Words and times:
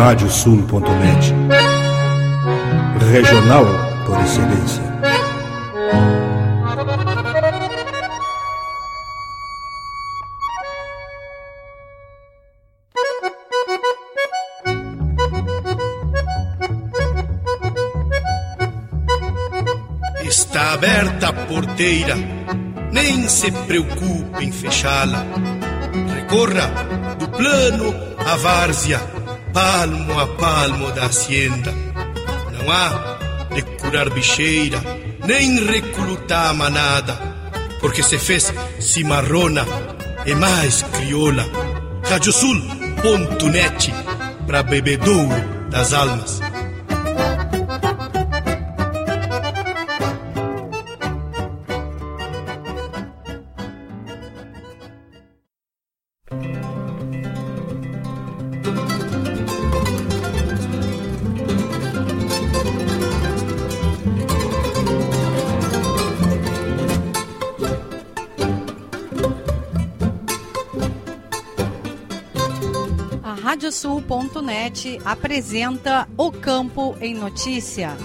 Radiosul.net 0.00 1.34
Regional 3.12 3.66
por 4.06 4.18
excelência. 4.18 4.82
Está 20.22 20.72
aberta 20.72 21.28
a 21.28 21.32
porteira, 21.34 22.16
nem 22.90 23.28
se 23.28 23.52
preocupe 23.52 24.46
em 24.46 24.50
fechá-la. 24.50 25.26
Recorra 26.14 26.68
do 27.18 27.28
plano 27.28 27.94
à 28.26 28.36
várzea, 28.36 28.98
palmo 29.52 30.18
a 30.18 30.26
palmo 30.26 30.90
da 30.92 31.06
hacienda. 31.06 31.72
Não 32.52 32.70
há 32.70 33.18
de 33.54 33.62
curar 33.62 34.10
bicheira, 34.10 34.80
nem 35.26 35.64
recrutar 35.64 36.54
manada, 36.54 37.18
porque 37.80 38.02
se 38.02 38.18
fez 38.18 38.52
cimarrona 38.78 39.66
e 40.26 40.34
mais 40.34 40.82
crioula. 40.82 41.46
Radiosul.net 42.08 43.92
para 44.46 44.62
bebedouro 44.62 45.68
das 45.70 45.92
almas. 45.92 46.40
Radiosul.net 74.30 75.00
apresenta 75.04 76.08
O 76.16 76.30
Campo 76.30 76.96
em 77.00 77.14
Notícia. 77.14 77.96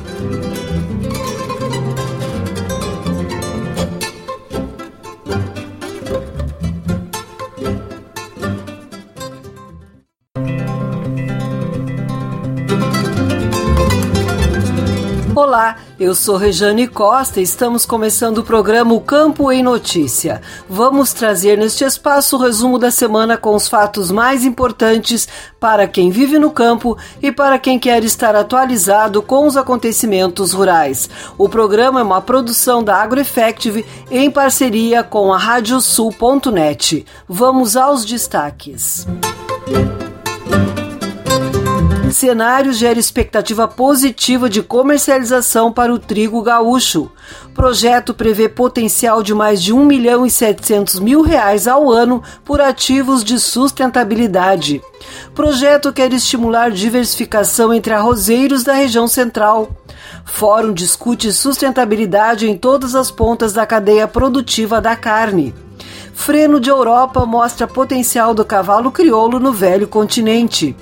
Eu 16.06 16.14
sou 16.14 16.38
Rejane 16.38 16.88
Costa 16.88 17.40
e 17.40 17.44
estamos 17.44 17.84
começando 17.84 18.38
o 18.38 18.44
programa 18.44 18.94
O 18.94 19.02
Campo 19.02 19.52
em 19.52 19.64
Notícia. 19.64 20.40
Vamos 20.70 21.12
trazer 21.14 21.58
neste 21.58 21.84
espaço 21.84 22.36
o 22.36 22.40
resumo 22.40 22.78
da 22.78 22.92
semana 22.92 23.38
com 23.38 23.56
os 23.56 23.68
fatos 23.68 24.12
mais 24.12 24.46
importantes 24.46 25.28
para 25.60 25.88
quem 25.88 26.12
vive 26.12 26.38
no 26.38 26.52
campo 26.52 26.96
e 27.24 27.32
para 27.32 27.58
quem 27.58 27.80
quer 27.80 28.04
estar 28.04 28.36
atualizado 28.36 29.24
com 29.24 29.48
os 29.48 29.58
acontecimentos 29.58 30.54
rurais. 30.54 31.10
O 31.40 31.50
programa 31.50 32.02
é 32.02 32.04
uma 32.04 32.22
produção 32.22 32.84
da 32.84 32.98
AgroEffective 32.98 33.84
em 34.12 34.30
parceria 34.30 35.04
com 35.04 35.34
a 35.34 35.40
Radiosul.net. 35.40 37.04
Vamos 37.28 37.76
aos 37.76 38.06
destaques. 38.06 39.08
Música 39.68 40.05
Cenário 42.12 42.72
gera 42.72 43.00
expectativa 43.00 43.68
positiva 43.68 44.50
de 44.50 44.62
comercialização 44.62 45.72
para 45.72 45.94
o 45.94 46.00
trigo 46.00 46.42
gaúcho. 46.42 47.12
Projeto 47.54 48.14
prevê 48.14 48.48
potencial 48.48 49.22
de 49.22 49.34
mais 49.34 49.62
de 49.62 49.74
1 49.74 49.86
milhão 49.86 50.26
e 50.26 50.30
700 50.30 51.00
mil 51.00 51.22
reais 51.22 51.68
ao 51.68 51.92
ano 51.92 52.22
por 52.44 52.62
ativos 52.62 53.24
de 53.24 53.40
sustentabilidade. 53.40 54.82
Projeto 55.34 55.92
quer 55.92 56.14
estimular 56.14 56.72
diversificação 56.72 57.74
entre 57.74 57.94
arrozeiros 57.94 58.64
da 58.64 58.74
região 58.74 59.08
central. 59.08 59.70
Fórum 60.24 60.74
discute 60.74 61.32
sustentabilidade 61.32 62.48
em 62.48 62.58
todas 62.58 62.96
as 62.96 63.12
pontas 63.12 63.54
da 63.54 63.66
cadeia 63.66 64.08
produtiva 64.08 64.80
da 64.80 64.96
carne. 64.96 65.54
Freno 66.16 66.60
de 66.60 66.70
Europa 66.70 67.26
mostra 67.26 67.68
potencial 67.68 68.34
do 68.34 68.44
cavalo 68.44 68.90
crioulo 68.90 69.40
no 69.40 69.52
velho 69.52 69.88
continente. 69.88 70.76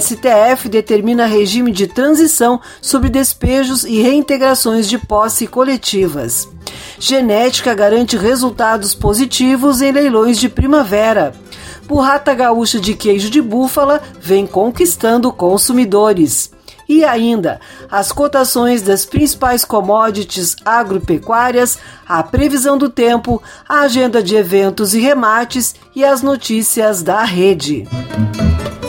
STF 0.00 0.68
determina 0.68 1.26
regime 1.26 1.72
de 1.72 1.86
transição 1.86 2.60
sobre 2.80 3.08
despejos 3.08 3.84
e 3.84 4.00
reintegrações 4.02 4.88
de 4.88 4.98
posse 4.98 5.46
coletivas. 5.46 6.48
Genética 6.98 7.74
garante 7.74 8.16
resultados 8.16 8.94
positivos 8.94 9.80
em 9.80 9.92
leilões 9.92 10.38
de 10.38 10.48
primavera. 10.48 11.32
Burrata 11.86 12.34
gaúcha 12.34 12.78
de 12.78 12.94
queijo 12.94 13.30
de 13.30 13.40
búfala 13.40 14.02
vem 14.20 14.46
conquistando 14.46 15.32
consumidores. 15.32 16.50
E 16.88 17.04
ainda, 17.04 17.60
as 17.90 18.10
cotações 18.12 18.80
das 18.80 19.04
principais 19.04 19.62
commodities 19.62 20.56
agropecuárias, 20.64 21.78
a 22.06 22.22
previsão 22.22 22.78
do 22.78 22.88
tempo, 22.88 23.42
a 23.68 23.80
agenda 23.80 24.22
de 24.22 24.34
eventos 24.34 24.94
e 24.94 25.00
remates 25.00 25.74
e 25.94 26.02
as 26.02 26.22
notícias 26.22 27.02
da 27.02 27.22
rede. 27.24 27.86
O 28.82 28.87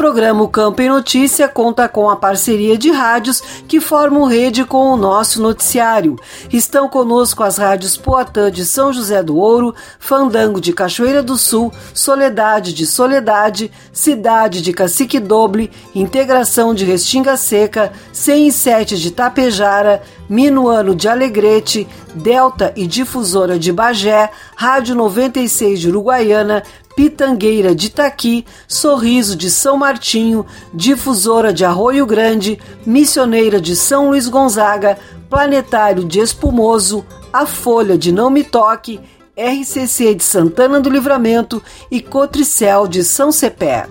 programa 0.00 0.48
Campo 0.48 0.80
em 0.80 0.88
Notícia 0.88 1.46
conta 1.46 1.86
com 1.86 2.08
a 2.08 2.16
parceria 2.16 2.78
de 2.78 2.90
rádios 2.90 3.42
que 3.68 3.82
formam 3.82 4.24
rede 4.24 4.64
com 4.64 4.90
o 4.90 4.96
nosso 4.96 5.42
noticiário. 5.42 6.16
Estão 6.50 6.88
conosco 6.88 7.42
as 7.42 7.58
rádios 7.58 7.98
Poatã 7.98 8.50
de 8.50 8.64
São 8.64 8.94
José 8.94 9.22
do 9.22 9.36
Ouro, 9.36 9.74
Fandango 9.98 10.58
de 10.58 10.72
Cachoeira 10.72 11.22
do 11.22 11.36
Sul, 11.36 11.70
Soledade 11.92 12.72
de 12.72 12.86
Soledade, 12.86 13.70
Cidade 13.92 14.62
de 14.62 14.72
Cacique 14.72 15.20
Doble, 15.20 15.70
Integração 15.94 16.74
de 16.74 16.86
Restinga 16.86 17.36
Seca, 17.36 17.92
107 18.10 18.96
de 18.96 19.10
Tapejara, 19.10 20.02
Minuano 20.30 20.94
de 20.94 21.08
Alegrete, 21.08 21.86
Delta 22.14 22.72
e 22.74 22.86
Difusora 22.86 23.58
de 23.58 23.70
Bagé, 23.70 24.30
Rádio 24.56 24.94
96 24.94 25.78
de 25.78 25.88
Uruguaiana, 25.90 26.62
Pitangueira 27.00 27.74
de 27.74 27.86
Itaqui, 27.86 28.44
Sorriso 28.68 29.34
de 29.34 29.50
São 29.50 29.78
Martinho, 29.78 30.44
Difusora 30.74 31.50
de 31.50 31.64
Arroio 31.64 32.04
Grande, 32.04 32.60
Missioneira 32.84 33.58
de 33.58 33.74
São 33.74 34.10
Luís 34.10 34.28
Gonzaga, 34.28 34.98
Planetário 35.30 36.04
de 36.04 36.20
Espumoso, 36.20 37.02
A 37.32 37.46
Folha 37.46 37.96
de 37.96 38.12
Não 38.12 38.28
Me 38.28 38.44
Toque, 38.44 39.00
RCC 39.34 40.14
de 40.14 40.22
Santana 40.22 40.78
do 40.78 40.90
Livramento 40.90 41.62
e 41.90 42.02
Cotricel 42.02 42.86
de 42.86 43.02
São 43.02 43.32
Cepé. 43.32 43.86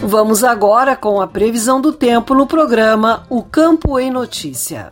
Vamos 0.00 0.42
agora 0.42 0.96
com 0.96 1.20
a 1.20 1.26
previsão 1.26 1.82
do 1.82 1.92
tempo 1.92 2.32
no 2.32 2.46
programa 2.46 3.26
O 3.28 3.42
Campo 3.42 3.98
em 3.98 4.10
Notícia. 4.10 4.90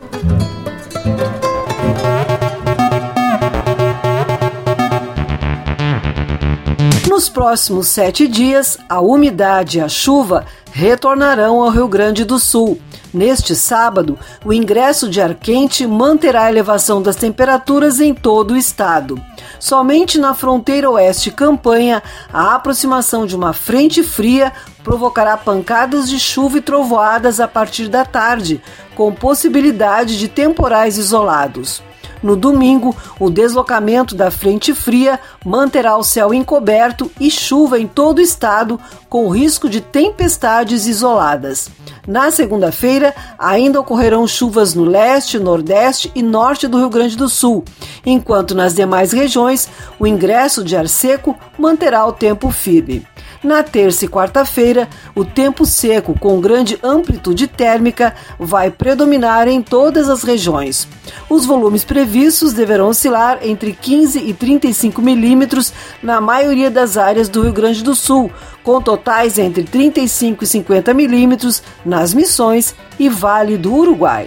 Nos 7.16 7.31
próximos 7.31 7.88
sete 7.88 8.28
dias, 8.28 8.77
a 8.91 9.00
umidade 9.00 9.78
e 9.78 9.81
a 9.81 9.88
chuva 9.88 10.44
retornarão 10.71 11.62
ao 11.62 11.71
Rio 11.71 11.88
Grande 11.88 12.27
do 12.27 12.38
Sul. 12.38 12.78
Neste 13.10 13.56
sábado, 13.56 14.19
o 14.44 14.53
ingresso 14.53 15.09
de 15.09 15.19
ar 15.19 15.32
quente 15.32 15.87
manterá 15.87 16.43
a 16.43 16.50
elevação 16.50 17.00
das 17.00 17.16
temperaturas 17.16 18.01
em 18.01 18.13
todo 18.13 18.51
o 18.51 18.57
estado. 18.57 19.18
Somente 19.59 20.18
na 20.18 20.34
fronteira 20.34 20.91
oeste 20.91 21.30
campanha, 21.30 22.03
a 22.30 22.54
aproximação 22.54 23.24
de 23.24 23.34
uma 23.34 23.54
frente 23.54 24.03
fria 24.03 24.53
provocará 24.84 25.39
pancadas 25.39 26.10
de 26.10 26.21
chuva 26.21 26.59
e 26.59 26.60
trovoadas 26.60 27.41
a 27.41 27.48
partir 27.48 27.89
da 27.89 28.04
tarde, 28.04 28.60
com 28.95 29.10
possibilidade 29.10 30.19
de 30.19 30.28
temporais 30.28 30.98
isolados. 30.98 31.83
No 32.22 32.34
domingo, 32.34 32.97
o 33.21 33.30
deslocamento 33.30 34.15
da 34.15 34.30
frente 34.30 34.74
fria 34.74 35.21
manterá 35.45 35.97
o 35.97 36.03
céu 36.03 36.33
encoberto 36.33 37.10
e 37.21 37.30
chuva 37.30 37.78
em 37.78 37.86
todo 37.86 38.18
o 38.18 38.22
estado, 38.22 38.80
com 39.09 39.28
risco 39.28 39.68
de 39.68 39.80
tempestades 39.80 40.86
isoladas. 40.86 41.71
Na 42.07 42.30
segunda-feira, 42.30 43.15
ainda 43.39 43.80
ocorrerão 43.80 44.27
chuvas 44.27 44.74
no 44.74 44.84
leste, 44.84 45.39
nordeste 45.39 46.10
e 46.15 46.22
norte 46.22 46.66
do 46.66 46.78
Rio 46.78 46.89
Grande 46.89 47.16
do 47.16 47.28
Sul, 47.28 47.65
enquanto 48.04 48.54
nas 48.54 48.74
demais 48.74 49.12
regiões 49.12 49.69
o 49.98 50.07
ingresso 50.07 50.65
de 50.65 50.77
ar 50.77 50.89
seco 50.89 51.36
manterá 51.59 52.07
o 52.07 52.12
tempo 52.12 52.51
firme. 52.51 53.07
Na 53.47 53.63
terça 53.63 54.04
e 54.04 54.09
quarta-feira, 54.09 54.89
o 55.15 55.25
tempo 55.25 55.65
seco 55.65 56.19
com 56.19 56.41
grande 56.41 56.81
amplitude 56.83 57.47
térmica 57.47 58.13
vai 58.41 58.72
predominar 58.72 59.47
em 59.47 59.63
todas 59.63 60.09
as 60.09 60.25
regiões. 60.25 60.89
Os 61.31 61.47
volumes 61.47 61.84
previstos 61.84 62.53
deverão 62.53 62.89
oscilar 62.89 63.39
entre 63.43 63.72
15 63.72 64.19
e 64.19 64.34
35 64.34 65.01
milímetros 65.01 65.72
na 66.03 66.21
maioria 66.21 66.69
das 66.69 66.97
áreas 66.97 67.28
do 67.28 67.43
Rio 67.43 67.53
Grande 67.53 67.84
do 67.84 67.95
Sul, 67.95 68.33
com 68.65 68.83
totais 68.83 69.39
entre 69.39 69.63
35 69.63 70.43
e 70.43 70.47
50 70.48 70.93
milímetros 70.93 71.63
nas 71.84 72.13
Missões 72.13 72.75
e 72.98 73.09
Vale 73.09 73.57
do 73.57 73.72
Uruguai. 73.72 74.27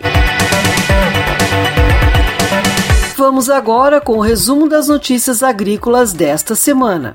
Vamos 3.18 3.50
agora 3.50 4.00
com 4.00 4.14
o 4.14 4.22
resumo 4.22 4.70
das 4.70 4.88
notícias 4.88 5.44
agrícolas 5.44 6.14
desta 6.14 6.56
semana. 6.56 7.14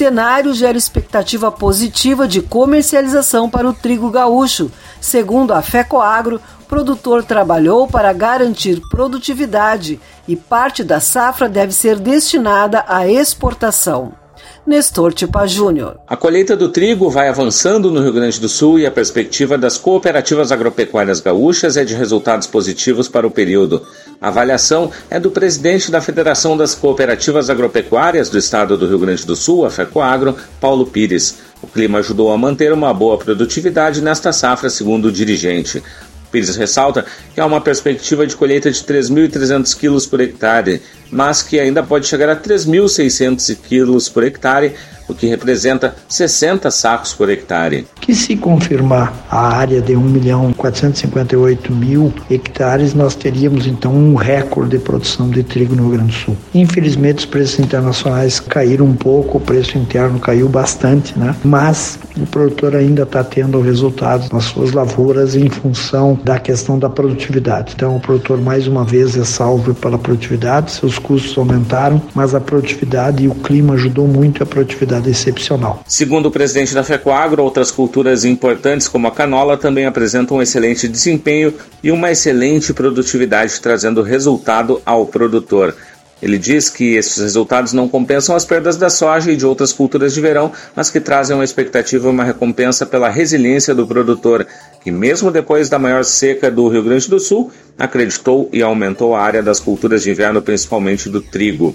Cenário 0.00 0.54
gera 0.54 0.78
expectativa 0.78 1.52
positiva 1.52 2.26
de 2.26 2.40
comercialização 2.40 3.50
para 3.50 3.68
o 3.68 3.74
trigo 3.74 4.10
gaúcho. 4.10 4.72
Segundo 4.98 5.52
a 5.52 5.60
FECOAGro, 5.60 6.40
produtor 6.66 7.22
trabalhou 7.22 7.86
para 7.86 8.10
garantir 8.14 8.80
produtividade 8.88 10.00
e 10.26 10.34
parte 10.34 10.82
da 10.82 11.00
safra 11.00 11.50
deve 11.50 11.74
ser 11.74 11.98
destinada 11.98 12.82
à 12.88 13.06
exportação. 13.06 14.19
Nestor 14.66 15.12
Tipa 15.12 15.46
Júnior. 15.46 15.98
A 16.06 16.16
colheita 16.16 16.56
do 16.56 16.68
trigo 16.68 17.08
vai 17.08 17.28
avançando 17.28 17.90
no 17.90 18.00
Rio 18.00 18.12
Grande 18.12 18.38
do 18.38 18.48
Sul 18.48 18.78
e 18.78 18.86
a 18.86 18.90
perspectiva 18.90 19.56
das 19.56 19.76
cooperativas 19.76 20.52
agropecuárias 20.52 21.20
gaúchas 21.20 21.76
é 21.76 21.84
de 21.84 21.94
resultados 21.94 22.46
positivos 22.46 23.08
para 23.08 23.26
o 23.26 23.30
período. 23.30 23.86
A 24.20 24.28
avaliação 24.28 24.90
é 25.08 25.18
do 25.18 25.30
presidente 25.30 25.90
da 25.90 26.00
Federação 26.00 26.56
das 26.56 26.74
Cooperativas 26.74 27.48
Agropecuárias 27.48 28.28
do 28.28 28.38
Estado 28.38 28.76
do 28.76 28.86
Rio 28.86 28.98
Grande 28.98 29.24
do 29.24 29.34
Sul, 29.34 29.64
a 29.64 29.70
FECOAGRO, 29.70 30.36
Paulo 30.60 30.86
Pires. 30.86 31.38
O 31.62 31.66
clima 31.66 31.98
ajudou 31.98 32.32
a 32.32 32.38
manter 32.38 32.72
uma 32.72 32.92
boa 32.92 33.18
produtividade 33.18 34.00
nesta 34.00 34.32
safra, 34.32 34.70
segundo 34.70 35.06
o 35.06 35.12
dirigente. 35.12 35.82
Pires 36.30 36.56
ressalta 36.56 37.04
que 37.34 37.40
há 37.40 37.46
uma 37.46 37.60
perspectiva 37.60 38.26
de 38.26 38.36
colheita 38.36 38.70
de 38.70 38.78
3.300 38.78 39.76
quilos 39.76 40.06
por 40.06 40.20
hectare, 40.20 40.80
mas 41.10 41.42
que 41.42 41.58
ainda 41.58 41.82
pode 41.82 42.06
chegar 42.06 42.28
a 42.28 42.36
3.600 42.36 43.56
quilos 43.68 44.08
por 44.08 44.24
hectare 44.24 44.74
o 45.10 45.14
que 45.14 45.26
representa 45.26 45.94
60 46.08 46.70
sacos 46.70 47.12
por 47.12 47.28
hectare. 47.28 47.86
Que 48.00 48.14
se 48.14 48.36
confirmar 48.36 49.12
a 49.30 49.48
área 49.56 49.80
de 49.80 49.96
1 49.96 50.00
milhão 50.00 50.52
458 50.52 51.72
mil 51.72 52.12
hectares, 52.30 52.94
nós 52.94 53.14
teríamos 53.14 53.66
então 53.66 53.92
um 53.92 54.14
recorde 54.14 54.70
de 54.70 54.78
produção 54.78 55.28
de 55.28 55.42
trigo 55.42 55.74
no 55.74 55.82
Rio 55.82 55.92
Grande 55.92 56.12
do 56.12 56.14
Sul. 56.14 56.36
Infelizmente 56.54 57.18
os 57.18 57.26
preços 57.26 57.58
internacionais 57.58 58.40
caíram 58.40 58.86
um 58.86 58.94
pouco, 58.94 59.38
o 59.38 59.40
preço 59.40 59.76
interno 59.78 60.18
caiu 60.18 60.48
bastante, 60.48 61.18
né? 61.18 61.34
Mas 61.44 61.98
o 62.16 62.26
produtor 62.26 62.76
ainda 62.76 63.02
está 63.02 63.24
tendo 63.24 63.60
resultados 63.60 64.30
nas 64.30 64.44
suas 64.44 64.72
lavouras 64.72 65.34
em 65.34 65.48
função 65.48 66.18
da 66.22 66.38
questão 66.38 66.78
da 66.78 66.88
produtividade. 66.88 67.72
Então 67.74 67.96
o 67.96 68.00
produtor 68.00 68.40
mais 68.40 68.66
uma 68.66 68.84
vez 68.84 69.16
é 69.16 69.24
salvo 69.24 69.74
pela 69.74 69.98
produtividade, 69.98 70.72
seus 70.72 70.98
custos 70.98 71.36
aumentaram, 71.36 72.00
mas 72.14 72.34
a 72.34 72.40
produtividade 72.40 73.24
e 73.24 73.28
o 73.28 73.34
clima 73.34 73.74
ajudou 73.74 74.06
muito 74.06 74.42
a 74.42 74.46
produtividade 74.46 74.99
excepcional. 75.08 75.82
Segundo 75.86 76.26
o 76.26 76.30
presidente 76.30 76.74
da 76.74 76.84
FECOAGRO, 76.84 77.42
outras 77.42 77.70
culturas 77.70 78.24
importantes 78.24 78.88
como 78.88 79.06
a 79.06 79.10
canola 79.10 79.56
também 79.56 79.86
apresentam 79.86 80.36
um 80.36 80.42
excelente 80.42 80.88
desempenho 80.88 81.54
e 81.82 81.90
uma 81.90 82.10
excelente 82.10 82.74
produtividade, 82.74 83.60
trazendo 83.60 84.02
resultado 84.02 84.82
ao 84.84 85.06
produtor. 85.06 85.74
Ele 86.22 86.36
diz 86.36 86.68
que 86.68 86.96
esses 86.96 87.16
resultados 87.16 87.72
não 87.72 87.88
compensam 87.88 88.36
as 88.36 88.44
perdas 88.44 88.76
da 88.76 88.90
soja 88.90 89.32
e 89.32 89.36
de 89.36 89.46
outras 89.46 89.72
culturas 89.72 90.12
de 90.12 90.20
verão, 90.20 90.52
mas 90.76 90.90
que 90.90 91.00
trazem 91.00 91.34
uma 91.34 91.44
expectativa 91.44 92.06
e 92.06 92.10
uma 92.10 92.24
recompensa 92.24 92.84
pela 92.84 93.08
resiliência 93.08 93.74
do 93.74 93.86
produtor, 93.86 94.46
que 94.82 94.90
mesmo 94.90 95.30
depois 95.30 95.68
da 95.68 95.78
maior 95.78 96.04
seca 96.04 96.50
do 96.50 96.68
Rio 96.68 96.82
Grande 96.82 97.08
do 97.08 97.18
Sul, 97.18 97.50
acreditou 97.78 98.48
e 98.52 98.62
aumentou 98.62 99.14
a 99.14 99.22
área 99.22 99.42
das 99.42 99.60
culturas 99.60 100.02
de 100.02 100.10
inverno, 100.10 100.42
principalmente 100.42 101.08
do 101.08 101.22
trigo. 101.22 101.74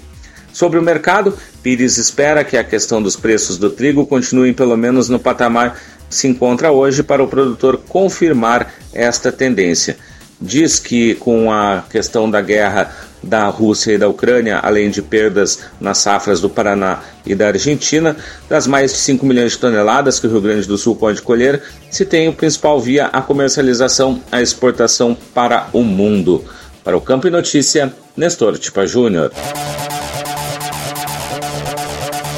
Sobre 0.56 0.78
o 0.78 0.82
mercado, 0.82 1.36
Pires 1.62 1.98
espera 1.98 2.42
que 2.42 2.56
a 2.56 2.64
questão 2.64 3.02
dos 3.02 3.14
preços 3.14 3.58
do 3.58 3.68
trigo 3.68 4.06
continue 4.06 4.54
pelo 4.54 4.74
menos 4.74 5.06
no 5.06 5.18
patamar 5.18 5.78
que 6.08 6.14
se 6.16 6.26
encontra 6.26 6.72
hoje 6.72 7.02
para 7.02 7.22
o 7.22 7.28
produtor 7.28 7.78
confirmar 7.86 8.72
esta 8.90 9.30
tendência. 9.30 9.98
Diz 10.40 10.78
que 10.78 11.14
com 11.16 11.52
a 11.52 11.84
questão 11.90 12.30
da 12.30 12.40
guerra 12.40 12.90
da 13.22 13.46
Rússia 13.48 13.92
e 13.92 13.98
da 13.98 14.08
Ucrânia, 14.08 14.58
além 14.62 14.88
de 14.88 15.02
perdas 15.02 15.58
nas 15.78 15.98
safras 15.98 16.40
do 16.40 16.48
Paraná 16.48 17.02
e 17.26 17.34
da 17.34 17.48
Argentina, 17.48 18.16
das 18.48 18.66
mais 18.66 18.92
de 18.92 18.98
5 19.00 19.26
milhões 19.26 19.52
de 19.52 19.58
toneladas 19.58 20.18
que 20.18 20.26
o 20.26 20.30
Rio 20.30 20.40
Grande 20.40 20.66
do 20.66 20.78
Sul 20.78 20.96
pode 20.96 21.20
colher, 21.20 21.62
se 21.90 22.06
tem 22.06 22.30
o 22.30 22.32
principal 22.32 22.80
via 22.80 23.08
a 23.08 23.20
comercialização, 23.20 24.22
a 24.32 24.40
exportação 24.40 25.14
para 25.34 25.68
o 25.74 25.82
mundo. 25.82 26.42
Para 26.82 26.96
o 26.96 27.00
Campo 27.02 27.28
e 27.28 27.30
Notícia, 27.30 27.92
Nestor 28.16 28.56
Tipa 28.56 28.86
Júnior. 28.86 29.30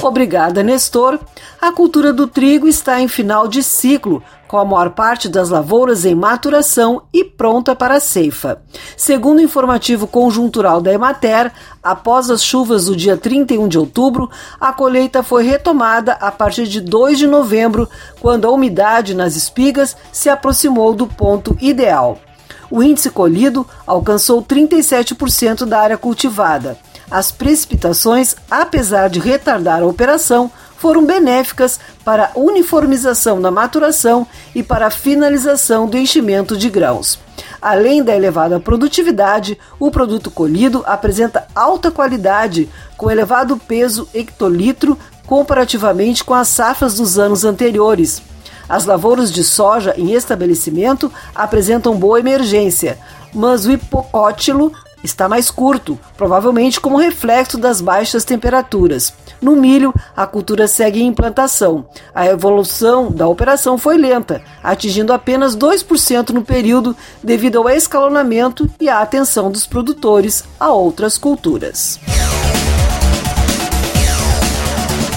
Obrigada, 0.03 0.63
Nestor. 0.63 1.19
A 1.61 1.73
cultura 1.73 2.13
do 2.13 2.27
trigo 2.27 2.69
está 2.69 3.01
em 3.01 3.09
final 3.09 3.49
de 3.49 3.63
ciclo, 3.63 4.23
com 4.47 4.57
a 4.57 4.65
maior 4.65 4.91
parte 4.91 5.29
das 5.29 5.51
lavouras 5.51 6.05
em 6.05 6.15
maturação 6.15 7.03
e 7.13 7.25
pronta 7.25 7.75
para 7.75 7.97
a 7.97 8.01
ceifa. 8.01 8.63
Segundo 8.97 9.39
o 9.39 9.43
informativo 9.43 10.07
conjuntural 10.07 10.81
da 10.81 10.93
Emater, 10.93 11.53
após 11.83 12.31
as 12.31 12.43
chuvas 12.43 12.87
do 12.87 12.97
dia 12.97 13.17
31 13.17 13.69
de 13.69 13.79
outubro, 13.79 14.31
a 14.61 14.73
colheita 14.73 15.23
foi 15.23 15.45
retomada 15.45 16.13
a 16.13 16.31
partir 16.31 16.67
de 16.67 16.81
2 16.81 17.19
de 17.19 17.27
novembro, 17.27 17.89
quando 18.21 18.47
a 18.47 18.51
umidade 18.51 19.15
nas 19.15 19.37
espigas 19.37 19.97
se 20.13 20.29
aproximou 20.29 20.95
do 20.95 21.07
ponto 21.07 21.57
ideal. 21.61 22.19
O 22.71 22.83
índice 22.83 23.11
colhido 23.11 23.67
alcançou 23.87 24.43
37% 24.43 25.65
da 25.65 25.81
área 25.81 25.99
cultivada. 25.99 26.79
As 27.11 27.33
precipitações, 27.33 28.37
apesar 28.51 29.09
de 29.09 29.19
retardar 29.19 29.83
a 29.83 29.87
operação, 29.87 30.51
foram 30.77 31.05
benéficas 31.05 31.81
para 32.05 32.27
a 32.27 32.39
uniformização 32.39 33.41
da 33.41 33.51
maturação 33.51 34.27
e 34.55 34.63
para 34.63 34.87
a 34.87 34.91
finalização 34.91 35.89
do 35.89 35.99
enchimento 35.99 36.57
de 36.57 36.71
grãos. 36.71 37.19
Além 37.61 38.03
da 38.03 38.15
elevada 38.15 38.61
produtividade, 38.61 39.59
o 39.81 39.91
produto 39.91 40.31
colhido 40.31 40.85
apresenta 40.87 41.47
alta 41.55 41.91
qualidade, 41.91 42.69
com 42.97 43.11
elevado 43.11 43.57
peso 43.57 44.09
hectolitro 44.15 44.97
comparativamente 45.27 46.23
com 46.23 46.35
as 46.35 46.49
safras 46.49 46.95
dos 46.95 47.19
anos 47.19 47.45
anteriores. 47.45 48.23
As 48.69 48.85
lavouras 48.85 49.33
de 49.33 49.43
soja 49.43 49.95
em 49.97 50.13
estabelecimento 50.13 51.11
apresentam 51.35 51.97
boa 51.97 52.21
emergência, 52.21 52.99
mas 53.35 53.67
o 53.67 53.73
hipocótilo 53.73 54.73
está 55.03 55.29
mais 55.29 55.51
curto, 55.51 55.99
provavelmente 56.17 56.81
como 56.81 56.97
reflexo 56.99 57.59
das 57.59 57.81
baixas 57.81 58.25
temperaturas. 58.25 59.13
No 59.41 59.55
milho, 59.55 59.95
a 60.17 60.27
cultura 60.27 60.67
segue 60.67 61.01
em 61.01 61.07
implantação. 61.07 61.87
A 62.15 62.27
evolução 62.27 63.11
da 63.11 63.29
operação 63.29 63.79
foi 63.79 63.97
lenta, 63.97 64.43
atingindo 64.63 65.13
apenas 65.13 65.57
2% 65.57 66.31
no 66.31 66.43
período 66.43 66.97
devido 67.23 67.59
ao 67.59 67.69
escalonamento 67.69 68.69
e 68.81 68.89
à 68.89 69.01
atenção 69.01 69.51
dos 69.51 69.67
produtores 69.67 70.45
a 70.59 70.71
outras 70.71 71.17
culturas. 71.17 72.01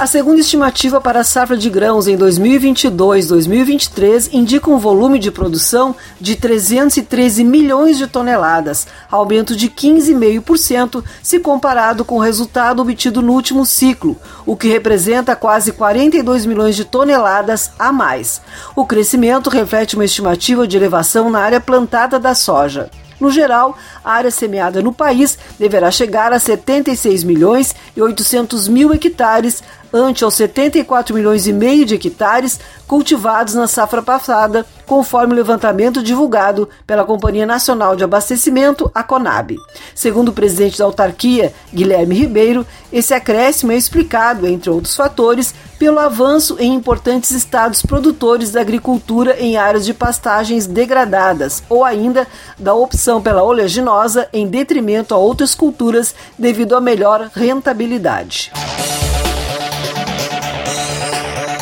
A 0.02 0.08
segunda 0.08 0.42
estimativa 0.42 1.00
para 1.00 1.20
a 1.20 1.24
safra 1.24 1.56
de 1.56 1.70
grãos 1.70 2.08
em 2.08 2.18
2022-2023 2.18 4.30
indica 4.34 4.72
um 4.72 4.80
volume 4.80 5.20
de 5.20 5.30
produção 5.30 5.96
de 6.20 6.36
313 6.36 7.44
milhões 7.44 8.00
de 8.00 8.08
toneladas, 8.08 8.88
aumento 9.12 9.56
de 9.56 9.70
15,5% 9.70 11.04
se 11.22 11.40
comparado 11.40 12.04
com 12.04 12.16
o 12.16 12.20
resultado 12.20 12.82
obtido 12.82 13.22
no 13.22 13.32
último 13.32 13.64
ciclo, 13.64 14.18
o 14.44 14.56
que 14.56 14.70
representa 14.70 15.36
quase 15.36 15.72
42 15.72 16.48
milhões 16.48 16.76
de 16.76 16.84
toneladas 16.84 17.70
a 17.78 17.92
mais. 17.92 18.42
O 18.76 18.88
crescimento 18.88 19.52
reflete 19.52 19.94
uma 19.94 20.06
estimativa 20.06 20.68
de 20.68 20.78
elevação 20.78 21.30
na 21.30 21.42
área 21.42 21.62
plantada 21.62 22.18
da 22.18 22.34
soja. 22.34 22.90
No 23.22 23.30
geral, 23.30 23.78
a 24.04 24.14
área 24.14 24.32
semeada 24.32 24.82
no 24.82 24.92
país 24.92 25.38
deverá 25.60 25.92
chegar 25.92 26.34
a 26.34 26.40
76 26.40 27.24
milhões 27.24 27.76
e 27.96 28.02
800 28.02 28.68
mil 28.68 28.92
hectares, 28.92 29.62
ante 29.94 30.24
aos 30.24 30.36
74 30.36 31.14
milhões 31.14 31.48
e 31.48 31.54
meio 31.54 31.86
de 31.86 31.96
hectares 31.96 32.60
cultivados 32.88 33.54
na 33.54 33.68
safra 33.68 34.02
passada, 34.02 34.66
conforme 34.86 35.34
o 35.34 35.36
levantamento 35.36 36.04
divulgado 36.04 36.68
pela 36.86 37.06
Companhia 37.06 37.46
Nacional 37.46 37.96
de 37.96 38.04
Abastecimento, 38.04 38.92
a 38.94 39.02
CONAB. 39.02 39.56
Segundo 39.96 40.30
o 40.30 40.34
presidente 40.34 40.78
da 40.78 40.84
autarquia, 40.84 41.54
Guilherme 41.74 42.16
Ribeiro, 42.16 42.68
esse 42.92 43.14
acréscimo 43.14 43.72
é 43.72 43.78
explicado, 43.78 44.46
entre 44.46 44.70
outros 44.70 44.96
fatores, 44.96 45.56
pelo 45.80 46.00
avanço 46.00 46.58
em 46.60 46.74
importantes 46.74 47.32
estados 47.32 47.82
produtores 47.82 48.52
da 48.52 48.60
agricultura 48.62 49.40
em 49.40 49.56
áreas 49.56 49.86
de 49.86 49.94
pastagens 49.94 50.68
degradadas, 50.68 51.64
ou 51.70 51.86
ainda 51.86 52.28
da 52.60 52.74
opção 52.74 53.22
pela 53.22 53.44
oleaginosa 53.44 54.28
em 54.34 54.48
detrimento 54.48 55.14
a 55.14 55.18
outras 55.18 55.56
culturas 55.56 56.14
devido 56.38 56.76
a 56.76 56.82
melhor 56.82 57.32
rentabilidade 57.34 58.52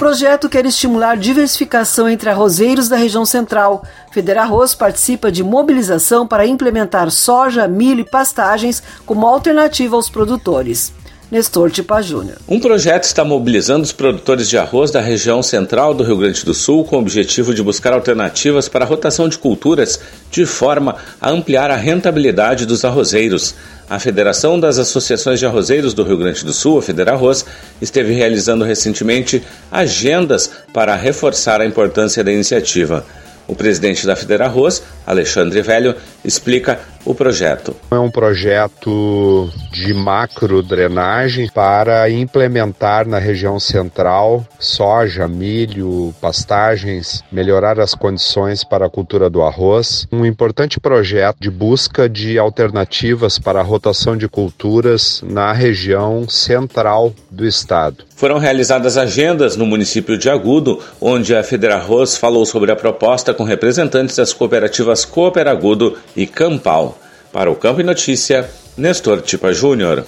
projeto 0.10 0.50
quer 0.50 0.66
estimular 0.66 1.16
diversificação 1.16 2.10
entre 2.10 2.32
arrozeiros 2.32 2.90
da 2.90 2.96
região 2.98 3.28
central. 3.28 3.84
Federarroz 4.12 4.74
participa 4.74 5.32
de 5.32 5.44
mobilização 5.44 6.26
para 6.26 6.48
implementar 6.48 7.12
soja, 7.12 7.68
milho 7.68 8.00
e 8.00 8.04
pastagens 8.04 8.82
como 9.06 9.28
alternativa 9.28 9.96
aos 9.96 10.10
produtores. 10.10 10.92
Nestor 11.32 11.70
Tipa 11.70 12.02
Júnior. 12.02 12.38
Um 12.48 12.60
projeto 12.60 13.04
está 13.04 13.24
mobilizando 13.24 13.84
os 13.84 13.92
produtores 13.92 14.50
de 14.50 14.58
arroz 14.58 14.90
da 14.90 15.00
região 15.00 15.44
central 15.44 15.94
do 15.94 16.04
Rio 16.04 16.18
Grande 16.18 16.44
do 16.44 16.56
Sul 16.56 16.84
com 16.84 16.96
o 16.96 17.00
objetivo 17.00 17.54
de 17.54 17.62
buscar 17.62 17.94
alternativas 17.94 18.68
para 18.68 18.84
a 18.84 18.88
rotação 18.88 19.30
de 19.30 19.38
culturas 19.38 20.00
de 20.32 20.44
forma 20.46 20.96
a 21.22 21.30
ampliar 21.30 21.70
a 21.70 21.76
rentabilidade 21.76 22.66
dos 22.66 22.84
arrozeiros. 22.84 23.54
A 23.88 24.00
Federação 24.00 24.60
das 24.60 24.80
Associações 24.80 25.40
de 25.40 25.46
Arrozeiros 25.46 25.94
do 25.94 26.04
Rio 26.04 26.18
Grande 26.18 26.44
do 26.44 26.54
Sul, 26.54 26.80
a 26.80 26.82
Federarroz, 26.82 27.46
esteve 27.80 28.14
realizando 28.14 28.64
recentemente 28.64 29.44
agendas 29.72 30.50
para 30.74 30.96
reforçar 30.96 31.62
a 31.62 31.66
importância 31.66 32.24
da 32.24 32.32
iniciativa. 32.32 33.06
O 33.50 33.56
presidente 33.56 34.06
da 34.06 34.16
Federarroz, 34.16 34.84
Alexandre 35.08 35.64
Velho, 35.64 35.96
explica 36.24 36.80
o 37.04 37.16
projeto. 37.16 37.76
É 37.90 37.98
um 37.98 38.12
projeto 38.12 39.50
de 39.72 39.92
macro 39.92 40.62
drenagem 40.62 41.50
para 41.52 42.08
implementar 42.12 43.08
na 43.08 43.18
região 43.18 43.60
central 43.60 44.46
soja, 44.60 45.28
milho, 45.28 46.14
pastagens, 46.22 47.24
melhorar 47.32 47.80
as 47.80 47.96
condições 47.96 48.64
para 48.64 48.86
a 48.86 48.90
cultura 48.90 49.32
do 49.32 49.42
arroz. 49.42 50.08
Um 50.12 50.26
importante 50.26 50.80
projeto 50.80 51.38
de 51.40 51.50
busca 51.50 52.08
de 52.08 52.38
alternativas 52.38 53.40
para 53.40 53.62
a 53.62 53.64
rotação 53.64 54.16
de 54.16 54.28
culturas 54.28 55.24
na 55.26 55.52
região 55.54 56.30
central 56.30 57.16
do 57.32 57.48
estado. 57.48 58.04
Foram 58.16 58.38
realizadas 58.38 58.98
agendas 58.98 59.56
no 59.56 59.66
município 59.66 60.18
de 60.18 60.30
Agudo, 60.30 60.80
onde 61.00 61.34
a 61.34 61.42
Federarroz 61.42 62.18
falou 62.18 62.46
sobre 62.46 62.70
a 62.70 62.76
proposta 62.76 63.34
com 63.40 63.46
representantes 63.46 64.18
das 64.18 64.34
cooperativas 64.34 65.06
Cooperagudo 65.06 65.98
e 66.14 66.28
Campal. 66.28 67.00
Para 67.32 67.50
o 67.50 67.56
Campo 67.56 67.80
e 67.80 67.86
Notícia, 67.86 68.50
Nestor 68.76 69.22
Tipa 69.22 69.54
Júnior. 69.54 70.04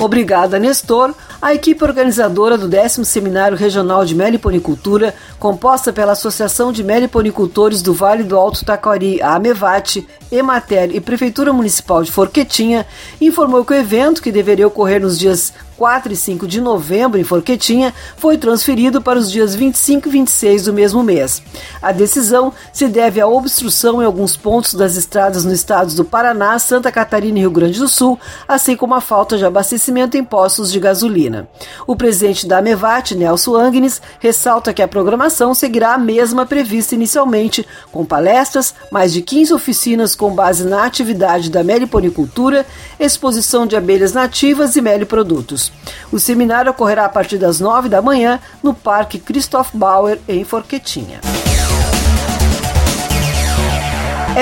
Obrigada, 0.00 0.58
Nestor. 0.58 1.14
A 1.40 1.54
equipe 1.54 1.84
organizadora 1.84 2.58
do 2.58 2.66
10 2.66 3.06
Seminário 3.06 3.56
Regional 3.56 4.04
de 4.04 4.16
Meliponicultura, 4.16 5.14
composta 5.38 5.92
pela 5.92 6.12
Associação 6.12 6.72
de 6.72 6.82
Meliponicultores 6.82 7.80
do 7.80 7.94
Vale 7.94 8.24
do 8.24 8.36
Alto 8.36 8.64
Taquari, 8.64 9.22
a 9.22 9.34
AMEVAT, 9.34 10.06
Emater 10.30 10.94
e 10.94 11.00
Prefeitura 11.00 11.52
Municipal 11.52 12.02
de 12.02 12.10
Forquetinha, 12.10 12.86
informou 13.20 13.64
que 13.64 13.72
o 13.72 13.76
evento, 13.76 14.22
que 14.22 14.32
deveria 14.32 14.66
ocorrer 14.66 15.00
nos 15.00 15.18
dias 15.18 15.52
4 15.78 16.12
e 16.12 16.16
5 16.16 16.46
de 16.48 16.60
novembro 16.60 17.20
em 17.20 17.24
Forquetinha 17.24 17.94
foi 18.16 18.36
transferido 18.36 19.00
para 19.00 19.16
os 19.16 19.30
dias 19.30 19.54
25 19.54 20.08
e 20.08 20.10
26 20.10 20.64
do 20.64 20.72
mesmo 20.72 21.04
mês. 21.04 21.40
A 21.80 21.92
decisão 21.92 22.52
se 22.72 22.88
deve 22.88 23.20
à 23.20 23.28
obstrução 23.28 24.02
em 24.02 24.04
alguns 24.04 24.36
pontos 24.36 24.74
das 24.74 24.96
estradas 24.96 25.44
no 25.44 25.52
estados 25.52 25.94
do 25.94 26.04
Paraná, 26.04 26.58
Santa 26.58 26.90
Catarina 26.90 27.38
e 27.38 27.42
Rio 27.42 27.52
Grande 27.52 27.78
do 27.78 27.86
Sul, 27.86 28.18
assim 28.48 28.76
como 28.76 28.94
a 28.94 29.00
falta 29.00 29.38
de 29.38 29.44
abastecimento 29.44 30.16
em 30.16 30.24
postos 30.24 30.72
de 30.72 30.80
gasolina. 30.80 31.48
O 31.86 31.94
presidente 31.94 32.46
da 32.46 32.60
Mevat, 32.60 33.12
Nelson 33.12 33.56
Agnes, 33.56 34.02
ressalta 34.18 34.74
que 34.74 34.82
a 34.82 34.88
programação 34.88 35.27
seguirá 35.54 35.94
a 35.94 35.98
mesma 35.98 36.46
prevista 36.46 36.94
inicialmente, 36.94 37.66
com 37.90 38.04
palestras, 38.04 38.74
mais 38.90 39.12
de 39.12 39.22
15 39.22 39.52
oficinas 39.52 40.14
com 40.14 40.34
base 40.34 40.64
na 40.64 40.84
atividade 40.84 41.50
da 41.50 41.64
meliponicultura, 41.64 42.66
exposição 42.98 43.66
de 43.66 43.76
abelhas 43.76 44.12
nativas 44.12 44.76
e 44.76 44.80
meliprodutos. 44.80 45.72
O 46.12 46.18
seminário 46.18 46.70
ocorrerá 46.70 47.04
a 47.04 47.08
partir 47.08 47.38
das 47.38 47.60
nove 47.60 47.88
da 47.88 48.02
manhã 48.02 48.40
no 48.62 48.74
Parque 48.74 49.18
Christoph 49.18 49.70
Bauer, 49.72 50.18
em 50.28 50.44
Forquetinha. 50.44 51.20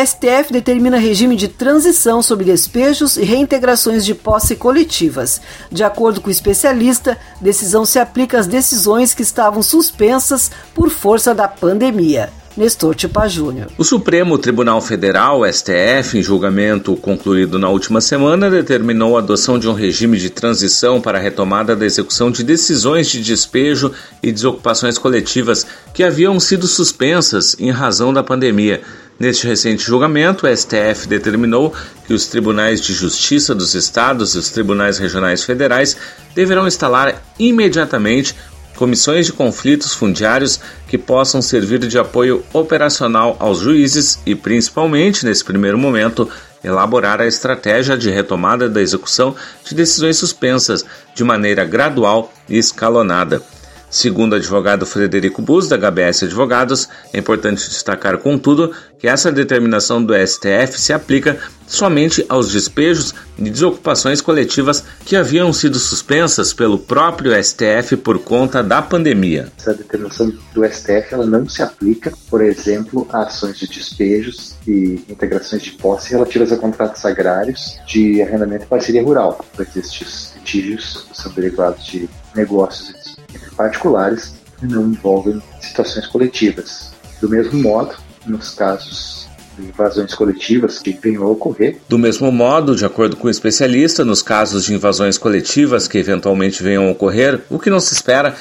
STF 0.04 0.52
determina 0.52 0.98
regime 0.98 1.36
de 1.36 1.48
transição 1.48 2.20
sobre 2.20 2.44
despejos 2.44 3.16
e 3.16 3.22
reintegrações 3.22 4.04
de 4.04 4.14
posse 4.14 4.54
coletivas. 4.54 5.40
De 5.72 5.82
acordo 5.82 6.20
com 6.20 6.28
o 6.28 6.30
especialista, 6.30 7.16
decisão 7.40 7.86
se 7.86 7.98
aplica 7.98 8.38
às 8.38 8.46
decisões 8.46 9.14
que 9.14 9.22
estavam 9.22 9.62
suspensas 9.62 10.50
por 10.74 10.90
força 10.90 11.34
da 11.34 11.48
pandemia. 11.48 12.28
Nestor 12.54 12.94
Tipa 12.94 13.28
Júnior. 13.28 13.68
O 13.76 13.84
Supremo 13.84 14.38
Tribunal 14.38 14.80
Federal, 14.80 15.42
STF, 15.50 16.18
em 16.18 16.22
julgamento 16.22 16.96
concluído 16.96 17.58
na 17.58 17.68
última 17.68 18.00
semana, 18.00 18.50
determinou 18.50 19.16
a 19.16 19.20
adoção 19.20 19.58
de 19.58 19.68
um 19.68 19.74
regime 19.74 20.18
de 20.18 20.30
transição 20.30 21.00
para 21.00 21.18
a 21.18 21.20
retomada 21.20 21.76
da 21.76 21.84
execução 21.84 22.30
de 22.30 22.42
decisões 22.42 23.08
de 23.08 23.22
despejo 23.22 23.92
e 24.22 24.32
desocupações 24.32 24.96
coletivas 24.96 25.66
que 25.92 26.02
haviam 26.02 26.40
sido 26.40 26.66
suspensas 26.66 27.56
em 27.58 27.70
razão 27.70 28.12
da 28.12 28.22
pandemia. 28.22 28.82
Neste 29.18 29.46
recente 29.46 29.82
julgamento, 29.82 30.46
o 30.46 30.56
STF 30.56 31.08
determinou 31.08 31.72
que 32.06 32.12
os 32.12 32.26
tribunais 32.26 32.82
de 32.82 32.92
justiça 32.92 33.54
dos 33.54 33.74
estados 33.74 34.34
e 34.34 34.38
os 34.38 34.50
tribunais 34.50 34.98
regionais 34.98 35.42
federais 35.42 35.96
deverão 36.34 36.66
instalar 36.66 37.22
imediatamente 37.38 38.34
comissões 38.76 39.24
de 39.24 39.32
conflitos 39.32 39.94
fundiários 39.94 40.60
que 40.86 40.98
possam 40.98 41.40
servir 41.40 41.78
de 41.78 41.98
apoio 41.98 42.44
operacional 42.52 43.36
aos 43.40 43.60
juízes 43.60 44.18
e, 44.26 44.34
principalmente 44.34 45.24
nesse 45.24 45.42
primeiro 45.42 45.78
momento, 45.78 46.28
elaborar 46.62 47.20
a 47.20 47.26
estratégia 47.26 47.96
de 47.96 48.10
retomada 48.10 48.68
da 48.68 48.82
execução 48.82 49.34
de 49.64 49.74
decisões 49.74 50.18
suspensas 50.18 50.84
de 51.14 51.24
maneira 51.24 51.64
gradual 51.64 52.30
e 52.48 52.58
escalonada. 52.58 53.42
Segundo 53.88 54.32
o 54.32 54.36
advogado 54.36 54.84
Frederico 54.84 55.40
Bus, 55.40 55.68
da 55.68 55.76
HBS 55.76 56.24
Advogados, 56.24 56.88
é 57.12 57.18
importante 57.18 57.68
destacar, 57.68 58.18
contudo, 58.18 58.72
que 58.98 59.06
essa 59.06 59.30
determinação 59.30 60.02
do 60.02 60.12
STF 60.14 60.78
se 60.78 60.92
aplica 60.92 61.38
somente 61.66 62.24
aos 62.28 62.52
despejos 62.52 63.14
e 63.38 63.50
desocupações 63.50 64.20
coletivas 64.20 64.84
que 65.04 65.16
haviam 65.16 65.52
sido 65.52 65.78
suspensas 65.78 66.52
pelo 66.52 66.78
próprio 66.78 67.32
STF 67.42 67.96
por 67.96 68.18
conta 68.18 68.62
da 68.62 68.80
pandemia. 68.80 69.52
Essa 69.58 69.74
determinação 69.74 70.32
do 70.52 70.64
STF 70.64 71.12
ela 71.12 71.26
não 71.26 71.48
se 71.48 71.62
aplica, 71.62 72.12
por 72.30 72.42
exemplo, 72.42 73.06
a 73.12 73.22
ações 73.22 73.58
de 73.58 73.68
despejos 73.68 74.56
e 74.66 75.04
integrações 75.08 75.62
de 75.62 75.72
posse 75.72 76.10
relativas 76.12 76.52
a 76.52 76.56
contratos 76.56 77.04
agrários 77.04 77.78
de 77.86 78.22
arrendamento 78.22 78.64
e 78.64 78.66
parceria 78.66 79.02
rural, 79.02 79.44
pois 79.54 79.76
estes 79.76 80.34
litígios 80.36 81.06
são 81.12 81.32
derivados 81.32 81.84
de 81.86 82.08
negócios 82.34 82.90
entre 82.90 83.15
particulares 83.56 84.34
e 84.62 84.66
não 84.66 84.88
envolvem 84.88 85.42
situações 85.60 86.06
coletivas. 86.06 86.92
Do 87.20 87.28
mesmo 87.28 87.58
modo, 87.60 87.94
nos 88.26 88.50
casos 88.50 89.26
de 89.58 89.68
invasões 89.68 90.14
coletivas 90.14 90.78
que 90.78 90.92
venham 90.92 91.24
a 91.24 91.28
ocorrer. 91.28 91.78
Do 91.88 91.98
mesmo 91.98 92.30
modo, 92.30 92.76
de 92.76 92.84
acordo 92.84 93.16
com 93.16 93.26
o 93.26 93.30
especialista, 93.30 94.04
nos 94.04 94.22
casos 94.22 94.64
de 94.64 94.74
invasões 94.74 95.16
coletivas 95.16 95.88
que 95.88 95.98
eventualmente 95.98 96.62
venham 96.62 96.88
a 96.88 96.90
ocorrer, 96.90 97.40
o 97.48 97.58
que 97.58 97.70
não 97.70 97.80
se 97.80 97.94
espera, 97.94 98.34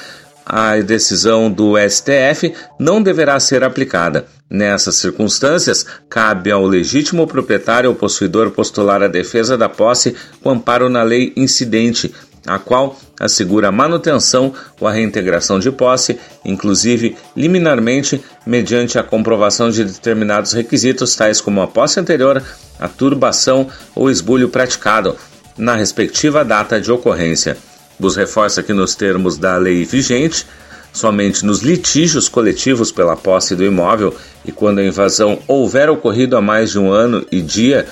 a 0.44 0.76
decisão 0.76 1.50
do 1.50 1.74
STF 1.76 2.54
não 2.78 3.02
deverá 3.02 3.40
ser 3.40 3.64
aplicada. 3.64 4.26
Nessas 4.48 4.94
circunstâncias, 4.96 5.84
cabe 6.08 6.52
ao 6.52 6.64
legítimo 6.64 7.26
proprietário 7.26 7.90
ou 7.90 7.96
possuidor 7.96 8.52
postular 8.52 9.02
a 9.02 9.08
defesa 9.08 9.58
da 9.58 9.68
posse 9.68 10.14
com 10.40 10.50
amparo 10.50 10.88
na 10.88 11.02
lei 11.02 11.32
incidente, 11.36 12.14
a 12.46 12.58
qual 12.58 12.96
assegura 13.18 13.68
a 13.68 13.72
manutenção 13.72 14.52
ou 14.80 14.86
a 14.86 14.92
reintegração 14.92 15.58
de 15.58 15.70
posse, 15.70 16.18
inclusive 16.44 17.16
liminarmente, 17.36 18.22
mediante 18.46 18.98
a 18.98 19.02
comprovação 19.02 19.70
de 19.70 19.84
determinados 19.84 20.52
requisitos, 20.52 21.16
tais 21.16 21.40
como 21.40 21.60
a 21.60 21.66
posse 21.66 21.98
anterior, 21.98 22.42
a 22.78 22.88
turbação 22.88 23.68
ou 23.94 24.10
esbulho 24.10 24.48
praticado, 24.48 25.16
na 25.56 25.74
respectiva 25.74 26.44
data 26.44 26.80
de 26.80 26.92
ocorrência. 26.92 27.56
Bus 27.98 28.14
reforça 28.14 28.62
que, 28.62 28.72
nos 28.72 28.94
termos 28.94 29.38
da 29.38 29.56
lei 29.56 29.84
vigente, 29.84 30.46
somente 30.92 31.44
nos 31.44 31.60
litígios 31.60 32.28
coletivos 32.28 32.90
pela 32.92 33.16
posse 33.16 33.54
do 33.54 33.64
imóvel 33.64 34.14
e 34.44 34.52
quando 34.52 34.78
a 34.78 34.84
invasão 34.84 35.38
houver 35.46 35.90
ocorrido 35.90 36.36
há 36.36 36.40
mais 36.40 36.70
de 36.70 36.78
um 36.78 36.90
ano 36.90 37.26
e 37.30 37.40
dia, 37.40 37.86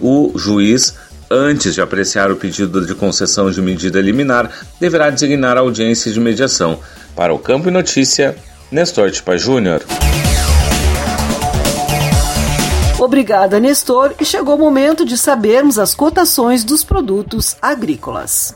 o 0.00 0.32
juiz 0.36 0.94
antes 1.30 1.74
de 1.74 1.80
apreciar 1.80 2.30
o 2.30 2.36
pedido 2.36 2.86
de 2.86 2.94
concessão 2.94 3.50
de 3.50 3.60
medida 3.60 4.00
liminar, 4.00 4.50
deverá 4.80 5.10
designar 5.10 5.56
a 5.56 5.60
audiência 5.60 6.10
de 6.12 6.20
mediação. 6.20 6.78
Para 7.14 7.34
o 7.34 7.38
Campo 7.38 7.68
e 7.68 7.70
Notícia, 7.70 8.36
Nestor 8.70 9.10
Tipa 9.10 9.36
Júnior. 9.36 9.82
Obrigada, 12.98 13.60
Nestor, 13.60 14.14
e 14.18 14.24
chegou 14.24 14.56
o 14.56 14.58
momento 14.58 15.04
de 15.04 15.18
sabermos 15.18 15.78
as 15.78 15.94
cotações 15.94 16.64
dos 16.64 16.82
produtos 16.82 17.54
agrícolas. 17.60 18.54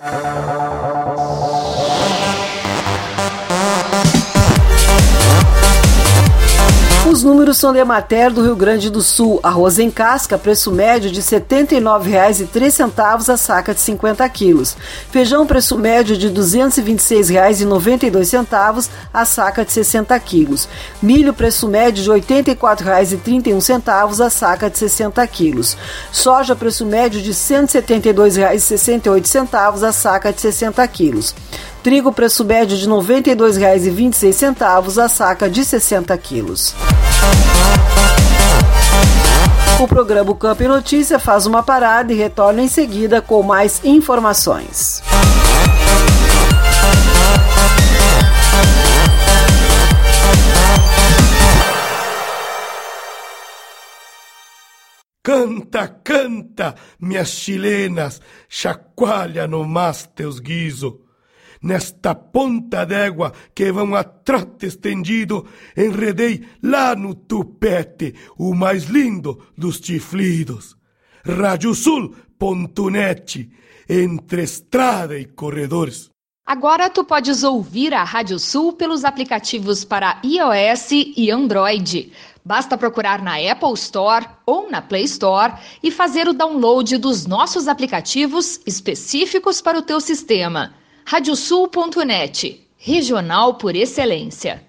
Os 7.20 7.24
números 7.24 7.58
são 7.58 7.70
de 7.70 7.78
Emater 7.78 8.32
do 8.32 8.42
Rio 8.42 8.56
Grande 8.56 8.88
do 8.88 9.02
Sul. 9.02 9.40
Arroz 9.42 9.78
em 9.78 9.90
casca, 9.90 10.38
preço 10.38 10.72
médio 10.72 11.10
de 11.10 11.20
R$ 11.20 11.26
79,03 11.26 13.28
a 13.28 13.36
saca 13.36 13.74
de 13.74 13.80
50 13.82 14.26
quilos. 14.30 14.74
Feijão, 15.10 15.46
preço 15.46 15.76
médio 15.76 16.16
de 16.16 16.28
R$ 16.28 16.34
226,92 16.34 18.88
a 19.12 19.26
saca 19.26 19.66
de 19.66 19.72
60 19.72 20.18
quilos. 20.18 20.66
Milho, 21.02 21.34
preço 21.34 21.68
médio 21.68 22.02
de 22.02 22.10
R$ 22.10 22.22
84,31 22.22 24.24
a 24.24 24.30
saca 24.30 24.70
de 24.70 24.78
60 24.78 25.26
quilos. 25.26 25.76
Soja, 26.10 26.56
preço 26.56 26.86
médio 26.86 27.20
de 27.20 27.32
R$ 27.32 27.34
172,68 27.34 29.86
a 29.86 29.92
saca 29.92 30.32
de 30.32 30.40
60 30.40 30.88
quilos. 30.88 31.34
Trigo, 31.82 32.12
preço 32.12 32.44
médio 32.44 32.76
de 32.76 32.84
R$ 32.84 32.92
92,26 32.92 35.02
a 35.02 35.08
saca 35.08 35.49
de 35.49 35.64
60 35.64 36.16
quilos. 36.18 36.75
O 39.80 39.88
programa 39.88 40.37
Campo 40.37 40.62
Notícia 40.68 41.18
faz 41.18 41.46
uma 41.46 41.62
parada 41.62 42.12
e 42.12 42.16
retorna 42.16 42.60
em 42.60 42.68
seguida 42.68 43.22
com 43.22 43.42
mais 43.42 43.80
informações. 43.82 45.02
Canta, 55.22 55.88
canta, 55.88 56.75
minhas 57.00 57.28
chilenas, 57.28 58.20
chacoalha 58.50 59.46
no 59.46 59.64
mas 59.64 60.06
teus 60.14 60.38
guiso. 60.38 61.00
Nesta 61.62 62.14
ponta 62.14 62.87
d'égua 62.87 63.35
que 63.55 63.71
vão 63.71 63.95
a 63.95 64.02
trote 64.02 64.64
estendido, 64.67 65.47
enredei 65.76 66.43
lá 66.62 66.97
no 66.97 67.14
tupete 67.14 68.14
o 68.38 68.55
mais 68.55 68.85
lindo 68.85 69.47
dos 69.59 69.76
chiflidos. 69.76 70.75
Radiosul.net, 71.23 73.50
entre 73.87 74.43
estrada 74.43 75.19
e 75.19 75.26
corredores. 75.26 76.09
Agora 76.47 76.88
tu 76.88 77.05
podes 77.05 77.45
ouvir 77.45 77.93
a 77.93 78.05
Rádio 78.05 78.38
Sul 78.38 78.73
pelos 78.73 79.05
aplicativos 79.05 79.85
para 79.85 80.19
iOS 80.25 80.93
e 80.93 81.31
Android. 81.31 82.11
Basta 82.43 82.79
procurar 82.79 83.23
na 83.23 83.37
Apple 83.37 83.75
Store 83.75 84.26
ou 84.47 84.71
na 84.71 84.81
Play 84.81 85.05
Store 85.05 85.52
e 85.83 85.90
fazer 85.90 86.26
o 86.26 86.33
download 86.33 86.97
dos 86.97 87.26
nossos 87.26 87.69
aplicativos 87.69 88.59
específicos 88.67 89.61
para 89.61 89.79
o 89.79 89.83
teu 89.83 90.00
sistema. 90.00 90.79
Radiosul.net, 91.04 92.66
regional 92.78 93.54
por 93.54 93.75
excelência. 93.75 94.64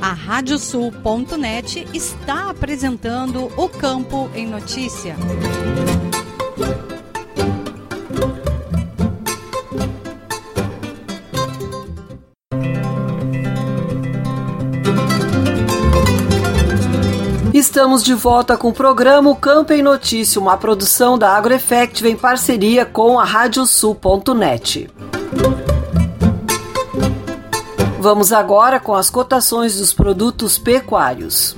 A 0.00 0.12
Radiosul.net 0.12 1.86
está 1.92 2.50
apresentando 2.50 3.46
o 3.56 3.68
Campo 3.68 4.30
em 4.34 4.46
Notícia. 4.46 5.16
Estamos 17.74 18.04
de 18.04 18.14
volta 18.14 18.56
com 18.56 18.68
o 18.68 18.72
programa 18.72 19.34
Campo 19.34 19.72
em 19.72 19.82
Notícia, 19.82 20.40
uma 20.40 20.56
produção 20.56 21.18
da 21.18 21.36
AgroEffective 21.36 22.08
em 22.08 22.14
parceria 22.14 22.86
com 22.86 23.18
a 23.18 23.24
Radiosul.net. 23.24 24.88
Vamos 27.98 28.32
agora 28.32 28.78
com 28.78 28.94
as 28.94 29.10
cotações 29.10 29.78
dos 29.78 29.92
produtos 29.92 30.56
pecuários. 30.56 31.56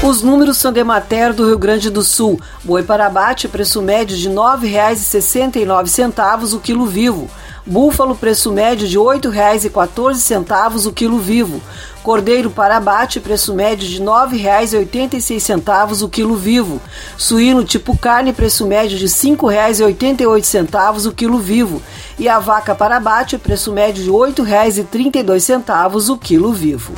Os 0.00 0.22
números 0.22 0.58
são 0.58 0.72
de 0.72 0.84
Mater 0.84 1.34
do 1.34 1.44
Rio 1.44 1.58
Grande 1.58 1.90
do 1.90 2.04
Sul. 2.04 2.40
Boi 2.62 2.84
para 2.84 3.06
abate, 3.06 3.48
preço 3.48 3.82
médio 3.82 4.16
de 4.16 4.28
R$ 4.28 4.34
9,69 4.36 6.54
o 6.54 6.60
quilo 6.60 6.86
vivo. 6.86 7.28
Búfalo, 7.68 8.16
preço 8.16 8.50
médio 8.50 8.88
de 8.88 8.96
R$ 8.96 9.04
8,14 9.04 10.86
o 10.86 10.92
quilo 10.92 11.18
vivo. 11.18 11.60
Cordeiro 12.02 12.50
para 12.50 12.78
abate, 12.78 13.20
preço 13.20 13.52
médio 13.54 13.86
de 13.86 13.98
R$ 13.98 14.04
9,86 14.06 16.02
o 16.02 16.08
quilo 16.08 16.34
vivo. 16.34 16.80
Suíno 17.18 17.62
tipo 17.62 17.94
carne, 17.94 18.32
preço 18.32 18.66
médio 18.66 18.96
de 18.96 19.04
R$ 19.04 19.10
5,88 19.10 21.06
o 21.06 21.12
quilo 21.12 21.38
vivo. 21.38 21.82
E 22.18 22.26
a 22.26 22.38
vaca 22.38 22.74
para 22.74 22.96
abate, 22.96 23.36
preço 23.36 23.70
médio 23.70 24.02
de 24.02 24.08
R$ 24.08 24.16
8,32 24.16 26.08
o 26.08 26.16
quilo 26.16 26.54
vivo. 26.54 26.94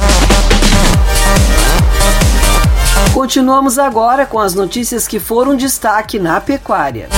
Continuamos 3.13 3.77
agora 3.77 4.25
com 4.25 4.39
as 4.39 4.55
notícias 4.55 5.09
que 5.09 5.19
foram 5.19 5.57
destaque 5.57 6.21
na 6.21 6.41
pecuária. 6.41 7.09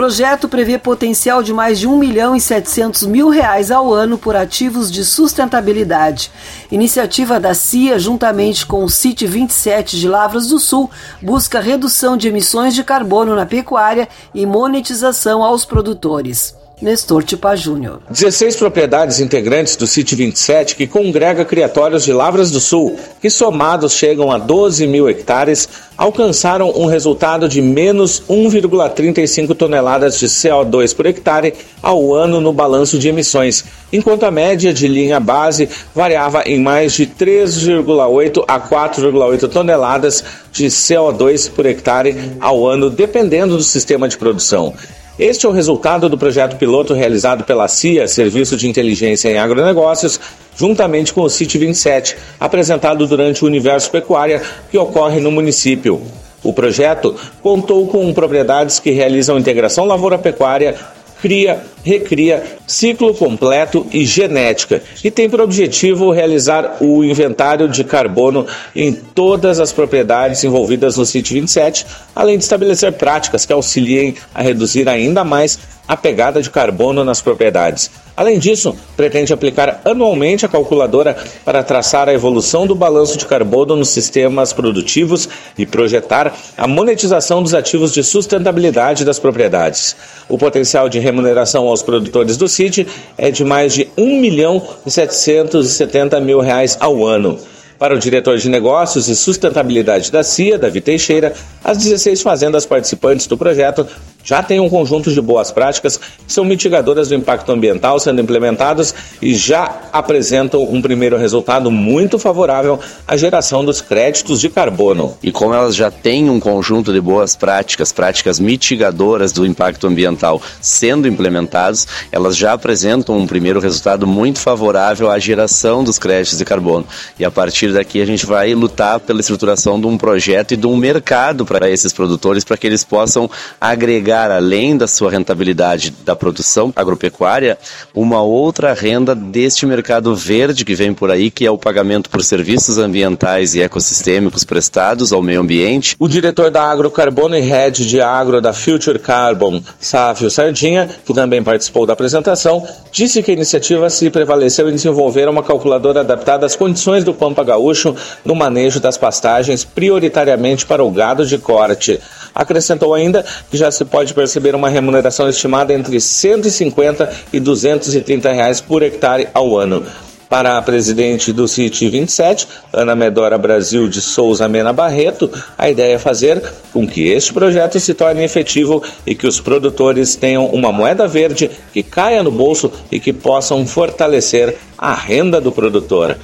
Projeto 0.00 0.48
prevê 0.48 0.78
potencial 0.78 1.42
de 1.42 1.52
mais 1.52 1.78
de 1.78 1.86
1 1.86 1.94
milhão 1.98 2.34
e 2.34 2.40
700 2.40 3.04
mil 3.04 3.28
reais 3.28 3.70
ao 3.70 3.92
ano 3.92 4.16
por 4.16 4.34
ativos 4.34 4.90
de 4.90 5.04
sustentabilidade. 5.04 6.32
Iniciativa 6.72 7.38
da 7.38 7.52
CIA, 7.52 7.98
juntamente 7.98 8.64
com 8.64 8.82
o 8.82 8.88
CIT 8.88 9.26
27 9.26 10.00
de 10.00 10.08
Lavras 10.08 10.46
do 10.46 10.58
Sul, 10.58 10.90
busca 11.20 11.60
redução 11.60 12.16
de 12.16 12.28
emissões 12.28 12.74
de 12.74 12.82
carbono 12.82 13.34
na 13.34 13.44
pecuária 13.44 14.08
e 14.34 14.46
monetização 14.46 15.44
aos 15.44 15.66
produtores. 15.66 16.58
Nestor 16.80 17.22
Tipa 17.22 17.54
Júnior. 17.54 18.00
16 18.08 18.56
propriedades 18.56 19.20
integrantes 19.20 19.76
do 19.76 19.86
CIT 19.86 20.14
27 20.14 20.76
que 20.76 20.86
congrega 20.86 21.44
criatórios 21.44 22.04
de 22.04 22.12
Lavras 22.12 22.50
do 22.50 22.58
Sul, 22.58 22.98
que 23.20 23.28
somados 23.28 23.92
chegam 23.92 24.32
a 24.32 24.38
12 24.38 24.86
mil 24.86 25.08
hectares, 25.08 25.68
alcançaram 25.94 26.70
um 26.70 26.86
resultado 26.86 27.46
de 27.46 27.60
menos 27.60 28.22
1,35 28.28 29.54
toneladas 29.54 30.18
de 30.18 30.26
CO2 30.26 30.96
por 30.96 31.04
hectare 31.04 31.52
ao 31.82 32.14
ano 32.14 32.40
no 32.40 32.52
balanço 32.52 32.98
de 32.98 33.08
emissões, 33.08 33.64
enquanto 33.92 34.24
a 34.24 34.30
média 34.30 34.72
de 34.72 34.88
linha 34.88 35.20
base 35.20 35.68
variava 35.94 36.44
em 36.46 36.58
mais 36.58 36.94
de 36.94 37.06
3,8 37.06 38.42
a 38.48 38.58
4,8 38.58 39.48
toneladas 39.50 40.24
de 40.50 40.66
CO2 40.66 41.50
por 41.50 41.66
hectare 41.66 42.16
ao 42.40 42.66
ano, 42.66 42.88
dependendo 42.88 43.58
do 43.58 43.62
sistema 43.62 44.08
de 44.08 44.16
produção. 44.16 44.74
Este 45.18 45.44
é 45.44 45.48
o 45.48 45.52
resultado 45.52 46.08
do 46.08 46.16
projeto 46.16 46.56
piloto 46.56 46.94
realizado 46.94 47.44
pela 47.44 47.68
CIA, 47.68 48.08
Serviço 48.08 48.56
de 48.56 48.68
Inteligência 48.68 49.28
em 49.28 49.38
Agronegócios, 49.38 50.18
juntamente 50.56 51.12
com 51.12 51.22
o 51.22 51.28
CIT 51.28 51.58
27, 51.58 52.16
apresentado 52.38 53.06
durante 53.06 53.44
o 53.44 53.46
Universo 53.46 53.90
Pecuária, 53.90 54.42
que 54.70 54.78
ocorre 54.78 55.20
no 55.20 55.30
município. 55.30 56.00
O 56.42 56.54
projeto 56.54 57.14
contou 57.42 57.86
com 57.86 58.12
propriedades 58.14 58.78
que 58.78 58.90
realizam 58.92 59.38
integração 59.38 59.84
lavoura-pecuária, 59.84 60.74
cria, 61.20 61.62
recria, 61.84 62.42
ciclo 62.66 63.14
completo 63.14 63.86
e 63.92 64.04
genética, 64.04 64.82
e 65.02 65.10
tem 65.10 65.28
por 65.28 65.40
objetivo 65.40 66.10
realizar 66.10 66.76
o 66.80 67.04
inventário 67.04 67.68
de 67.68 67.84
carbono 67.84 68.46
em 68.74 68.92
todas 68.92 69.60
as 69.60 69.72
propriedades 69.72 70.42
envolvidas 70.44 70.96
no 70.96 71.06
CIT 71.06 71.34
27, 71.34 71.86
além 72.14 72.38
de 72.38 72.44
estabelecer 72.44 72.92
práticas 72.92 73.46
que 73.46 73.52
auxiliem 73.52 74.14
a 74.34 74.42
reduzir 74.42 74.88
ainda 74.88 75.24
mais 75.24 75.58
a 75.90 75.96
pegada 75.96 76.40
de 76.40 76.48
carbono 76.48 77.02
nas 77.02 77.20
propriedades. 77.20 77.90
Além 78.16 78.38
disso, 78.38 78.76
pretende 78.96 79.32
aplicar 79.32 79.80
anualmente 79.84 80.46
a 80.46 80.48
calculadora 80.48 81.16
para 81.44 81.64
traçar 81.64 82.08
a 82.08 82.14
evolução 82.14 82.64
do 82.64 82.76
balanço 82.76 83.18
de 83.18 83.26
carbono 83.26 83.74
nos 83.74 83.88
sistemas 83.88 84.52
produtivos 84.52 85.28
e 85.58 85.66
projetar 85.66 86.32
a 86.56 86.68
monetização 86.68 87.42
dos 87.42 87.54
ativos 87.54 87.92
de 87.92 88.04
sustentabilidade 88.04 89.04
das 89.04 89.18
propriedades. 89.18 89.96
O 90.28 90.38
potencial 90.38 90.88
de 90.88 91.00
remuneração 91.00 91.66
aos 91.66 91.82
produtores 91.82 92.36
do 92.36 92.46
CIT 92.46 92.86
é 93.18 93.32
de 93.32 93.44
mais 93.44 93.74
de 93.74 93.88
1 93.98 94.20
milhão 94.20 94.62
e 94.86 94.90
770 94.92 96.20
mil 96.20 96.38
reais 96.38 96.76
ao 96.78 97.04
ano. 97.04 97.36
Para 97.80 97.96
o 97.96 97.98
diretor 97.98 98.36
de 98.36 98.48
negócios 98.48 99.08
e 99.08 99.16
sustentabilidade 99.16 100.12
da 100.12 100.22
CIA, 100.22 100.58
Davi 100.58 100.82
Teixeira, 100.82 101.32
as 101.64 101.78
16 101.78 102.20
fazendas 102.20 102.66
participantes 102.66 103.26
do 103.26 103.38
projeto 103.38 103.88
já 104.30 104.44
têm 104.44 104.60
um 104.60 104.68
conjunto 104.68 105.10
de 105.10 105.20
boas 105.20 105.50
práticas 105.50 105.96
que 105.96 106.32
são 106.32 106.44
mitigadoras 106.44 107.08
do 107.08 107.16
impacto 107.16 107.50
ambiental 107.50 107.98
sendo 107.98 108.20
implementadas 108.20 108.94
e 109.20 109.34
já 109.34 109.88
apresentam 109.92 110.62
um 110.62 110.80
primeiro 110.80 111.16
resultado 111.16 111.68
muito 111.68 112.16
favorável 112.16 112.78
à 113.08 113.16
geração 113.16 113.64
dos 113.64 113.80
créditos 113.80 114.40
de 114.40 114.48
carbono. 114.48 115.18
E 115.20 115.32
como 115.32 115.52
elas 115.52 115.74
já 115.74 115.90
têm 115.90 116.30
um 116.30 116.38
conjunto 116.38 116.92
de 116.92 117.00
boas 117.00 117.34
práticas, 117.34 117.90
práticas 117.90 118.38
mitigadoras 118.38 119.32
do 119.32 119.44
impacto 119.44 119.88
ambiental 119.88 120.40
sendo 120.60 121.08
implementados, 121.08 121.88
elas 122.12 122.36
já 122.36 122.52
apresentam 122.52 123.18
um 123.18 123.26
primeiro 123.26 123.58
resultado 123.58 124.06
muito 124.06 124.38
favorável 124.38 125.10
à 125.10 125.18
geração 125.18 125.82
dos 125.82 125.98
créditos 125.98 126.38
de 126.38 126.44
carbono. 126.44 126.86
E 127.18 127.24
a 127.24 127.32
partir 127.32 127.72
daqui 127.72 128.00
a 128.00 128.06
gente 128.06 128.24
vai 128.24 128.54
lutar 128.54 129.00
pela 129.00 129.18
estruturação 129.18 129.80
de 129.80 129.88
um 129.88 129.98
projeto 129.98 130.54
e 130.54 130.56
de 130.56 130.68
um 130.68 130.76
mercado 130.76 131.44
para 131.44 131.68
esses 131.68 131.92
produtores 131.92 132.44
para 132.44 132.56
que 132.56 132.68
eles 132.68 132.84
possam 132.84 133.28
agregar 133.60 134.19
agregar, 134.20 134.30
além 134.30 134.76
da 134.76 134.86
sua 134.86 135.10
rentabilidade 135.10 135.92
da 136.04 136.14
produção 136.14 136.72
agropecuária, 136.76 137.58
uma 137.94 138.22
outra 138.22 138.74
renda 138.74 139.14
deste 139.14 139.64
mercado 139.64 140.14
verde 140.14 140.64
que 140.64 140.74
vem 140.74 140.92
por 140.92 141.10
aí, 141.10 141.30
que 141.30 141.46
é 141.46 141.50
o 141.50 141.58
pagamento 141.58 142.10
por 142.10 142.22
serviços 142.22 142.78
ambientais 142.78 143.54
e 143.54 143.62
ecossistêmicos 143.62 144.44
prestados 144.44 145.12
ao 145.12 145.22
meio 145.22 145.40
ambiente. 145.40 145.96
O 145.98 146.08
diretor 146.08 146.50
da 146.50 146.62
Agrocarbono 146.62 147.36
e 147.36 147.40
Head 147.40 147.86
de 147.86 148.00
Agro 148.00 148.40
da 148.40 148.52
Future 148.52 148.98
Carbon, 148.98 149.62
Sávio 149.78 150.30
Sardinha, 150.30 150.88
que 151.04 151.14
também 151.14 151.42
participou 151.42 151.86
da 151.86 151.92
apresentação, 151.92 152.66
disse 152.92 153.22
que 153.22 153.30
a 153.30 153.34
iniciativa 153.34 153.88
se 153.88 154.10
prevaleceu 154.10 154.68
em 154.68 154.74
desenvolver 154.74 155.28
uma 155.28 155.42
calculadora 155.42 156.00
adaptada 156.00 156.46
às 156.46 156.56
condições 156.56 157.04
do 157.04 157.14
Pampa 157.14 157.44
Gaúcho 157.44 157.94
no 158.24 158.34
manejo 158.34 158.80
das 158.80 158.98
pastagens, 158.98 159.64
prioritariamente 159.64 160.66
para 160.66 160.84
o 160.84 160.90
gado 160.90 161.24
de 161.24 161.38
corte. 161.38 162.00
Acrescentou 162.34 162.94
ainda 162.94 163.24
que 163.50 163.56
já 163.56 163.70
se 163.70 163.84
pode 163.84 163.99
perceber 164.08 164.54
uma 164.54 164.68
remuneração 164.68 165.28
estimada 165.28 165.72
entre 165.72 166.00
150 166.00 167.10
e 167.32 167.40
230 167.40 168.32
reais 168.32 168.60
por 168.60 168.82
hectare 168.82 169.28
ao 169.34 169.58
ano. 169.58 169.84
Para 170.30 170.56
a 170.56 170.62
presidente 170.62 171.32
do 171.32 171.48
CIT 171.48 171.88
27, 171.88 172.46
Ana 172.72 172.94
Medora 172.94 173.36
Brasil 173.36 173.88
de 173.88 174.00
Souza 174.00 174.48
Mena 174.48 174.72
Barreto, 174.72 175.28
a 175.58 175.68
ideia 175.68 175.94
é 175.94 175.98
fazer 175.98 176.40
com 176.72 176.86
que 176.86 177.08
este 177.08 177.32
projeto 177.32 177.80
se 177.80 177.92
torne 177.94 178.22
efetivo 178.22 178.80
e 179.04 179.12
que 179.12 179.26
os 179.26 179.40
produtores 179.40 180.14
tenham 180.14 180.46
uma 180.46 180.70
moeda 180.70 181.08
verde 181.08 181.50
que 181.72 181.82
caia 181.82 182.22
no 182.22 182.30
bolso 182.30 182.70
e 182.92 183.00
que 183.00 183.12
possam 183.12 183.66
fortalecer 183.66 184.56
a 184.78 184.94
renda 184.94 185.40
do 185.40 185.50
produtor. 185.50 186.16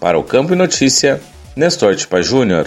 Para 0.00 0.18
o 0.18 0.24
Campo 0.24 0.54
e 0.54 0.56
Notícia, 0.56 1.20
Nestor 1.54 1.94
Tipa 1.94 2.20
Júnior. 2.20 2.66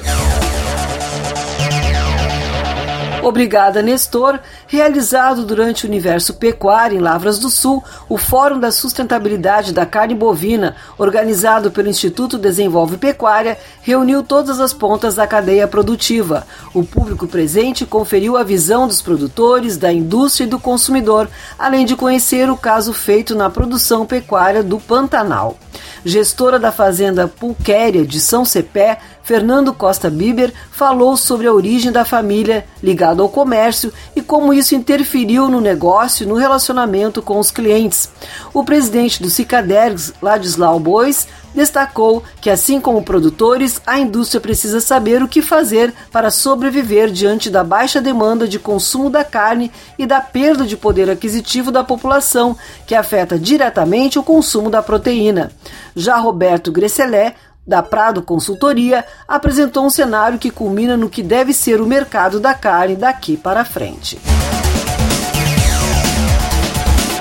Obrigada, 3.25 3.81
Nestor. 3.81 4.39
Realizado 4.67 5.43
durante 5.47 5.83
o 5.83 5.89
Universo 5.89 6.35
Pecuário 6.35 6.95
em 6.95 7.01
Lavras 7.01 7.39
do 7.39 7.49
Sul, 7.49 7.83
o 8.07 8.19
Fórum 8.19 8.59
da 8.59 8.71
Sustentabilidade 8.71 9.73
da 9.73 9.83
Carne 9.83 10.13
Bovina, 10.13 10.75
organizado 10.95 11.71
pelo 11.71 11.89
Instituto 11.89 12.37
Desenvolve 12.37 12.97
Pecuária, 12.97 13.57
reuniu 13.81 14.21
todas 14.21 14.59
as 14.59 14.73
pontas 14.73 15.15
da 15.15 15.25
cadeia 15.25 15.67
produtiva. 15.67 16.45
O 16.71 16.83
público 16.83 17.27
presente 17.27 17.83
conferiu 17.83 18.37
a 18.37 18.43
visão 18.43 18.87
dos 18.87 19.01
produtores, 19.01 19.75
da 19.75 19.91
indústria 19.91 20.45
e 20.45 20.49
do 20.49 20.59
consumidor, 20.59 21.27
além 21.57 21.83
de 21.83 21.95
conhecer 21.95 22.47
o 22.47 22.55
caso 22.55 22.93
feito 22.93 23.33
na 23.33 23.49
produção 23.49 24.05
pecuária 24.05 24.61
do 24.61 24.79
Pantanal 24.79 25.57
gestora 26.05 26.59
da 26.59 26.71
fazenda 26.71 27.27
Pulquéria 27.27 28.05
de 28.05 28.19
São 28.19 28.45
Cepé, 28.45 28.99
Fernando 29.25 29.73
Costa 29.73 30.07
Biber, 30.07 30.53
falou 30.71 31.17
sobre 31.17 31.47
a 31.47 31.53
origem 31.53 31.91
da 31.91 32.05
família 32.05 32.63
ligada 32.81 33.23
ao 33.23 33.27
comércio 33.27 33.91
e 34.15 34.21
como 34.21 34.53
isso 34.53 34.75
interferiu 34.75 35.49
no 35.49 35.59
negócio 35.59 36.23
e 36.23 36.27
no 36.27 36.35
relacionamento 36.35 37.23
com 37.23 37.39
os 37.39 37.49
clientes. 37.49 38.07
O 38.53 38.63
presidente 38.63 39.21
do 39.23 39.29
Cicadergs, 39.29 40.13
Ladislau 40.21 40.79
Bois, 40.79 41.27
destacou 41.55 42.21
que, 42.41 42.49
assim 42.49 42.79
como 42.79 43.01
produtores, 43.01 43.81
a 43.87 43.97
indústria 43.97 44.41
precisa 44.41 44.79
saber 44.79 45.23
o 45.23 45.27
que 45.27 45.41
fazer 45.41 45.93
para 46.11 46.29
sobreviver 46.29 47.09
diante 47.09 47.49
da 47.49 47.63
baixa 47.63 48.01
demanda 48.01 48.47
de 48.47 48.59
consumo 48.59 49.09
da 49.09 49.23
carne 49.23 49.71
e 49.97 50.05
da 50.05 50.19
perda 50.19 50.65
de 50.65 50.75
poder 50.75 51.09
aquisitivo 51.09 51.71
da 51.71 51.83
população, 51.83 52.55
que 52.85 52.93
afeta 52.93 53.39
diretamente 53.39 54.19
o 54.19 54.23
consumo 54.23 54.69
da 54.69 54.83
proteína. 54.83 55.51
Já 55.95 56.17
Roberto 56.17 56.71
Gresselé, 56.71 57.35
da 57.65 57.81
Prado 57.81 58.21
Consultoria, 58.21 59.05
apresentou 59.27 59.85
um 59.85 59.89
cenário 59.89 60.39
que 60.39 60.51
culmina 60.51 60.95
no 60.95 61.09
que 61.09 61.23
deve 61.23 61.53
ser 61.53 61.81
o 61.81 61.87
mercado 61.87 62.39
da 62.39 62.53
carne 62.53 62.95
daqui 62.95 63.35
para 63.37 63.65
frente. 63.65 64.19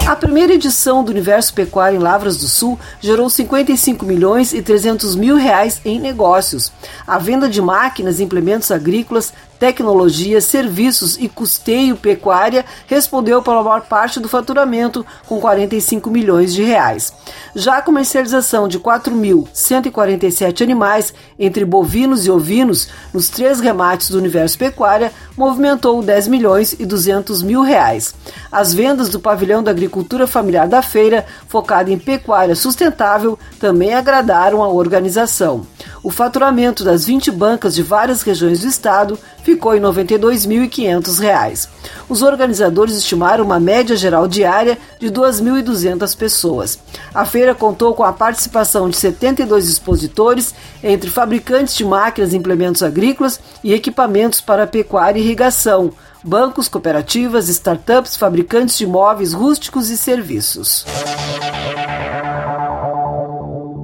A 0.06 0.14
primeira 0.14 0.52
edição 0.52 1.02
do 1.02 1.10
Universo 1.10 1.54
Pecuário 1.54 1.96
em 1.96 2.02
Lavras 2.02 2.36
do 2.36 2.46
Sul 2.46 2.78
gerou 3.00 3.30
55 3.30 4.04
milhões 4.04 4.52
e 4.52 4.60
300 4.60 5.16
mil 5.16 5.34
reais 5.34 5.80
em 5.82 5.98
negócios. 5.98 6.70
A 7.06 7.16
venda 7.16 7.48
de 7.48 7.62
máquinas 7.62 8.20
implementos 8.20 8.70
agrícolas 8.70 9.32
tecnologia, 9.64 10.42
serviços 10.42 11.16
e 11.16 11.26
custeio 11.26 11.96
pecuária 11.96 12.66
respondeu 12.86 13.40
pela 13.40 13.62
maior 13.62 13.80
parte 13.82 14.20
do 14.20 14.28
faturamento, 14.28 15.06
com 15.26 15.40
45 15.40 16.10
milhões 16.10 16.52
de 16.52 16.62
reais. 16.62 17.14
Já 17.54 17.78
a 17.78 17.82
comercialização 17.82 18.68
de 18.68 18.78
4.147 18.78 20.60
animais, 20.60 21.14
entre 21.38 21.64
bovinos 21.64 22.26
e 22.26 22.30
ovinos, 22.30 22.88
nos 23.10 23.30
três 23.30 23.58
remates 23.58 24.10
do 24.10 24.18
universo 24.18 24.58
pecuária, 24.58 25.12
movimentou 25.34 26.02
10 26.02 26.28
milhões 26.28 26.74
e 26.78 26.84
200 26.84 27.42
mil 27.42 27.62
reais. 27.62 28.14
As 28.52 28.74
vendas 28.74 29.08
do 29.08 29.18
pavilhão 29.18 29.62
da 29.62 29.70
agricultura 29.70 29.93
familiar 30.26 30.66
da 30.66 30.83
feira, 30.83 31.26
focada 31.46 31.90
em 31.90 31.98
pecuária 31.98 32.57
sustentável, 32.57 33.38
também 33.61 33.94
agradaram 33.94 34.62
a 34.62 34.68
organização. 34.68 35.66
O 36.02 36.11
faturamento 36.11 36.85
das 36.85 37.07
20 37.07 37.30
bancas 37.30 37.74
de 37.74 37.83
várias 37.83 38.22
regiões 38.22 38.61
do 38.61 38.66
estado 38.66 39.18
ficou 39.42 39.74
em 39.74 39.80
R$ 39.80 39.87
92.500. 39.87 41.68
Os 42.09 42.22
organizadores 42.22 42.94
estimaram 42.94 43.44
uma 43.44 43.59
média 43.59 43.96
geral 43.96 44.28
diária 44.28 44.76
de 45.00 45.11
2.200 45.11 46.16
pessoas. 46.16 46.78
A 47.14 47.24
feira 47.24 47.54
contou 47.54 47.94
com 47.94 48.04
a 48.04 48.12
participação 48.12 48.90
de 48.90 48.96
72 48.96 49.68
expositores, 49.68 50.54
entre 50.83 51.09
fabricantes 51.09 51.74
de 51.74 51.85
máquinas 51.85 52.33
e 52.33 52.37
implementos 52.37 52.83
agrícolas 52.83 53.40
e 53.62 53.72
equipamentos 53.72 54.40
para 54.40 54.66
pecuária 54.66 55.18
e 55.18 55.22
irrigação, 55.22 55.92
bancos, 56.24 56.68
cooperativas, 56.68 57.48
startups, 57.48 58.16
fabricantes 58.16 58.78
de 58.78 58.87
móveis 58.87 59.34
rústicos 59.34 59.90
e 59.90 59.96
serviços. 59.96 60.87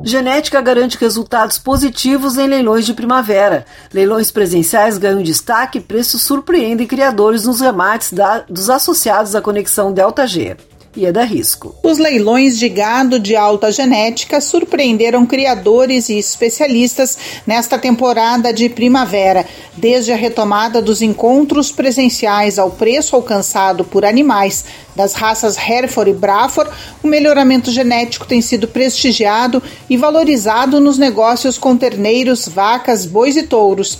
Genética 0.03 0.62
garante 0.62 0.96
resultados 0.98 1.59
positivos 1.59 2.38
em 2.38 2.48
leilões 2.48 2.87
de 2.87 2.94
primavera. 2.94 3.66
Leilões 3.92 4.31
presenciais 4.31 4.96
ganham 4.96 5.22
destaque 5.22 5.79
e 5.79 5.83
preços 5.83 6.22
surpreendem 6.22 6.87
criadores 6.87 7.44
nos 7.44 7.61
remates 7.61 8.12
da, 8.12 8.38
dos 8.48 8.70
associados 8.70 9.35
à 9.35 9.42
conexão 9.42 9.92
Delta 9.92 10.26
G 10.26 10.57
e 10.96 11.07
é 11.07 11.12
da 11.12 11.22
risco. 11.22 11.74
Os 11.83 11.98
leilões 11.98 12.59
de 12.59 12.68
gado 12.68 13.20
de 13.20 13.37
alta 13.37 13.70
genética 13.70 14.40
surpreenderam 14.40 15.24
criadores 15.24 16.09
e 16.09 16.18
especialistas 16.18 17.16
nesta 17.46 17.79
temporada 17.79 18.53
de 18.53 18.68
primavera, 18.68 19.46
desde 19.76 20.12
a 20.12 20.16
retomada 20.16 20.83
dos 20.83 21.00
encontros 21.00 21.70
presenciais 21.70 22.59
ao 22.59 22.70
preço 22.70 23.14
alcançado 23.14 23.85
por 23.85 24.05
animais 24.05 24.64
das 24.96 25.14
raças 25.14 25.57
Hereford 25.57 26.11
e 26.11 26.14
Braford, 26.14 26.70
o 27.03 27.07
melhoramento 27.07 27.70
genético 27.70 28.26
tem 28.26 28.42
sido 28.42 28.66
prestigiado 28.66 29.62
e 29.88 29.96
valorizado 29.96 30.81
nos 30.81 30.98
negócios 30.98 31.57
com 31.57 31.76
terneiros, 31.76 32.48
vacas, 32.48 33.07
bois 33.07 33.37
e 33.37 33.44
touros. 33.44 33.98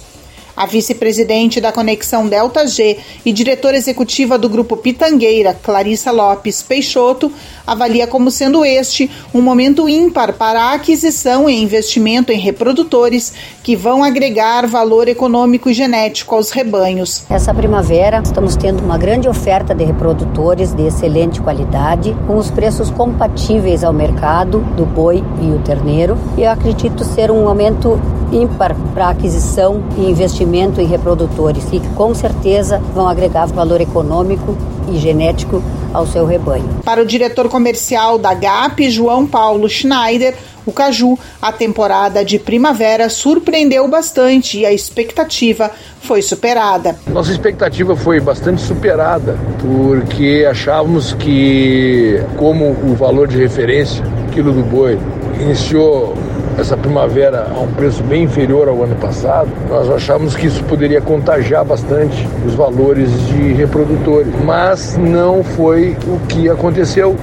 A 0.61 0.66
vice-presidente 0.66 1.59
da 1.59 1.73
Conexão 1.73 2.29
Delta 2.29 2.66
G 2.66 2.99
e 3.25 3.33
diretora 3.33 3.79
executiva 3.79 4.37
do 4.37 4.46
Grupo 4.46 4.77
Pitangueira, 4.77 5.55
Clarissa 5.55 6.11
Lopes 6.11 6.62
Peixoto, 6.62 7.33
avalia 7.66 8.07
como 8.07 8.31
sendo 8.31 8.62
este 8.62 9.11
um 9.33 9.40
momento 9.40 9.88
ímpar 9.88 10.35
para 10.35 10.64
a 10.64 10.75
aquisição 10.75 11.49
e 11.49 11.62
investimento 11.62 12.31
em 12.31 12.38
reprodutores 12.38 13.33
que 13.62 13.75
vão 13.75 14.05
agregar 14.05 14.66
valor 14.66 15.09
econômico 15.09 15.70
e 15.70 15.73
genético 15.73 16.35
aos 16.35 16.51
rebanhos. 16.51 17.25
Essa 17.31 17.55
primavera 17.55 18.20
estamos 18.23 18.55
tendo 18.55 18.85
uma 18.85 18.99
grande 18.99 19.31
oferta 19.31 19.75
de 19.75 19.83
reprodutores 19.83 20.75
de 20.75 20.88
excelente 20.88 21.40
qualidade, 21.40 22.14
com 22.27 22.37
os 22.37 22.51
preços 22.51 22.90
compatíveis 22.90 23.83
ao 23.83 23.94
mercado 23.94 24.61
do 24.77 24.85
boi 24.85 25.25
e 25.40 25.53
o 25.53 25.59
terneiro, 25.61 26.18
e 26.37 26.42
eu 26.42 26.51
acredito 26.51 27.03
ser 27.03 27.31
um 27.31 27.44
momento 27.44 27.99
ímpar 28.33 28.75
para 28.95 29.09
aquisição 29.09 29.83
e 29.97 30.11
investimento 30.11 30.81
em 30.81 30.87
reprodutores 30.87 31.64
e 31.73 31.81
que 31.81 31.88
com 31.90 32.14
certeza 32.14 32.79
vão 32.95 33.09
agregar 33.09 33.47
valor 33.47 33.81
econômico 33.81 34.57
e 34.93 34.99
genético 34.99 35.62
ao 35.93 36.07
seu 36.07 36.25
rebanho. 36.25 36.69
Para 36.85 37.03
o 37.03 37.07
diretor 37.07 37.49
comercial 37.49 38.19
da 38.19 38.33
GAP, 38.35 38.90
João 38.90 39.27
Paulo 39.27 39.69
Schneider, 39.69 40.35
o 40.64 40.73
caju, 40.73 41.19
a 41.40 41.51
temporada 41.51 42.25
de 42.25 42.38
primavera 42.38 43.09
surpreendeu 43.09 43.88
bastante 43.88 44.59
e 44.59 44.66
a 44.66 44.73
expectativa 44.73 45.71
foi 46.01 46.23
superada. 46.23 46.97
Nossa 47.09 47.33
expectativa 47.33 47.97
foi 47.97 48.21
bastante 48.21 48.61
superada, 48.62 49.38
porque 49.61 50.47
achávamos 50.49 51.12
que, 51.14 52.23
como 52.37 52.71
o 52.71 52.95
valor 52.95 53.27
de 53.27 53.38
referência, 53.38 54.05
quilo 54.33 54.53
do 54.53 54.62
boi, 54.62 54.99
iniciou 55.40 56.14
essa 56.61 56.77
primavera 56.77 57.46
a 57.51 57.61
um 57.61 57.73
preço 57.73 58.03
bem 58.03 58.25
inferior 58.25 58.68
ao 58.68 58.83
ano 58.83 58.94
passado, 58.96 59.51
nós 59.68 59.88
achamos 59.90 60.37
que 60.37 60.46
isso 60.46 60.62
poderia 60.64 61.01
contagiar 61.01 61.64
bastante 61.64 62.29
os 62.46 62.55
valores 62.55 63.11
de 63.29 63.53
reprodutores. 63.55 64.33
Mas 64.44 64.96
não 64.96 65.42
foi 65.42 65.96
o 66.07 66.20
que 66.29 66.49
aconteceu, 66.49 67.16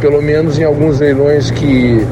pelo 0.00 0.20
menos 0.20 0.58
em 0.58 0.64
alguns 0.64 1.00
leilões 1.00 1.50
que 1.50 2.06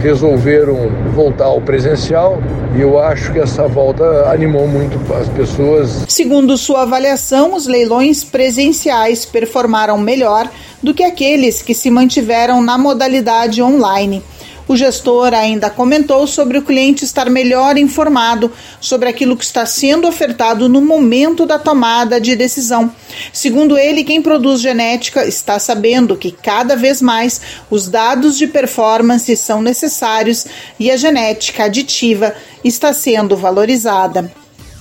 resolveram 0.00 0.90
voltar 1.14 1.46
ao 1.46 1.60
presencial 1.60 2.38
e 2.76 2.80
eu 2.80 2.98
acho 2.98 3.32
que 3.32 3.40
essa 3.40 3.66
volta 3.66 4.04
animou 4.30 4.68
muito 4.68 4.96
as 5.14 5.28
pessoas. 5.28 6.04
Segundo 6.06 6.56
sua 6.56 6.82
avaliação, 6.82 7.54
os 7.54 7.66
leilões 7.66 8.22
presenciais 8.22 9.24
performaram 9.24 9.98
melhor 9.98 10.48
do 10.82 10.94
que 10.94 11.02
aqueles 11.02 11.62
que 11.62 11.74
se 11.74 11.90
mantiveram 11.90 12.62
na 12.62 12.78
modalidade 12.78 13.62
online. 13.62 14.22
O 14.68 14.76
gestor 14.76 15.32
ainda 15.32 15.70
comentou 15.70 16.26
sobre 16.26 16.58
o 16.58 16.62
cliente 16.62 17.02
estar 17.02 17.30
melhor 17.30 17.78
informado 17.78 18.52
sobre 18.78 19.08
aquilo 19.08 19.34
que 19.34 19.44
está 19.44 19.64
sendo 19.64 20.06
ofertado 20.06 20.68
no 20.68 20.82
momento 20.82 21.46
da 21.46 21.58
tomada 21.58 22.20
de 22.20 22.36
decisão. 22.36 22.92
Segundo 23.32 23.78
ele, 23.78 24.04
quem 24.04 24.20
produz 24.20 24.60
genética 24.60 25.26
está 25.26 25.58
sabendo 25.58 26.16
que 26.16 26.30
cada 26.30 26.76
vez 26.76 27.00
mais 27.00 27.40
os 27.70 27.88
dados 27.88 28.36
de 28.36 28.46
performance 28.46 29.34
são 29.38 29.62
necessários 29.62 30.46
e 30.78 30.90
a 30.90 30.98
genética 30.98 31.64
aditiva 31.64 32.34
está 32.62 32.92
sendo 32.92 33.38
valorizada. 33.38 34.30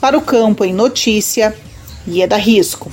Para 0.01 0.17
o 0.17 0.21
campo 0.21 0.65
em 0.65 0.73
notícia, 0.73 1.55
Ieda 2.05 2.35
Risco. 2.35 2.91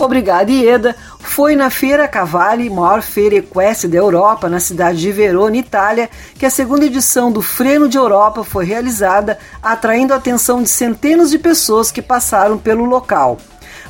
Obrigada, 0.00 0.50
Ieda 0.50 0.96
foi 1.20 1.54
na 1.54 1.70
Feira 1.70 2.08
Cavalli, 2.08 2.70
maior 2.70 3.02
feira 3.02 3.36
equestre 3.36 3.88
da 3.88 3.98
Europa, 3.98 4.48
na 4.48 4.58
cidade 4.58 4.98
de 4.98 5.12
Verona, 5.12 5.56
Itália, 5.56 6.08
que 6.34 6.46
a 6.46 6.50
segunda 6.50 6.86
edição 6.86 7.30
do 7.30 7.42
Freno 7.42 7.88
de 7.88 7.98
Europa 7.98 8.42
foi 8.42 8.64
realizada, 8.64 9.38
atraindo 9.62 10.12
a 10.12 10.16
atenção 10.16 10.62
de 10.62 10.68
centenas 10.68 11.30
de 11.30 11.38
pessoas 11.38 11.92
que 11.92 12.02
passaram 12.02 12.58
pelo 12.58 12.84
local 12.84 13.38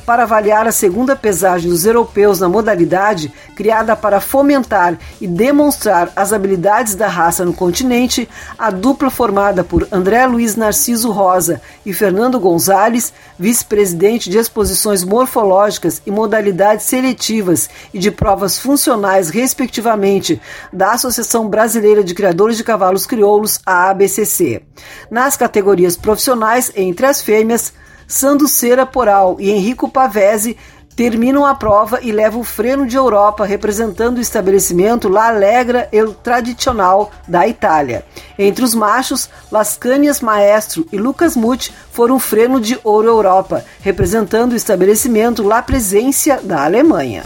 para 0.05 0.23
avaliar 0.23 0.67
a 0.67 0.71
segunda 0.71 1.15
pesagem 1.15 1.69
dos 1.69 1.85
europeus 1.85 2.39
na 2.39 2.49
modalidade, 2.49 3.33
criada 3.55 3.95
para 3.95 4.19
fomentar 4.19 4.97
e 5.19 5.27
demonstrar 5.27 6.11
as 6.15 6.33
habilidades 6.33 6.95
da 6.95 7.07
raça 7.07 7.45
no 7.45 7.53
continente, 7.53 8.27
a 8.57 8.69
dupla 8.69 9.09
formada 9.09 9.63
por 9.63 9.87
André 9.91 10.25
Luiz 10.25 10.55
Narciso 10.55 11.11
Rosa 11.11 11.61
e 11.85 11.93
Fernando 11.93 12.39
Gonzalez, 12.39 13.13
vice-presidente 13.37 14.29
de 14.29 14.37
exposições 14.37 15.03
morfológicas 15.03 16.01
e 16.05 16.11
modalidades 16.11 16.85
seletivas 16.85 17.69
e 17.93 17.99
de 17.99 18.11
provas 18.11 18.57
funcionais, 18.57 19.29
respectivamente, 19.29 20.41
da 20.73 20.93
Associação 20.93 21.47
Brasileira 21.47 22.03
de 22.03 22.13
Criadores 22.13 22.57
de 22.57 22.63
Cavalos 22.63 23.05
Crioulos, 23.05 23.59
a 23.65 23.89
ABCC. 23.89 24.63
Nas 25.09 25.37
categorias 25.37 25.95
profissionais, 25.95 26.71
entre 26.75 27.05
as 27.05 27.21
fêmeas, 27.21 27.73
Sando 28.11 28.45
Cera 28.45 28.85
Poral 28.85 29.37
e 29.39 29.49
Henrico 29.49 29.87
Pavese 29.87 30.57
terminam 30.97 31.45
a 31.45 31.55
prova 31.55 31.99
e 32.01 32.11
levam 32.11 32.41
o 32.41 32.43
freno 32.43 32.85
de 32.85 32.97
Europa, 32.97 33.45
representando 33.45 34.17
o 34.17 34.21
estabelecimento 34.21 35.07
La 35.07 35.29
Allegra 35.29 35.87
El 35.93 36.13
Tradicional 36.13 37.09
da 37.25 37.47
Itália. 37.47 38.03
Entre 38.37 38.65
os 38.65 38.75
machos, 38.75 39.29
Lascanias 39.49 40.19
Maestro 40.19 40.85
e 40.91 40.97
Lucas 40.97 41.37
Muti 41.37 41.73
foram 41.89 42.19
freno 42.19 42.59
de 42.59 42.77
Ouro 42.83 43.07
Europa, 43.07 43.63
representando 43.79 44.51
o 44.51 44.57
estabelecimento 44.57 45.41
La 45.41 45.61
Presença 45.61 46.41
da 46.43 46.65
Alemanha. 46.65 47.23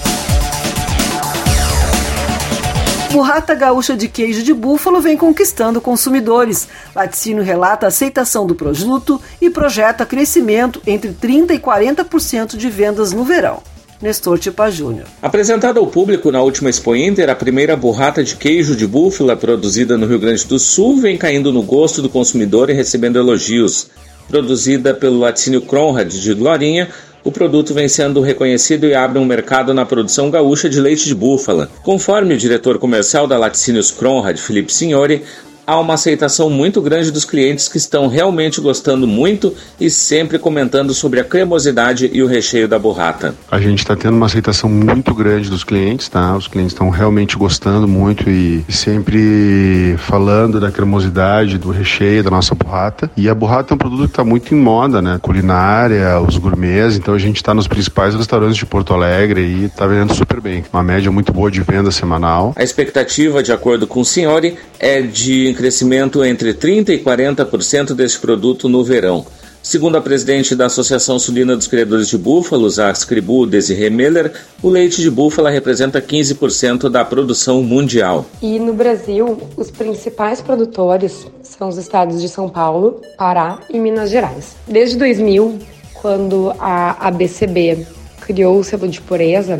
Burrata 3.16 3.56
gaúcha 3.56 3.96
de 3.96 4.10
queijo 4.10 4.44
de 4.44 4.54
búfalo 4.54 5.00
vem 5.00 5.16
conquistando 5.16 5.80
consumidores. 5.80 6.68
Laticínio 6.94 7.44
relata 7.44 7.86
a 7.86 7.88
aceitação 7.88 8.46
do 8.46 8.54
produto 8.54 9.22
e 9.40 9.50
projeta 9.50 10.06
crescimento 10.06 10.82
entre 10.86 11.14
30% 11.14 11.52
e 11.52 11.58
40% 11.58 12.58
de 12.58 12.70
vendas 12.70 13.14
no 13.14 13.24
verão. 13.24 13.64
Nestor 14.02 14.38
Tipa 14.38 14.70
Júnior. 14.70 15.08
Apresentada 15.22 15.80
ao 15.80 15.88
público 15.88 16.30
na 16.30 16.42
última 16.42 16.70
Expo 16.70 16.94
Inter, 16.94 17.30
a 17.30 17.36
primeira 17.36 17.78
burrata 17.78 18.22
de 18.22 18.36
queijo 18.36 18.76
de 18.76 18.86
búfala 18.86 19.38
produzida 19.38 19.98
no 19.98 20.08
Rio 20.08 20.20
Grande 20.20 20.46
do 20.46 20.60
Sul 20.60 20.98
vem 20.98 21.18
caindo 21.18 21.54
no 21.54 21.64
gosto 21.64 22.02
do 22.02 22.10
consumidor 22.10 22.70
e 22.70 22.74
recebendo 22.74 23.18
elogios. 23.18 23.88
Produzida 24.28 24.94
pelo 24.94 25.20
laticínio 25.20 25.62
Cronrad 25.62 26.10
de 26.12 26.34
Glorinha, 26.34 26.90
o 27.26 27.32
produto 27.32 27.74
vem 27.74 27.90
sendo 27.90 28.22
reconhecido 28.22 28.86
e 28.86 28.94
abre 28.94 29.18
um 29.18 29.26
mercado 29.26 29.74
na 29.74 29.84
produção 29.84 30.30
gaúcha 30.30 30.70
de 30.70 30.80
leite 30.80 31.08
de 31.08 31.16
búfala. 31.16 31.68
Conforme 31.82 32.36
o 32.36 32.38
diretor 32.38 32.78
comercial 32.78 33.26
da 33.26 33.36
Laticínios 33.36 33.90
Cronrad, 33.90 34.38
Felipe 34.38 34.72
Signori, 34.72 35.24
há 35.66 35.80
uma 35.80 35.96
aceitação 35.96 36.50
muito 36.50 36.82
grande 36.82 37.12
dos 37.12 37.26
clientes 37.26 37.68
que 37.68 37.78
estão 37.78 38.08
realmente 38.08 38.62
gostando 38.62 39.08
muito 39.08 39.54
e 39.80 39.90
sempre 39.90 40.38
comentando 40.38 40.94
sobre 40.94 41.20
a 41.20 41.24
cremosidade 41.24 42.10
e 42.14 42.22
o 42.22 42.28
recheio 42.28 42.68
da 42.68 42.78
burrata. 42.78 43.36
A 43.50 43.60
gente 43.60 43.80
está 43.80 43.96
tendo 43.96 44.16
uma 44.16 44.26
aceitação 44.26 44.70
muito 44.70 45.14
grande 45.14 45.50
dos 45.50 45.64
clientes, 45.64 46.08
tá? 46.08 46.36
Os 46.36 46.48
clientes 46.48 46.74
estão 46.74 46.90
realmente 46.90 47.38
gostando 47.38 47.88
muito 47.88 48.30
e 48.30 48.64
sempre 48.70 49.96
falando 49.98 50.60
da 50.60 50.72
cremosidade, 50.72 51.58
do 51.58 51.72
recheio 51.72 52.24
da 52.24 52.30
nossa 52.30 52.54
burrata. 52.54 53.10
E 53.18 53.28
a 53.30 53.36
burrata 53.36 53.74
é 53.74 53.76
um 53.76 53.78
produto 53.78 54.06
que 54.06 54.12
está 54.12 54.24
muito 54.24 54.54
em 54.54 54.58
moda, 54.58 55.02
né? 55.02 55.20
Culinária, 55.22 56.20
os 56.20 56.38
gourmets, 56.38 56.98
então 56.98 57.14
a 57.14 57.20
gente 57.20 57.38
está 57.38 57.54
nos 57.54 57.68
principais 57.68 58.14
restaurantes 58.14 58.58
de 58.58 58.66
Porto 58.66 58.94
Alegre 58.94 59.42
e 59.42 59.66
está 59.66 59.88
vendendo 59.88 60.14
super 60.14 60.40
bem. 60.40 60.64
Uma 60.72 60.84
média 60.84 61.12
muito 61.12 61.32
boa 61.32 61.50
de 61.50 61.62
venda 61.62 61.92
semanal. 61.92 62.54
A 62.56 62.64
expectativa, 62.64 63.42
de 63.42 63.52
acordo 63.52 63.88
com 63.88 64.02
o 64.02 64.06
Senhori, 64.06 64.58
é 64.80 65.02
de 65.02 65.55
crescimento 65.56 66.24
entre 66.24 66.54
30% 66.54 66.90
e 66.90 67.00
40% 67.00 67.94
deste 67.94 68.20
produto 68.20 68.70
no 68.70 68.84
verão. 68.84 69.26
Segundo 69.66 69.98
a 69.98 70.02
presidente 70.02 70.56
da 70.56 70.68
Associação 70.68 71.18
Sulina 71.18 71.56
dos 71.56 71.66
Criadores 71.66 72.08
de 72.08 72.20
Búfalos, 72.20 72.78
a 72.78 72.92
Scribu 72.92 73.48
Desiree 73.48 73.90
Meller, 73.90 74.32
o 74.62 74.70
leite 74.70 75.02
de 75.02 75.10
búfala 75.10 75.50
representa 75.50 76.00
15% 76.00 76.88
da 76.88 77.04
produção 77.04 77.64
mundial. 77.64 78.28
E 78.44 78.60
no 78.60 78.76
Brasil, 78.76 79.42
os 79.58 79.72
principais 79.72 80.40
produtores 80.40 81.26
são 81.42 81.68
os 81.68 81.78
estados 81.80 82.22
de 82.22 82.30
São 82.30 82.48
Paulo, 82.48 83.02
Pará 83.18 83.58
e 83.68 83.80
Minas 83.80 84.12
Gerais. 84.12 84.56
Desde 84.68 84.98
2000, 84.98 85.58
quando 85.96 86.54
a 86.60 87.08
ABCB 87.08 87.88
criou 88.22 88.60
o 88.60 88.64
selo 88.64 88.88
de 88.88 89.02
pureza, 89.02 89.60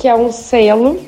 que 0.00 0.08
é 0.08 0.14
um 0.14 0.32
selo 0.32 0.98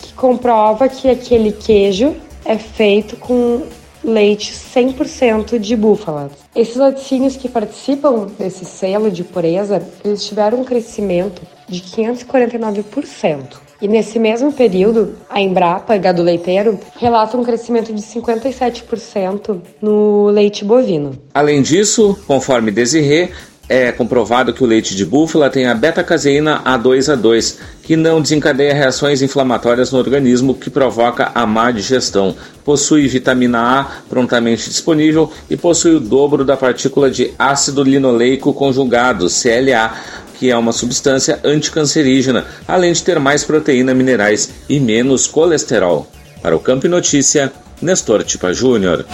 que 0.00 0.14
comprova 0.14 0.88
que 0.88 1.10
aquele 1.10 1.52
queijo 1.52 2.16
é 2.44 2.56
feito 2.58 3.16
com 3.16 3.62
leite 4.02 4.52
100% 4.52 5.58
de 5.58 5.76
búfala. 5.76 6.30
Esses 6.54 6.76
laticínios 6.76 7.36
que 7.36 7.48
participam 7.48 8.26
desse 8.38 8.64
selo 8.64 9.10
de 9.10 9.24
pureza, 9.24 9.82
eles 10.04 10.24
tiveram 10.24 10.60
um 10.60 10.64
crescimento 10.64 11.42
de 11.68 11.80
549%. 11.80 13.68
E 13.80 13.86
nesse 13.86 14.18
mesmo 14.18 14.52
período, 14.52 15.14
a 15.30 15.40
Embrapa, 15.40 15.96
gado 15.96 16.20
leiteiro, 16.20 16.80
relata 16.98 17.36
um 17.36 17.44
crescimento 17.44 17.92
de 17.92 18.02
57% 18.02 19.60
no 19.80 20.26
leite 20.26 20.64
bovino. 20.64 21.16
Além 21.32 21.62
disso, 21.62 22.18
conforme 22.26 22.72
Desirê, 22.72 23.30
é 23.68 23.92
comprovado 23.92 24.52
que 24.52 24.64
o 24.64 24.66
leite 24.66 24.96
de 24.96 25.04
búfala 25.04 25.50
tem 25.50 25.66
a 25.66 25.74
beta-caseína 25.74 26.62
A2A2, 26.64 27.56
que 27.82 27.96
não 27.96 28.22
desencadeia 28.22 28.72
reações 28.72 29.20
inflamatórias 29.20 29.92
no 29.92 29.98
organismo 29.98 30.54
que 30.54 30.70
provoca 30.70 31.30
a 31.34 31.46
má 31.46 31.70
digestão. 31.70 32.34
Possui 32.64 33.06
vitamina 33.06 33.80
A 33.80 33.84
prontamente 34.08 34.70
disponível 34.70 35.30
e 35.50 35.56
possui 35.56 35.96
o 35.96 36.00
dobro 36.00 36.44
da 36.44 36.56
partícula 36.56 37.10
de 37.10 37.32
ácido 37.38 37.82
linoleico 37.82 38.54
conjugado, 38.54 39.26
CLA, 39.28 39.92
que 40.38 40.50
é 40.50 40.56
uma 40.56 40.72
substância 40.72 41.38
anticancerígena, 41.44 42.46
além 42.66 42.92
de 42.92 43.02
ter 43.02 43.18
mais 43.18 43.44
proteína, 43.44 43.92
minerais 43.92 44.50
e 44.68 44.80
menos 44.80 45.26
colesterol. 45.26 46.06
Para 46.40 46.56
o 46.56 46.60
Campo 46.60 46.88
Notícia, 46.88 47.52
Nestor 47.82 48.22
Tipa 48.22 48.52
Júnior. 48.54 49.04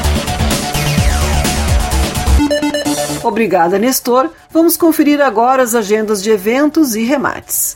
Obrigada, 3.25 3.79
Nestor. 3.79 4.29
Vamos 4.51 4.77
conferir 4.77 5.19
agora 5.19 5.63
as 5.63 5.75
agendas 5.75 6.23
de 6.23 6.31
eventos 6.31 6.95
e 6.95 7.05
remates. 7.05 7.75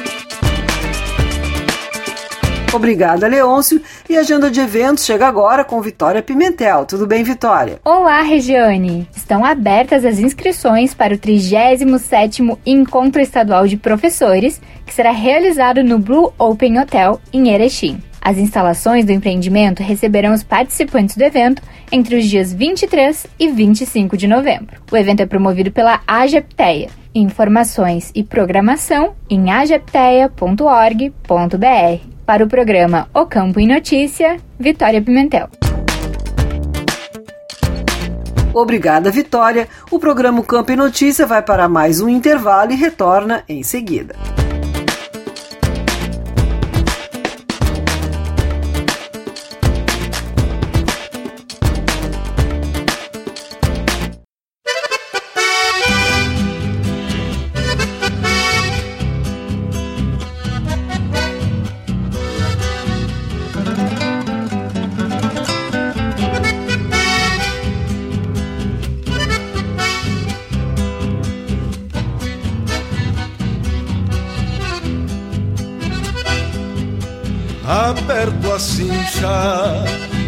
Obrigada, 2.74 3.28
Leôncio. 3.28 3.82
E 4.10 4.18
a 4.18 4.20
agenda 4.20 4.52
de 4.52 4.60
eventos 4.60 5.06
chega 5.06 5.26
agora 5.28 5.64
com 5.64 5.82
Vitória 5.82 6.22
Pimentel. 6.22 6.86
Tudo 6.86 7.08
bem, 7.08 7.24
Vitória? 7.24 7.80
Olá, 7.84 8.22
Regiane. 8.22 9.10
Estão 9.16 9.44
abertas 9.44 10.06
as 10.06 10.20
inscrições 10.20 10.94
para 10.94 11.16
o 11.16 11.18
37º 11.18 12.58
Encontro 12.66 13.22
Estadual 13.22 13.68
de 13.68 13.78
Professores, 13.78 14.62
que 14.86 14.94
será 14.94 15.12
realizado 15.12 15.82
no 15.84 15.98
Blue 15.98 16.34
Open 16.38 16.80
Hotel, 16.80 17.20
em 17.34 17.50
Erechim. 17.50 18.00
As 18.22 18.38
instalações 18.38 19.06
do 19.06 19.14
empreendimento 19.14 19.82
receberão 19.82 20.34
os 20.34 20.44
participantes 20.44 21.16
do 21.16 21.24
evento 21.24 21.62
entre 21.90 22.18
os 22.18 22.26
dias 22.26 22.54
23 22.54 23.26
e 23.40 23.48
25 23.48 24.18
de 24.18 24.28
novembro. 24.28 24.82
O 24.92 24.98
evento 24.98 25.22
é 25.22 25.26
promovido 25.26 25.72
pela 25.72 26.02
AGEPTEA. 26.06 26.90
Informações 27.16 28.12
e 28.14 28.24
programação 28.24 29.16
em 29.30 29.50
agepteia.org.br. 29.50 32.17
Para 32.28 32.44
o 32.44 32.48
programa 32.50 33.08
O 33.14 33.26
Campo 33.26 33.58
em 33.58 33.66
Notícia, 33.66 34.36
Vitória 34.60 35.02
Pimentel. 35.02 35.48
Obrigada, 38.54 39.10
Vitória. 39.10 39.70
O 39.90 39.98
programa 39.98 40.44
Campo 40.44 40.74
em 40.74 40.76
Notícia 40.76 41.26
vai 41.26 41.42
para 41.42 41.70
mais 41.70 42.02
um 42.02 42.10
intervalo 42.10 42.74
e 42.74 42.76
retorna 42.76 43.46
em 43.48 43.64
seguida. 43.64 44.14
Aperto 77.68 78.54
a 78.54 78.58
cincha 78.58 79.84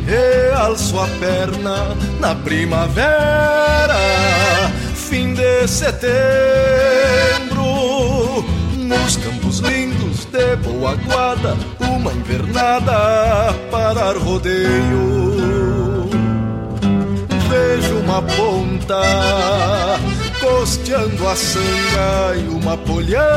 e 0.06 0.54
alço 0.54 1.00
a 1.00 1.08
perna 1.22 1.96
na 2.20 2.36
primavera, 2.36 3.96
fim 4.94 5.34
de 5.34 5.66
setembro, 5.66 6.04
nos 8.76 9.16
campos 9.16 9.60
lindos 9.60 10.26
de 10.26 10.58
boa 10.58 10.96
guarda, 10.96 11.56
uma 11.80 12.12
invernada 12.12 13.56
para 13.72 14.12
rodeio. 14.20 16.10
Vejo 17.48 18.00
uma 18.00 18.22
ponta 18.22 19.00
costeando 20.42 21.26
a 21.26 21.36
sanga 21.38 22.36
e 22.36 22.50
uma 22.50 22.76
polhanga 22.76 23.30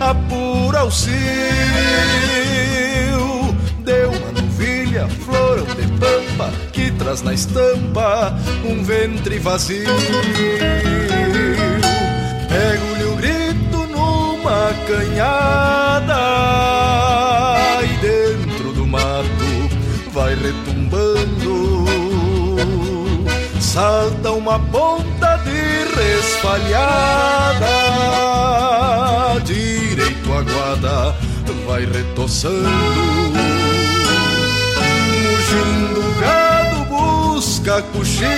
apura 0.00 0.84
o 0.84 0.90
cio 0.90 1.10
de 3.84 4.06
uma 4.06 4.32
novilha, 4.32 5.06
florão 5.08 5.66
de 5.66 5.86
pampa 5.98 6.50
que 6.72 6.90
traz 6.92 7.20
na 7.22 7.34
estampa 7.34 8.34
um 8.64 8.82
ventre 8.82 9.38
vazio. 9.38 9.94
Pego-lhe 12.48 13.04
o 13.04 13.16
grito 13.16 13.86
numa 13.88 14.72
canhada 14.88 16.16
e 17.84 17.88
dentro 18.00 18.72
do 18.72 18.86
mato 18.86 19.68
vai 20.12 20.34
retumbando. 20.34 21.84
Salta 23.60 24.32
uma 24.32 24.58
ponta 24.58 25.36
de 25.44 25.84
resfalhada 25.94 27.00
direito 29.44 29.79
a 30.40 30.42
guarda 30.42 31.14
vai 31.66 31.84
retoçando. 31.84 32.68
Mugindo 35.22 36.00
o 36.00 36.14
gado 36.20 36.84
busca 36.86 37.82
coxilha 37.82 38.30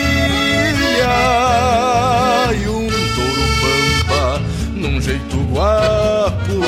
e 2.53 2.69
um 2.69 2.89
touro 3.15 3.47
pampa 3.61 4.43
num 4.75 5.01
jeito 5.01 5.37
guapo. 5.53 6.61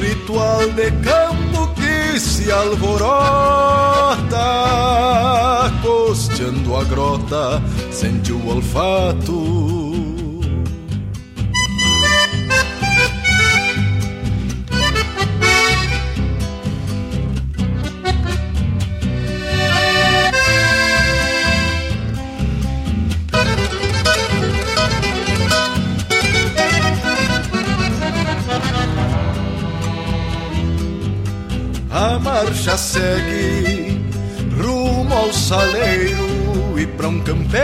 Ritual 0.00 0.68
de 0.70 0.90
campo 1.02 1.72
que 1.74 2.18
se 2.18 2.50
alvorota, 2.50 3.20
costeando 5.82 6.76
a 6.76 6.84
grota, 6.84 7.62
sente 7.90 8.32
o 8.32 8.48
olfato. 8.48 9.79
Marcha 32.20 32.76
segue 32.76 34.00
rumo 34.60 35.14
ao 35.14 35.32
saleiro 35.32 36.78
e 36.78 36.86
pra 36.86 37.08
um 37.08 37.20
campeiro 37.20 37.60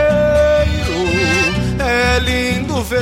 é 1.79 2.19
lindo 2.19 2.83
ver 2.83 2.97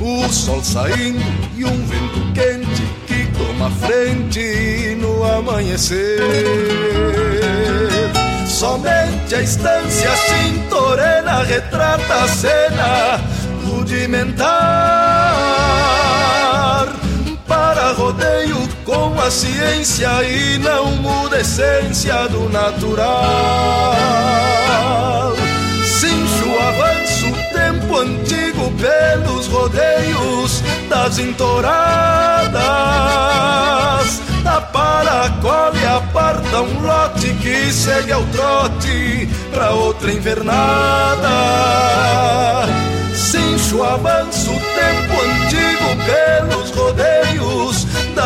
o 0.00 0.32
sol 0.32 0.62
saindo 0.62 1.22
e 1.56 1.64
um 1.64 1.86
vento 1.86 2.32
quente 2.34 2.82
que 3.06 3.26
toma 3.36 3.70
frente 3.70 4.96
no 5.00 5.24
amanhecer. 5.24 6.20
Somente 8.46 9.34
a 9.34 9.42
estância 9.42 10.10
cintorena 10.16 11.42
retrata 11.42 12.14
a 12.14 12.28
cena 12.28 13.20
rudimentar 13.66 15.03
rodeio 18.04 18.68
com 18.84 19.18
a 19.18 19.30
ciência 19.30 20.10
e 20.24 20.58
não 20.58 20.90
muda 20.96 21.36
a 21.36 21.40
essência 21.40 22.28
do 22.28 22.50
natural. 22.50 23.94
Cincho 25.82 26.60
avanço 26.60 27.32
tempo 27.50 27.96
antigo 27.96 28.70
pelos 28.72 29.46
rodeios 29.46 30.62
das 30.90 31.18
entoradas, 31.18 32.52
da 34.42 34.60
para, 34.60 35.30
colhe, 35.40 35.86
aparta 35.86 36.60
um 36.60 36.82
lote 36.82 37.32
que 37.40 37.72
segue 37.72 38.12
ao 38.12 38.22
trote 38.24 39.30
pra 39.50 39.70
outra 39.70 40.12
invernada. 40.12 41.30
Cincho 43.14 43.82
avança 43.82 44.50
o 44.50 44.60
tempo 44.60 45.14
antigo 45.22 45.96
pelos 46.04 46.63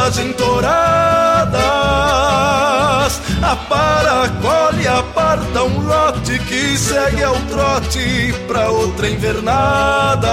das 0.08 0.18
entoradas. 0.18 1.52
Apara, 3.42 4.28
colhe, 4.40 4.88
aparta 4.88 5.64
um 5.64 5.86
lote 5.86 6.38
que 6.38 6.78
segue 6.78 7.22
ao 7.22 7.36
trote 7.50 8.34
pra 8.46 8.70
outra 8.70 9.06
invernada. 9.10 10.28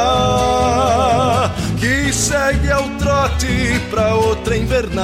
Que 1.78 2.14
segue 2.14 2.72
ao 2.72 2.88
trote 2.92 3.82
pra 3.90 4.16
outra 4.16 4.56
invernada. 4.56 4.96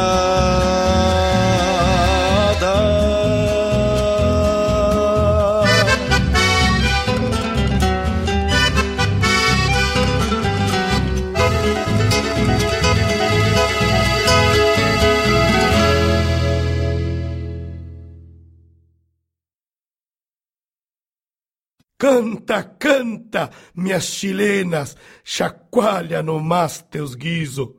Canta, 22.02 22.64
canta, 22.64 23.52
minhas 23.76 24.06
chilenas, 24.06 24.98
chacoalha 25.24 26.24
no 26.24 26.40
mas 26.40 26.82
teus 26.82 27.14
guiso. 27.14 27.76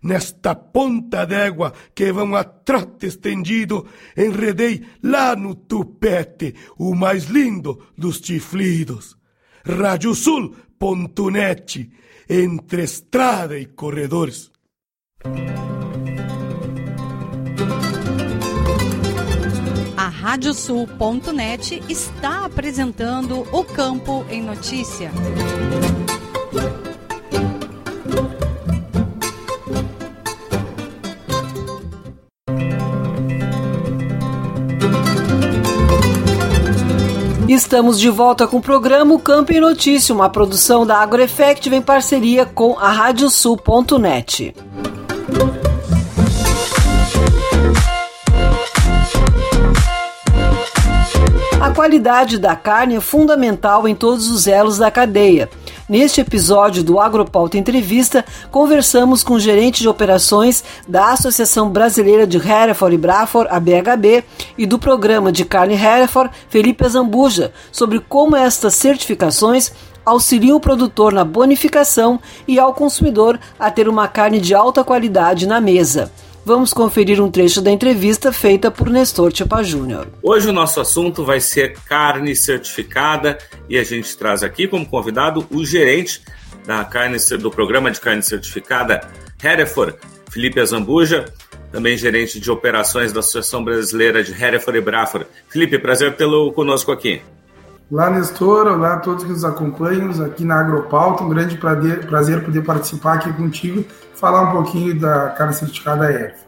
Nesta 0.00 0.54
ponta 0.54 1.26
d'égua 1.26 1.72
que 1.92 2.12
vão 2.12 2.36
a 2.36 2.44
trote 2.44 3.06
estendido, 3.06 3.84
enredei 4.16 4.86
lá 5.02 5.34
no 5.34 5.56
tupete 5.56 6.54
o 6.78 6.94
mais 6.94 7.24
lindo 7.24 7.84
dos 7.98 8.18
chiflidos. 8.18 9.18
Radiosul.net, 9.64 10.60
entre 12.30 12.84
estrada 12.84 13.58
e 13.58 13.66
corredores. 13.66 14.52
Radiosul.net 20.36 21.82
está 21.88 22.44
apresentando 22.44 23.48
o 23.50 23.64
Campo 23.64 24.22
em 24.28 24.42
Notícia. 24.42 25.10
Estamos 37.48 37.98
de 37.98 38.10
volta 38.10 38.46
com 38.46 38.58
o 38.58 38.60
programa 38.60 39.14
o 39.14 39.18
Campo 39.18 39.54
em 39.54 39.60
Notícia, 39.60 40.14
uma 40.14 40.28
produção 40.28 40.84
da 40.84 40.98
AgroEffect 40.98 41.70
em 41.70 41.80
parceria 41.80 42.44
com 42.44 42.78
a 42.78 42.90
Radiosul.net. 42.92 44.54
qualidade 51.76 52.38
da 52.38 52.56
carne 52.56 52.94
é 52.94 53.00
fundamental 53.02 53.86
em 53.86 53.94
todos 53.94 54.30
os 54.30 54.46
elos 54.46 54.78
da 54.78 54.90
cadeia. 54.90 55.46
Neste 55.86 56.22
episódio 56.22 56.82
do 56.82 56.98
Agropauta 56.98 57.58
Entrevista, 57.58 58.24
conversamos 58.50 59.22
com 59.22 59.34
o 59.34 59.38
gerente 59.38 59.82
de 59.82 59.88
operações 59.88 60.64
da 60.88 61.12
Associação 61.12 61.68
Brasileira 61.68 62.26
de 62.26 62.38
Hereford 62.38 62.94
e 62.94 62.98
Braford, 62.98 63.50
a 63.52 63.60
BHB, 63.60 64.24
e 64.56 64.64
do 64.64 64.78
programa 64.78 65.30
de 65.30 65.44
carne 65.44 65.74
Hereford, 65.74 66.30
Felipe 66.48 66.86
Azambuja, 66.86 67.52
sobre 67.70 68.00
como 68.00 68.34
estas 68.34 68.72
certificações 68.74 69.70
auxiliam 70.02 70.56
o 70.56 70.60
produtor 70.60 71.12
na 71.12 71.26
bonificação 71.26 72.18
e 72.48 72.58
ao 72.58 72.72
consumidor 72.72 73.38
a 73.58 73.70
ter 73.70 73.86
uma 73.86 74.08
carne 74.08 74.40
de 74.40 74.54
alta 74.54 74.82
qualidade 74.82 75.46
na 75.46 75.60
mesa. 75.60 76.10
Vamos 76.46 76.72
conferir 76.72 77.20
um 77.20 77.28
trecho 77.28 77.60
da 77.60 77.72
entrevista 77.72 78.30
feita 78.32 78.70
por 78.70 78.88
Nestor 78.88 79.32
Tipa 79.32 79.64
Júnior. 79.64 80.06
Hoje 80.22 80.48
o 80.48 80.52
nosso 80.52 80.80
assunto 80.80 81.24
vai 81.24 81.40
ser 81.40 81.76
carne 81.88 82.36
certificada 82.36 83.36
e 83.68 83.76
a 83.76 83.82
gente 83.82 84.16
traz 84.16 84.44
aqui 84.44 84.68
como 84.68 84.86
convidado 84.86 85.44
o 85.50 85.64
gerente 85.64 86.22
da 86.64 86.84
carne 86.84 87.18
do 87.36 87.50
programa 87.50 87.90
de 87.90 88.00
carne 88.00 88.22
certificada 88.22 89.00
Hereford, 89.42 89.96
Felipe 90.30 90.60
Azambuja, 90.60 91.24
também 91.72 91.96
gerente 91.96 92.38
de 92.38 92.48
operações 92.48 93.12
da 93.12 93.18
Associação 93.18 93.64
Brasileira 93.64 94.22
de 94.22 94.30
Hereford 94.30 94.78
e 94.78 94.80
Braford. 94.80 95.26
Felipe, 95.48 95.80
prazer 95.80 96.14
tê-lo 96.14 96.52
conosco 96.52 96.92
aqui. 96.92 97.20
Olá, 97.90 98.08
Nestor. 98.08 98.68
Olá 98.68 98.94
a 98.94 98.98
todos 99.00 99.24
que 99.24 99.30
nos 99.30 99.44
acompanham 99.44 100.10
aqui 100.24 100.44
na 100.44 100.60
Agropauta. 100.60 101.24
Um 101.24 101.28
grande 101.28 101.56
prazer, 101.56 102.06
prazer 102.06 102.44
poder 102.44 102.62
participar 102.62 103.14
aqui 103.14 103.32
contigo 103.32 103.84
falar 104.16 104.50
um 104.50 104.52
pouquinho 104.52 104.98
da 104.98 105.30
carne 105.30 105.54
certificada 105.54 106.10
ERF. 106.10 106.46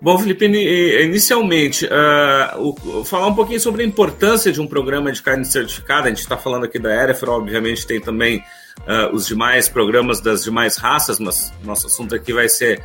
Bom, 0.00 0.18
Felipe, 0.18 0.44
inicialmente, 0.44 1.86
uh, 1.86 3.04
falar 3.04 3.28
um 3.28 3.34
pouquinho 3.34 3.58
sobre 3.58 3.82
a 3.82 3.86
importância 3.86 4.52
de 4.52 4.60
um 4.60 4.66
programa 4.66 5.10
de 5.10 5.22
carne 5.22 5.44
certificada. 5.44 6.06
A 6.06 6.08
gente 6.10 6.20
está 6.20 6.36
falando 6.36 6.64
aqui 6.64 6.78
da 6.78 6.92
ERF, 6.92 7.24
obviamente 7.26 7.86
tem 7.86 7.98
também 7.98 8.44
uh, 8.80 9.14
os 9.14 9.26
demais 9.26 9.68
programas 9.68 10.20
das 10.20 10.44
demais 10.44 10.76
raças, 10.76 11.18
mas 11.18 11.52
nosso 11.64 11.86
assunto 11.86 12.14
aqui 12.14 12.32
vai 12.32 12.48
ser 12.48 12.82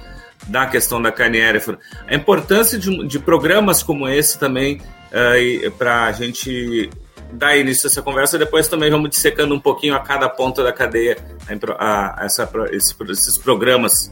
da 0.48 0.66
questão 0.66 1.02
da 1.02 1.12
carne 1.12 1.40
ERF. 1.40 1.78
A 2.08 2.16
importância 2.16 2.80
de, 2.80 3.06
de 3.06 3.20
programas 3.20 3.84
como 3.84 4.08
esse 4.08 4.40
também 4.40 4.82
uh, 5.12 5.72
para 5.72 6.06
a 6.06 6.12
gente 6.14 6.90
dar 7.32 7.58
início 7.58 7.88
a 7.88 7.90
essa 7.90 8.02
conversa. 8.02 8.38
Depois 8.38 8.68
também 8.68 8.90
vamos 8.90 9.10
dissecando 9.10 9.54
um 9.54 9.60
pouquinho 9.60 9.96
a 9.96 10.00
cada 10.00 10.30
ponta 10.30 10.64
da 10.64 10.72
cadeia 10.72 11.18
a, 11.78 12.22
a 12.22 12.26
essa, 12.26 12.50
esse, 12.72 12.96
esses 13.10 13.38
programas. 13.38 14.12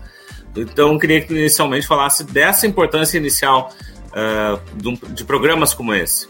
Então, 0.55 0.97
queria 0.97 1.21
que 1.21 1.33
inicialmente 1.33 1.87
falasse 1.87 2.23
dessa 2.23 2.65
importância 2.65 3.17
inicial 3.17 3.71
uh, 4.07 4.59
de, 4.75 4.95
de 5.13 5.23
programas 5.23 5.73
como 5.73 5.93
esse. 5.93 6.27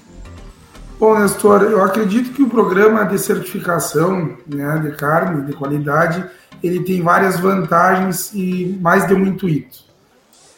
Bom, 1.00 1.18
Nestor, 1.18 1.64
eu 1.64 1.82
acredito 1.82 2.32
que 2.34 2.44
o 2.44 2.50
programa 2.50 3.06
de 3.06 3.18
certificação 3.18 4.38
né, 4.46 4.80
de 4.80 4.92
carne 4.98 5.46
de 5.46 5.54
qualidade 5.54 6.26
ele 6.62 6.84
tem 6.84 7.02
várias 7.02 7.40
vantagens 7.40 8.32
e 8.34 8.78
mais 8.82 9.08
de 9.08 9.14
um 9.14 9.26
intuito. 9.26 9.78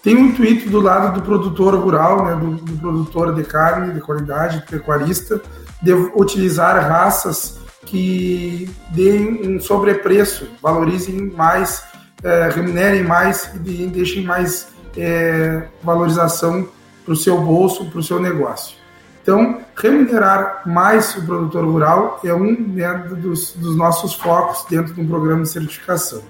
Tem 0.01 0.15
um 0.15 0.29
intuito 0.29 0.67
do 0.67 0.81
lado 0.81 1.19
do 1.19 1.21
produtor 1.23 1.75
rural, 1.75 2.25
né, 2.25 2.35
do, 2.35 2.55
do 2.55 2.77
produtor 2.79 3.35
de 3.35 3.43
carne 3.43 3.93
de 3.93 4.01
qualidade, 4.01 4.65
pecuarista, 4.67 5.39
de 5.81 5.93
utilizar 5.93 6.75
raças 6.87 7.59
que 7.85 8.69
deem 8.89 9.55
um 9.55 9.59
sobrepreço, 9.59 10.47
valorizem 10.61 11.31
mais, 11.35 11.83
é, 12.23 12.49
remunerem 12.49 13.03
mais 13.03 13.51
e 13.65 13.87
deixem 13.87 14.23
mais 14.23 14.69
é, 14.95 15.67
valorização 15.83 16.67
para 17.03 17.13
o 17.13 17.17
seu 17.17 17.39
bolso, 17.41 17.89
para 17.89 17.99
o 17.99 18.03
seu 18.03 18.19
negócio. 18.19 18.77
Então, 19.21 19.61
remunerar 19.75 20.63
mais 20.65 21.15
o 21.15 21.25
produtor 21.25 21.63
rural 21.63 22.19
é 22.23 22.33
um 22.33 22.53
né, 22.53 22.91
dos, 23.17 23.53
dos, 23.53 23.75
nossos 23.75 24.15
focos 24.15 24.65
dentro 24.69 24.93
de 24.93 25.01
um 25.01 25.07
programa 25.07 25.43
de 25.43 25.49
certificação. 25.49 26.23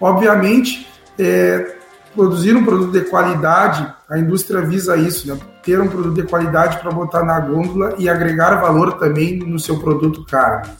Obviamente, 0.00 0.88
é, 1.18 1.76
produzir 2.14 2.56
um 2.56 2.64
produto 2.64 2.90
de 2.90 3.02
qualidade, 3.02 3.86
a 4.10 4.18
indústria 4.18 4.62
visa 4.62 4.96
isso, 4.96 5.28
né? 5.28 5.38
Ter 5.68 5.78
um 5.78 5.86
produto 5.86 6.14
de 6.14 6.22
qualidade 6.22 6.78
para 6.78 6.90
botar 6.90 7.22
na 7.22 7.38
gôndola 7.38 7.94
e 7.98 8.08
agregar 8.08 8.54
valor 8.54 8.94
também 8.94 9.38
no 9.38 9.58
seu 9.58 9.78
produto 9.78 10.24
carne. 10.24 10.70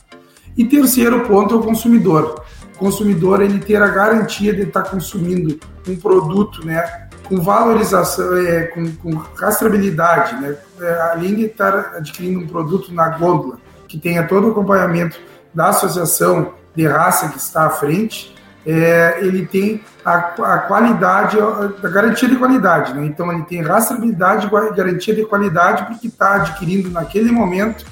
E 0.57 0.65
terceiro 0.65 1.27
ponto 1.27 1.53
é 1.53 1.57
o 1.59 1.61
consumidor. 1.61 2.43
O 2.75 2.79
consumidor 2.79 3.39
ele 3.39 3.59
ter 3.59 3.79
a 3.83 3.87
garantia 3.87 4.51
de 4.51 4.63
estar 4.63 4.81
consumindo 4.81 5.59
um 5.87 5.95
produto, 5.95 6.65
né, 6.65 7.07
com 7.25 7.39
valorização, 7.39 8.35
é, 8.35 8.63
com, 8.63 8.91
com 8.95 9.11
rastreabilidade, 9.11 10.41
né, 10.41 10.55
é, 10.81 11.01
além 11.11 11.35
de 11.35 11.45
estar 11.45 11.93
adquirindo 11.95 12.39
um 12.39 12.47
produto 12.47 12.91
na 12.91 13.09
gôndola 13.09 13.59
que 13.87 13.99
tenha 13.99 14.23
todo 14.23 14.47
o 14.47 14.51
acompanhamento 14.51 15.19
da 15.53 15.69
associação 15.69 16.53
de 16.75 16.87
raça 16.87 17.29
que 17.29 17.37
está 17.37 17.67
à 17.67 17.69
frente, 17.69 18.35
é, 18.65 19.19
ele 19.21 19.45
tem 19.45 19.83
a, 20.03 20.15
a, 20.15 20.57
qualidade, 20.59 21.37
a 21.39 21.87
garantia 21.87 22.27
de 22.27 22.35
qualidade. 22.35 22.93
Né? 22.93 23.05
Então, 23.05 23.31
ele 23.31 23.43
tem 23.43 23.61
rastreabilidade 23.61 24.47
e 24.47 24.75
garantia 24.75 25.15
de 25.15 25.25
qualidade 25.25 25.85
porque 25.85 26.07
está 26.07 26.35
adquirindo 26.35 26.89
naquele 26.89 27.31
momento 27.31 27.85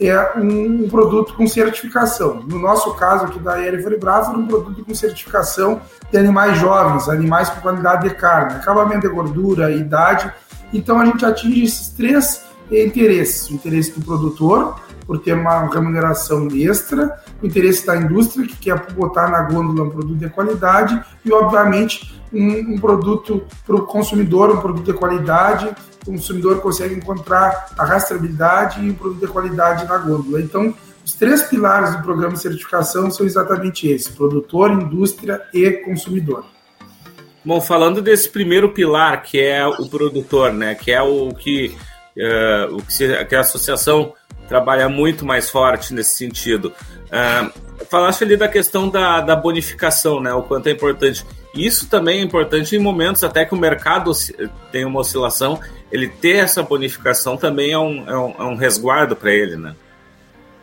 é, 0.00 0.32
um, 0.36 0.84
um, 0.84 0.88
produto 0.88 1.34
com 1.34 1.46
certificação. 1.46 2.42
No 2.46 2.58
nosso 2.58 2.94
caso 2.94 3.26
aqui 3.26 3.38
da 3.38 3.60
Hereford 3.60 3.96
Bravo, 3.98 4.36
um 4.36 4.46
produto 4.46 4.84
com 4.84 4.94
certificação 4.94 5.80
de 6.10 6.18
animais 6.18 6.58
jovens, 6.58 7.08
animais 7.08 7.48
com 7.48 7.60
qualidade 7.60 8.08
de 8.08 8.14
carne, 8.14 8.54
acabamento 8.54 9.08
de 9.08 9.14
gordura, 9.14 9.70
idade. 9.70 10.32
Então, 10.72 11.00
a 11.00 11.04
gente 11.06 11.24
atinge 11.24 11.64
esses 11.64 11.88
três 11.90 12.44
interesses: 12.70 13.48
o 13.48 13.54
interesse 13.54 13.92
do 13.92 14.04
produtor, 14.04 14.80
por 15.06 15.18
ter 15.18 15.34
uma 15.34 15.66
remuneração 15.68 16.48
extra, 16.52 17.18
o 17.42 17.46
interesse 17.46 17.86
da 17.86 17.96
indústria, 17.96 18.46
que 18.46 18.56
quer 18.56 18.92
botar 18.92 19.28
na 19.28 19.42
gôndola 19.42 19.88
um 19.88 19.90
produto 19.90 20.18
de 20.18 20.28
qualidade, 20.28 21.00
e, 21.24 21.32
obviamente, 21.32 22.20
um, 22.32 22.74
um 22.74 22.78
produto 22.78 23.44
para 23.66 23.76
o 23.76 23.82
consumidor, 23.82 24.50
um 24.50 24.60
produto 24.60 24.84
de 24.84 24.92
qualidade, 24.92 25.74
o 26.06 26.12
consumidor 26.12 26.60
consegue 26.60 26.94
encontrar 26.94 27.66
a 27.78 27.84
rastreabilidade 27.84 28.84
e 28.84 28.90
um 28.90 28.94
produto 28.94 29.20
de 29.20 29.32
qualidade 29.32 29.86
na 29.86 29.98
gôndola. 29.98 30.40
Então, 30.40 30.74
os 31.04 31.12
três 31.12 31.42
pilares 31.42 31.94
do 31.94 32.02
programa 32.02 32.34
de 32.34 32.40
certificação 32.40 33.10
são 33.10 33.26
exatamente 33.26 33.86
esses: 33.88 34.08
produtor, 34.08 34.70
indústria 34.70 35.42
e 35.52 35.70
consumidor. 35.70 36.44
Bom, 37.44 37.60
falando 37.60 38.00
desse 38.00 38.28
primeiro 38.30 38.70
pilar, 38.70 39.22
que 39.22 39.38
é 39.38 39.66
o 39.66 39.86
produtor, 39.86 40.50
né, 40.50 40.74
que 40.74 40.90
é 40.90 41.02
o 41.02 41.28
que, 41.34 41.76
uh, 42.16 42.74
o 42.74 42.82
que, 42.82 42.92
se, 42.92 43.24
que 43.26 43.34
a 43.34 43.40
associação 43.40 44.14
trabalha 44.54 44.88
muito 44.88 45.26
mais 45.26 45.50
forte 45.50 45.92
nesse 45.92 46.16
sentido. 46.16 46.72
Uh, 47.06 47.84
falaste 47.90 48.22
ali 48.22 48.36
da 48.36 48.46
questão 48.46 48.88
da, 48.88 49.20
da 49.20 49.34
bonificação, 49.34 50.20
né, 50.20 50.32
o 50.32 50.42
quanto 50.42 50.68
é 50.68 50.70
importante. 50.70 51.26
Isso 51.52 51.88
também 51.88 52.20
é 52.20 52.22
importante 52.22 52.76
em 52.76 52.78
momentos 52.78 53.24
até 53.24 53.44
que 53.44 53.52
o 53.52 53.56
mercado 53.56 54.12
tem 54.70 54.84
uma 54.84 55.00
oscilação, 55.00 55.58
ele 55.90 56.06
ter 56.06 56.36
essa 56.36 56.62
bonificação 56.62 57.36
também 57.36 57.72
é 57.72 57.78
um, 57.78 58.08
é 58.08 58.16
um, 58.16 58.34
é 58.38 58.44
um 58.44 58.54
resguardo 58.54 59.16
para 59.16 59.32
ele, 59.32 59.56
né? 59.56 59.74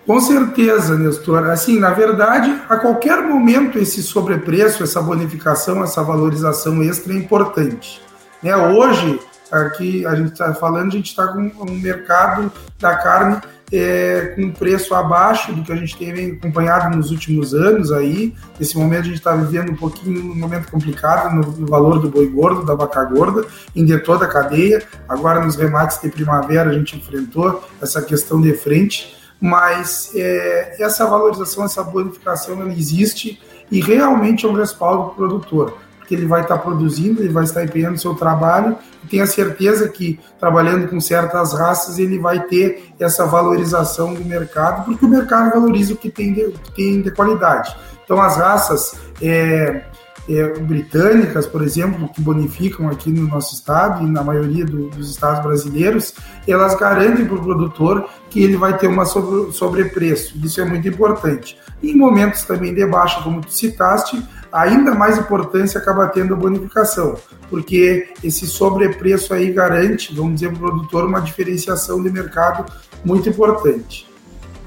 Com 0.07 0.19
certeza, 0.21 0.97
Nestor. 0.97 1.49
Assim, 1.49 1.77
na 1.77 1.91
verdade, 1.91 2.61
a 2.69 2.77
qualquer 2.77 3.21
momento 3.21 3.77
esse 3.77 4.01
sobrepreço, 4.01 4.83
essa 4.83 5.01
bonificação, 5.01 5.83
essa 5.83 6.01
valorização 6.01 6.81
extra 6.81 7.11
é 7.11 7.17
importante. 7.17 8.01
Né? 8.41 8.55
Hoje, 8.55 9.19
aqui 9.51 10.05
a 10.05 10.15
gente 10.15 10.31
está 10.31 10.53
falando, 10.53 10.87
a 10.87 10.95
gente 10.95 11.09
está 11.09 11.27
com 11.27 11.39
um 11.39 11.79
mercado 11.79 12.51
da 12.79 12.95
carne 12.95 13.41
é, 13.71 14.33
com 14.35 14.51
preço 14.51 14.93
abaixo 14.93 15.53
do 15.53 15.63
que 15.63 15.71
a 15.71 15.75
gente 15.75 15.95
tem 15.97 16.31
acompanhado 16.31 16.95
nos 16.95 17.09
últimos 17.09 17.53
anos 17.53 17.91
aí. 17.91 18.33
Nesse 18.59 18.77
momento 18.77 19.01
a 19.01 19.05
gente 19.05 19.17
está 19.17 19.33
vivendo 19.35 19.71
um 19.71 19.75
pouquinho 19.75 20.31
um 20.31 20.35
momento 20.35 20.69
complicado 20.69 21.33
no, 21.33 21.41
no, 21.51 21.67
valor 21.67 21.99
do 21.99 22.09
boi 22.09 22.27
gordo, 22.27 22.65
da 22.65 22.75
vaca 22.75 23.03
gorda, 23.05 23.45
em 23.75 23.85
de 23.85 23.97
toda 23.99 24.25
a 24.25 24.27
cadeia. 24.27 24.83
Agora 25.07 25.43
nos 25.43 25.55
remates 25.55 26.01
de 26.01 26.09
primavera 26.09 26.69
a 26.69 26.73
gente 26.73 26.97
enfrentou 26.97 27.63
essa 27.81 28.01
questão 28.01 28.41
de 28.41 28.53
frente 28.53 29.21
mas 29.41 30.11
é, 30.13 30.83
essa 30.83 31.03
valorização, 31.07 31.65
essa 31.65 31.83
bonificação, 31.83 32.61
ela 32.61 32.71
existe 32.71 33.41
e 33.71 33.81
realmente 33.81 34.45
é 34.45 34.49
um 34.49 34.53
respaldo 34.53 35.05
para 35.05 35.11
o 35.11 35.15
produtor, 35.15 35.77
porque 35.97 36.13
ele 36.13 36.27
vai 36.27 36.41
estar 36.41 36.59
produzindo, 36.59 37.23
ele 37.23 37.33
vai 37.33 37.43
estar 37.43 37.63
empenhando 37.63 37.97
seu 37.97 38.13
trabalho 38.13 38.77
tenha 39.07 39.25
certeza 39.25 39.87
que 39.87 40.19
trabalhando 40.39 40.87
com 40.87 40.99
certas 40.99 41.53
raças 41.53 41.99
ele 41.99 42.19
vai 42.19 42.41
ter 42.41 42.93
essa 42.99 43.25
valorização 43.25 44.13
do 44.13 44.23
mercado, 44.23 44.85
porque 44.85 45.05
o 45.05 45.09
mercado 45.09 45.51
valoriza 45.51 45.93
o 45.93 45.97
que 45.97 46.09
tem 46.09 46.33
de, 46.33 46.51
que 46.51 46.71
tem 46.73 47.01
de 47.01 47.11
qualidade. 47.11 47.75
Então 48.03 48.21
as 48.21 48.37
raças 48.37 48.95
é, 49.21 49.83
é, 50.29 50.59
britânicas, 50.59 51.45
por 51.45 51.61
exemplo, 51.61 52.09
que 52.09 52.21
bonificam 52.21 52.89
aqui 52.89 53.11
no 53.11 53.27
nosso 53.27 53.55
estado 53.55 54.03
e 54.03 54.09
na 54.09 54.23
maioria 54.23 54.65
do, 54.65 54.89
dos 54.89 55.09
estados 55.09 55.43
brasileiros, 55.43 56.13
elas 56.47 56.75
garantem 56.75 57.25
para 57.25 57.35
o 57.35 57.43
produtor 57.43 58.07
que 58.29 58.41
ele 58.43 58.55
vai 58.55 58.77
ter 58.77 58.87
uma 58.87 59.05
sobre, 59.05 59.51
sobrepreço. 59.51 60.37
Isso 60.43 60.61
é 60.61 60.65
muito 60.65 60.87
importante. 60.87 61.57
em 61.81 61.95
momentos 61.95 62.43
também 62.43 62.73
de 62.73 62.85
baixa, 62.85 63.21
como 63.21 63.41
tu 63.41 63.51
citaste, 63.51 64.21
ainda 64.51 64.93
mais 64.93 65.17
importância 65.17 65.79
acaba 65.79 66.07
tendo 66.07 66.33
a 66.33 66.37
bonificação, 66.37 67.15
porque 67.49 68.09
esse 68.23 68.45
sobrepreço 68.47 69.33
aí 69.33 69.51
garante, 69.51 70.13
vamos 70.15 70.35
dizer, 70.35 70.49
para 70.49 70.57
o 70.57 70.69
produtor 70.71 71.05
uma 71.05 71.21
diferenciação 71.21 72.01
de 72.01 72.11
mercado 72.11 72.65
muito 73.03 73.29
importante. 73.29 74.09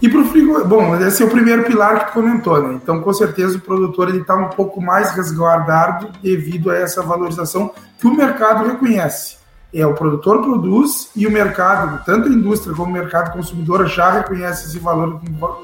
E 0.02 0.08
para 0.08 0.20
o 0.20 0.24
frigorífico, 0.26 0.68
bom, 0.68 0.96
esse 0.96 1.22
é 1.22 1.26
o 1.26 1.30
primeiro 1.30 1.64
pilar 1.64 2.06
que 2.06 2.12
comentou, 2.12 2.62
né? 2.62 2.78
Então, 2.82 3.00
com 3.00 3.12
certeza, 3.12 3.56
o 3.56 3.60
produtor 3.60 4.14
está 4.14 4.34
um 4.34 4.50
pouco 4.50 4.78
mais 4.78 5.12
resguardado 5.12 6.10
devido 6.22 6.70
a 6.70 6.76
essa 6.76 7.00
valorização 7.00 7.70
que 7.98 8.06
o 8.06 8.14
mercado 8.14 8.66
reconhece. 8.66 9.36
É, 9.72 9.84
o 9.86 9.94
produtor 9.94 10.42
produz 10.42 11.10
e 11.16 11.26
o 11.26 11.30
mercado, 11.30 12.04
tanto 12.04 12.28
a 12.28 12.32
indústria 12.32 12.76
como 12.76 12.90
o 12.90 12.92
mercado 12.92 13.32
consumidor, 13.32 13.86
já 13.86 14.10
reconhece 14.10 14.68
esse 14.68 14.78
valor, 14.78 15.20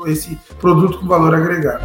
esse 0.07 0.39
produto 0.59 0.99
com 0.99 1.07
valor 1.07 1.35
agregado. 1.35 1.85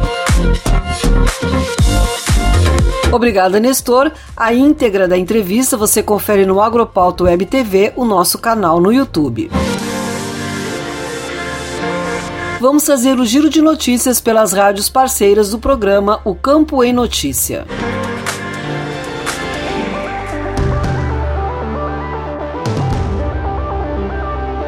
Obrigada, 3.12 3.60
Nestor. 3.60 4.12
A 4.36 4.52
íntegra 4.52 5.06
da 5.08 5.16
entrevista 5.16 5.76
você 5.76 6.02
confere 6.02 6.44
no 6.44 6.60
Agropauto 6.60 7.24
Web 7.24 7.46
TV, 7.46 7.92
o 7.96 8.04
nosso 8.04 8.38
canal 8.38 8.80
no 8.80 8.92
YouTube 8.92 9.50
vamos 12.66 12.82
trazer 12.82 13.16
o 13.20 13.24
giro 13.24 13.48
de 13.48 13.62
notícias 13.62 14.20
pelas 14.20 14.52
rádios 14.52 14.88
parceiras 14.88 15.50
do 15.50 15.58
programa 15.58 16.20
O 16.24 16.34
Campo 16.34 16.82
em 16.82 16.92
Notícia. 16.92 17.64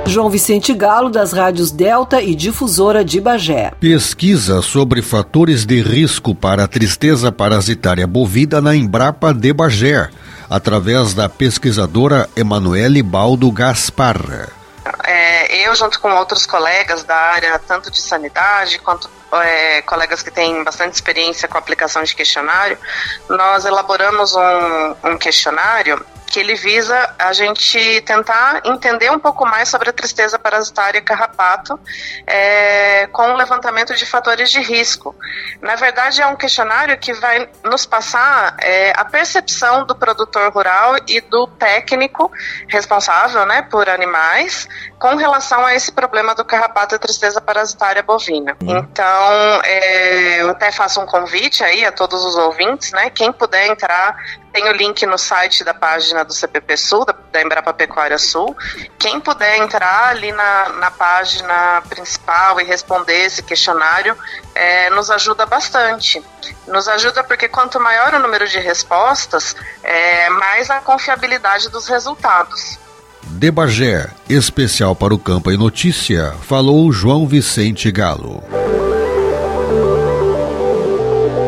João 0.09 0.31
Vicente 0.31 0.73
Galo, 0.73 1.11
das 1.11 1.33
rádios 1.33 1.71
Delta 1.71 2.23
e 2.23 2.35
Difusora 2.35 3.05
de 3.05 3.21
Bagé. 3.21 3.73
Pesquisa 3.79 4.63
sobre 4.63 5.03
fatores 5.03 5.67
de 5.67 5.83
risco 5.83 6.35
para 6.35 6.65
a 6.65 6.69
tristeza 6.69 7.31
parasitária 7.31 8.07
bovina 8.07 8.61
na 8.61 8.75
Embrapa 8.75 9.35
de 9.35 9.53
Bagé, 9.53 10.09
através 10.49 11.13
da 11.13 11.29
pesquisadora 11.29 12.29
Emanuele 12.35 13.03
Baldo 13.03 13.53
Gaspar 13.53 14.49
é, 15.05 15.67
eu, 15.67 15.75
junto 15.75 16.01
com 16.01 16.11
outros 16.15 16.47
colegas 16.47 17.03
da 17.05 17.15
área, 17.15 17.59
tanto 17.59 17.91
de 17.91 18.01
sanidade 18.01 18.79
quanto 18.79 19.11
é, 19.33 19.83
colegas 19.83 20.23
que 20.23 20.31
têm 20.31 20.63
bastante 20.65 20.95
experiência 20.95 21.49
com 21.49 21.57
a 21.57 21.61
aplicação 21.61 22.03
de 22.03 22.15
questionário, 22.15 22.79
nós 23.29 23.65
elaboramos 23.65 24.35
um, 24.35 24.95
um 25.05 25.19
questionário 25.19 26.05
que 26.29 26.39
ele 26.39 26.55
visa 26.55 27.15
a 27.19 27.33
gente 27.33 28.01
tentar 28.03 28.61
entender 28.65 29.11
um 29.11 29.19
pouco 29.19 29.47
mais 29.47 29.69
sobre 29.69 29.91
a 29.91 29.93
tristeza 29.93 30.39
parasitária 30.39 31.01
carrapato 31.01 31.79
é, 32.27 33.07
com 33.09 33.33
o 33.33 33.37
levantamento 33.37 33.95
de 33.95 34.05
fatores 34.05 34.51
de 34.51 34.61
risco. 34.61 35.15
Na 35.61 35.75
verdade, 35.75 36.21
é 36.21 36.27
um 36.27 36.37
questionário 36.37 36.99
que 36.99 37.13
vai 37.15 37.49
nos 37.65 37.87
passar 37.87 38.57
é, 38.61 38.93
a 38.97 39.05
percepção 39.05 39.87
do 39.87 39.95
produtor 39.95 40.53
rural 40.53 40.97
e 41.07 41.21
do 41.21 41.47
técnico 41.47 42.31
responsável 42.69 43.47
né, 43.47 43.63
por 43.63 43.89
animais 43.89 44.69
com 44.99 45.15
relação 45.17 45.65
a 45.65 45.75
esse 45.75 45.93
problema 45.93 46.35
do 46.35 46.45
carrapato 46.45 46.95
e 46.95 46.99
tristeza 46.99 47.41
parasitária 47.41 48.03
bovina. 48.03 48.57
Uhum. 48.63 48.79
Então, 48.79 49.63
é, 49.65 50.43
eu 50.43 50.51
até 50.51 50.71
faço 50.71 51.01
um 51.01 51.07
convite 51.07 51.65
aí 51.65 51.85
a 51.85 51.93
todos 51.93 52.25
os 52.25 52.37
ouvintes, 52.37 52.93
né? 52.93 53.09
Quem 53.11 53.33
puder 53.33 53.69
entrar 53.69 54.17
tem 54.59 54.69
o 54.69 54.73
link 54.73 55.07
no 55.07 55.17
site 55.17 55.63
da 55.63 55.73
página 55.73 56.25
do 56.25 56.33
CPP 56.33 56.77
Sul, 56.77 57.05
da, 57.05 57.15
da 57.31 57.41
Embrapa 57.41 57.73
Pecuária 57.73 58.19
Sul. 58.19 58.57
Quem 58.99 59.21
puder 59.21 59.59
entrar 59.59 60.09
ali 60.09 60.33
na, 60.33 60.69
na 60.81 60.91
página 60.91 61.81
principal 61.89 62.61
e 62.61 62.65
responder 62.65 63.25
esse 63.25 63.41
questionário, 63.41 64.17
é, 64.57 64.91
nos 64.91 65.13
ajuda 65.13 65.47
bastante. 65.47 66.21
Nos 66.67 66.89
ajuda 66.89 67.23
porque 67.23 67.49
quanto 67.49 67.79
maior 67.79 68.15
o 68.15 68.19
número 68.19 68.49
de 68.49 68.59
respostas, 68.59 69.55
é, 69.85 70.29
mais 70.31 70.71
a 70.71 70.81
confiabilidade 70.81 71.69
dos 71.69 71.87
resultados. 71.87 72.81
De 73.23 73.53
Bagé, 73.53 74.11
especial 74.29 74.97
para 74.97 75.15
o 75.15 75.19
Campo 75.19 75.53
e 75.53 75.57
Notícia, 75.57 76.35
falou 76.43 76.91
João 76.91 77.29
Vicente 77.29 77.93
Galo. 77.93 78.43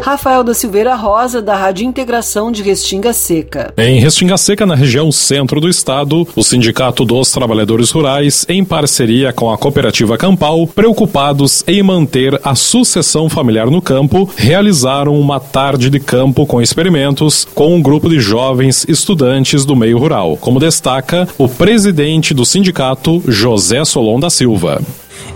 Rafael 0.03 0.43
da 0.43 0.55
Silveira 0.55 0.95
Rosa, 0.95 1.43
da 1.43 1.55
Rádio 1.55 1.87
Integração 1.87 2.51
de 2.51 2.63
Restinga 2.63 3.13
Seca. 3.13 3.73
Em 3.77 4.01
Restinga 4.01 4.37
Seca, 4.37 4.65
na 4.65 4.75
região 4.75 5.13
centro 5.13 5.61
do 5.61 5.69
estado, 5.69 6.27
o 6.35 6.43
Sindicato 6.43 7.05
dos 7.05 7.31
Trabalhadores 7.31 7.91
Rurais, 7.91 8.47
em 8.49 8.65
parceria 8.65 9.33
com 9.33 9.51
a 9.51 9.59
Cooperativa 9.59 10.17
Campal, 10.17 10.67
preocupados 10.67 11.63
em 11.67 11.83
manter 11.83 12.41
a 12.43 12.55
sucessão 12.55 13.29
familiar 13.29 13.71
no 13.71 13.83
campo, 13.83 14.29
realizaram 14.37 15.19
uma 15.19 15.39
tarde 15.39 15.91
de 15.91 16.01
campo 16.01 16.47
com 16.47 16.63
experimentos 16.63 17.47
com 17.55 17.75
um 17.75 17.83
grupo 17.83 18.09
de 18.09 18.19
jovens 18.21 18.87
estudantes 18.89 19.65
do 19.65 19.77
meio 19.77 19.99
rural, 19.99 20.37
como 20.37 20.59
destaca 20.59 21.29
o 21.37 21.49
presidente 21.49 22.33
do 22.33 22.45
sindicato, 22.45 23.23
José 23.27 23.85
Solon 23.85 24.19
da 24.19 24.31
Silva 24.31 24.81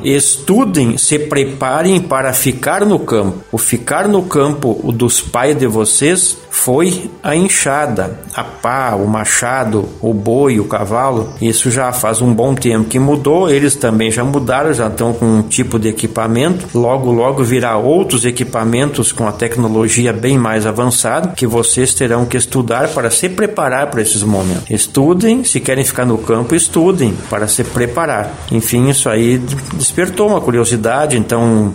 estudem, 0.02 0.98
se 0.98 1.18
preparem 1.18 2.00
para 2.00 2.32
ficar 2.32 2.84
no 2.84 2.98
campo. 2.98 3.38
O 3.50 3.58
ficar 3.58 4.06
no 4.08 4.22
campo 4.22 4.78
o 4.82 4.92
dos 4.92 5.20
pais 5.20 5.56
de 5.58 5.66
vocês 5.66 6.36
foi 6.50 7.10
a 7.22 7.34
enxada, 7.34 8.20
a 8.32 8.44
pá, 8.44 8.94
o 8.94 9.06
machado, 9.06 9.88
o 10.00 10.14
boi, 10.14 10.60
o 10.60 10.64
cavalo. 10.64 11.34
Isso 11.42 11.70
já 11.70 11.92
faz 11.92 12.22
um 12.22 12.32
bom 12.32 12.54
tempo 12.54 12.84
que 12.84 12.98
mudou, 12.98 13.50
eles 13.50 13.74
também 13.74 14.10
já 14.10 14.24
mudaram, 14.24 14.72
já 14.72 14.86
estão 14.86 15.12
com 15.12 15.26
um 15.26 15.42
tipo 15.42 15.78
de 15.78 15.88
equipamento. 15.88 16.66
Logo, 16.72 17.10
logo 17.10 17.42
virá 17.42 17.76
outros 17.76 18.24
equipamentos 18.24 19.10
com 19.10 19.26
a 19.26 19.32
tecnologia 19.32 20.12
bem 20.12 20.38
mais 20.38 20.64
avançada 20.64 21.34
que 21.36 21.46
vocês 21.46 21.92
terão 21.92 22.24
que 22.24 22.36
estudar 22.36 22.88
para 22.88 23.10
se 23.10 23.28
preparar 23.28 23.90
para 23.90 24.02
esses 24.02 24.22
momentos. 24.22 24.70
Estudem, 24.70 25.44
se 25.44 25.60
querem 25.60 25.84
ficar 25.84 26.06
no 26.06 26.18
campo, 26.18 26.54
estudem 26.54 27.14
para 27.28 27.48
se 27.48 27.64
preparar. 27.64 28.32
Enfim, 28.52 28.88
isso 28.88 29.08
aí 29.08 29.42
despertou 29.74 30.28
uma 30.28 30.40
curiosidade, 30.40 31.16
então 31.16 31.74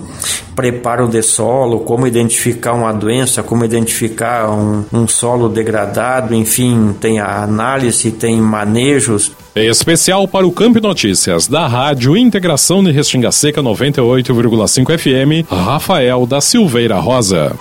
preparo 0.55 1.07
de 1.07 1.21
solo, 1.21 1.79
como 1.79 2.05
identificar 2.05 2.73
uma 2.73 2.91
doença, 2.91 3.41
como 3.41 3.63
identificar 3.63 4.49
um, 4.49 4.83
um 4.91 5.07
solo 5.07 5.47
degradado, 5.47 6.33
enfim, 6.33 6.93
tem 6.99 7.19
a 7.19 7.43
análise, 7.43 8.11
tem 8.11 8.37
manejos. 8.41 9.31
Em 9.55 9.67
especial 9.67 10.27
para 10.27 10.45
o 10.45 10.51
Campo 10.51 10.79
Notícias 10.81 11.47
da 11.47 11.67
Rádio 11.67 12.17
Integração 12.17 12.83
de 12.83 12.91
Restinga 12.91 13.31
Seca 13.31 13.61
98,5 13.61 14.97
FM, 14.97 15.49
Rafael 15.49 16.25
da 16.25 16.41
Silveira 16.41 16.97
Rosa. 16.97 17.55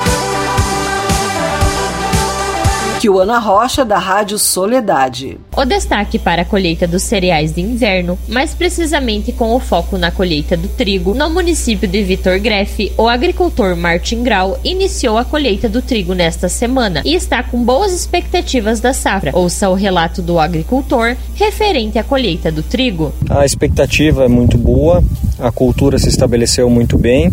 Kiwana 2.99 3.39
Rocha, 3.39 3.85
da 3.85 3.97
Rádio 3.97 4.37
Soledade. 4.41 5.39
O 5.57 5.65
destaque 5.65 6.19
para 6.19 6.43
a 6.43 6.45
colheita 6.45 6.85
dos 6.85 7.05
cereais 7.05 7.55
de 7.55 7.61
inverno, 7.61 8.19
mais 8.27 8.55
precisamente 8.55 9.31
com 9.31 9.55
o 9.55 9.61
foco 9.61 9.97
na 9.97 10.11
colheita 10.11 10.57
do 10.57 10.67
trigo, 10.67 11.15
no 11.15 11.31
município 11.31 11.87
de 11.87 12.03
Vitor 12.03 12.41
Greff, 12.41 12.93
o 12.99 13.07
agricultor 13.07 13.77
Martin 13.77 14.25
Grau 14.25 14.59
iniciou 14.65 15.17
a 15.17 15.25
colheita 15.25 15.69
do 15.69 15.81
trigo 15.81 16.13
nesta 16.13 16.49
semana 16.49 17.03
e 17.05 17.15
está 17.15 17.41
com 17.41 17.63
boas 17.63 17.93
expectativas 17.93 18.81
da 18.81 18.93
safra. 18.93 19.31
Ouça 19.33 19.69
o 19.69 19.75
relato 19.75 20.21
do 20.21 20.41
agricultor 20.41 21.17
referente 21.37 22.01
à 22.01 22.03
colheita 22.03 22.51
do 22.51 22.65
trigo. 22.65 23.13
A 23.31 23.45
expectativa 23.45 24.25
é 24.25 24.29
muito 24.29 24.59
boa, 24.59 25.05
a 25.39 25.53
cultura 25.53 26.01
se 26.01 26.09
estabeleceu 26.09 26.69
muito 26.69 26.99
bem 26.99 27.33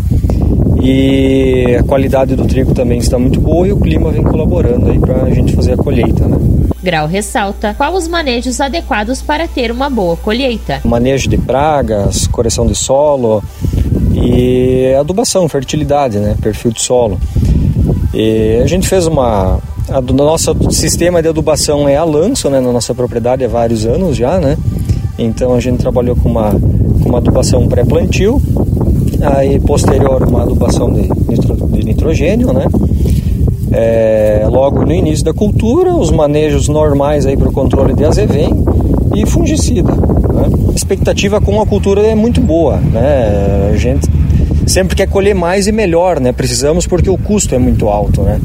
e 0.82 1.76
a 1.80 1.84
qualidade 1.84 2.36
do 2.36 2.46
trigo 2.46 2.74
também 2.74 3.00
está 3.00 3.18
muito 3.18 3.42
boa 3.42 3.68
e 3.68 3.72
o 3.72 3.80
clima 3.80 4.12
vem 4.12 4.22
colaborando 4.22 4.92
aí 4.92 5.00
para 5.00 5.24
a 5.24 5.30
gente 5.32 5.55
fazer 5.56 5.74
a 5.74 5.78
colheita, 5.78 6.28
né? 6.28 6.38
Grau 6.84 7.08
ressalta 7.08 7.74
qual 7.74 7.94
os 7.94 8.08
manejos 8.08 8.62
adequados 8.62 9.22
para 9.22 9.48
ter 9.48 9.72
uma 9.72 9.90
boa 9.90 10.16
colheita. 10.18 10.82
Manejo 10.84 11.30
de 11.30 11.38
pragas, 11.38 12.28
correção 12.28 12.68
de 12.68 12.76
solo 12.76 13.44
e 14.14 14.94
adubação, 15.00 15.48
fertilidade, 15.50 16.20
né? 16.20 16.36
Perfil 16.42 16.72
de 16.72 16.82
solo. 16.82 17.20
E 18.14 18.62
a 18.64 18.68
gente 18.68 18.88
fez 18.88 19.08
uma 19.08 19.60
a 19.90 20.00
do 20.00 20.14
nosso 20.14 20.56
sistema 20.72 21.22
de 21.22 21.28
adubação 21.28 21.88
é 21.88 21.96
a 21.96 22.04
lanço, 22.04 22.50
né, 22.50 22.60
na 22.60 22.72
nossa 22.72 22.94
propriedade 22.96 23.46
há 23.46 23.48
vários 23.48 23.86
anos 23.86 24.18
já, 24.18 24.40
né? 24.40 24.58
Então 25.18 25.54
a 25.54 25.60
gente 25.60 25.78
trabalhou 25.78 26.16
com 26.16 26.30
uma 26.30 26.52
com 26.52 27.10
uma 27.10 27.20
adubação 27.20 27.68
pré-plantio 27.68 28.42
aí 29.22 29.60
posterior 29.60 30.24
uma 30.28 30.42
adubação 30.44 30.92
de, 30.92 31.08
de 31.08 31.86
nitrogênio, 31.86 32.52
né? 32.54 32.66
É, 33.72 34.46
logo 34.50 34.86
no 34.86 34.94
início 34.94 35.26
da 35.26 35.34
cultura, 35.34 35.96
os 35.96 36.12
manejos 36.12 36.68
normais 36.68 37.26
aí 37.26 37.36
para 37.36 37.50
o 37.50 37.52
controle 37.52 37.94
de 37.94 38.06
azevém 38.06 38.50
e 39.16 39.26
fungicida. 39.26 39.92
Né? 39.94 40.50
A 40.70 40.76
expectativa 40.76 41.42
com 41.42 41.62
a 41.62 41.66
cultura 41.66 42.02
é 42.02 42.16
muito 42.16 42.42
boa, 42.42 42.78
né? 42.78 43.72
A 43.74 43.78
gente 43.78 44.08
sempre 44.68 44.96
quer 44.96 45.08
colher 45.08 45.34
mais 45.34 45.68
e 45.68 45.72
melhor, 45.72 46.20
né? 46.20 46.32
Precisamos 46.32 46.86
porque 46.86 47.10
o 47.10 47.18
custo 47.18 47.56
é 47.56 47.58
muito 47.58 47.88
alto, 47.88 48.22
né? 48.22 48.40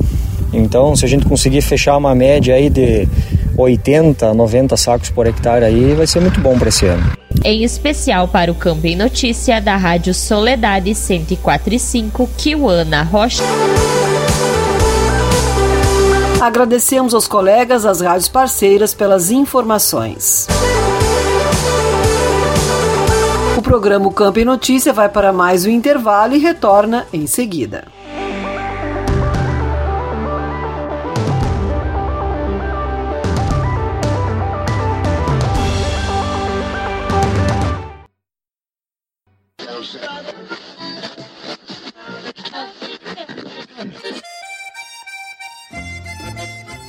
Então, 0.53 0.97
se 0.97 1.05
a 1.05 1.09
gente 1.09 1.27
conseguir 1.27 1.61
fechar 1.61 1.97
uma 1.97 2.15
média 2.15 2.55
aí 2.55 2.69
de 2.69 3.09
80, 3.57 4.35
90 4.35 4.77
sacos 4.77 5.11
por 5.11 5.27
hectare 5.27 5.65
aí, 5.65 5.95
vai 5.95 6.07
ser 6.07 6.21
muito 6.21 6.41
bom 6.41 6.59
para 6.59 6.69
esse 6.69 6.87
ano. 6.87 7.13
Em 7.45 7.63
especial 7.63 8.29
para 8.29 8.51
o 8.51 8.55
Campo 8.55 8.87
em 8.87 8.97
Notícia 8.97 9.61
da 9.61 9.77
Rádio 9.77 10.13
Soledade 10.13 10.91
104.5, 10.91 12.29
Kiwana 12.37 13.03
Rocha. 13.03 13.43
Agradecemos 16.41 17.13
aos 17.13 17.29
colegas 17.29 17.83
das 17.83 18.01
rádios 18.01 18.29
parceiras 18.29 18.95
pelas 18.95 19.31
informações. 19.31 20.47
O 23.59 23.61
programa 23.61 24.11
Campo 24.11 24.39
em 24.39 24.45
Notícia 24.47 24.91
vai 24.91 25.11
para 25.11 25.35
mais 25.35 25.67
um 25.67 25.69
intervalo 25.69 26.35
e 26.35 26.39
retorna 26.39 27.07
em 27.13 27.27
seguida. 27.27 27.85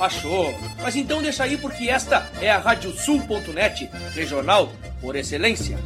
Achou? 0.02 0.52
Mas 0.82 0.96
então 0.96 1.22
deixa 1.22 1.44
aí 1.44 1.56
porque 1.56 1.88
esta 1.88 2.28
é 2.40 2.50
a 2.50 2.58
Radiosul.net, 2.58 3.88
regional 4.12 4.72
por 5.00 5.14
excelência. 5.14 5.78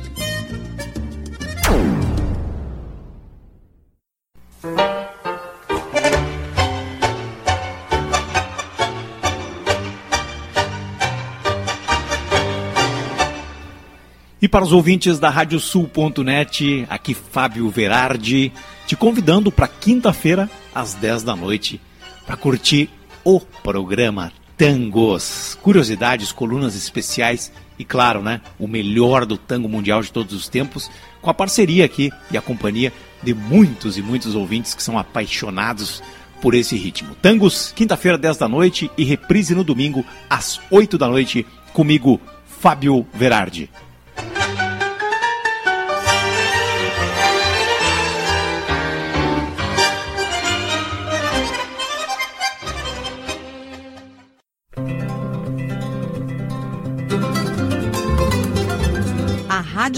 E 14.41 14.49
para 14.49 14.65
os 14.65 14.73
ouvintes 14.73 15.19
da 15.19 15.29
Radiosul.net, 15.29 16.87
aqui 16.89 17.13
Fábio 17.13 17.69
Verardi, 17.69 18.51
te 18.87 18.97
convidando 18.97 19.53
para 19.53 19.69
quinta-feira, 19.69 20.49
às 20.75 20.95
10 20.95 21.23
da 21.23 21.37
noite, 21.37 21.79
para 22.25 22.39
curtir 22.39 22.89
o 23.27 23.41
programa 23.41 24.33
Tangos. 24.57 25.59
Curiosidades, 25.61 26.31
colunas 26.31 26.77
especiais 26.77 27.53
e, 27.77 27.85
claro, 27.85 28.23
né, 28.23 28.41
o 28.57 28.69
melhor 28.69 29.27
do 29.27 29.37
tango 29.37 29.69
mundial 29.69 30.01
de 30.01 30.13
todos 30.13 30.33
os 30.33 30.49
tempos, 30.49 30.89
com 31.21 31.29
a 31.29 31.35
parceria 31.35 31.85
aqui 31.85 32.13
e 32.31 32.39
a 32.39 32.41
companhia 32.41 32.93
de 33.25 33.35
muitos 33.35 33.99
e 33.99 34.03
muitos 34.03 34.37
ouvintes 34.37 34.75
que 34.75 34.83
são 34.83 34.97
apaixonados 34.97 36.01
por 36.41 36.55
esse 36.55 36.77
ritmo. 36.77 37.17
Tangos, 37.17 37.73
quinta-feira, 37.75 38.17
10 38.17 38.37
da 38.37 38.49
noite 38.49 38.89
e 38.97 39.03
reprise 39.03 39.57
no 39.57 39.65
domingo, 39.65 40.05
às 40.31 40.61
8 40.71 40.97
da 40.97 41.09
noite, 41.09 41.45
comigo, 41.73 42.21
Fábio 42.47 43.05
Verardi. 43.13 43.69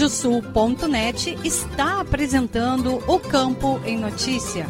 Radiosul.net 0.09 1.37
está 1.43 1.99
apresentando 1.99 2.95
o 3.07 3.19
Campo 3.19 3.79
em 3.85 3.95
Notícia. 3.95 4.65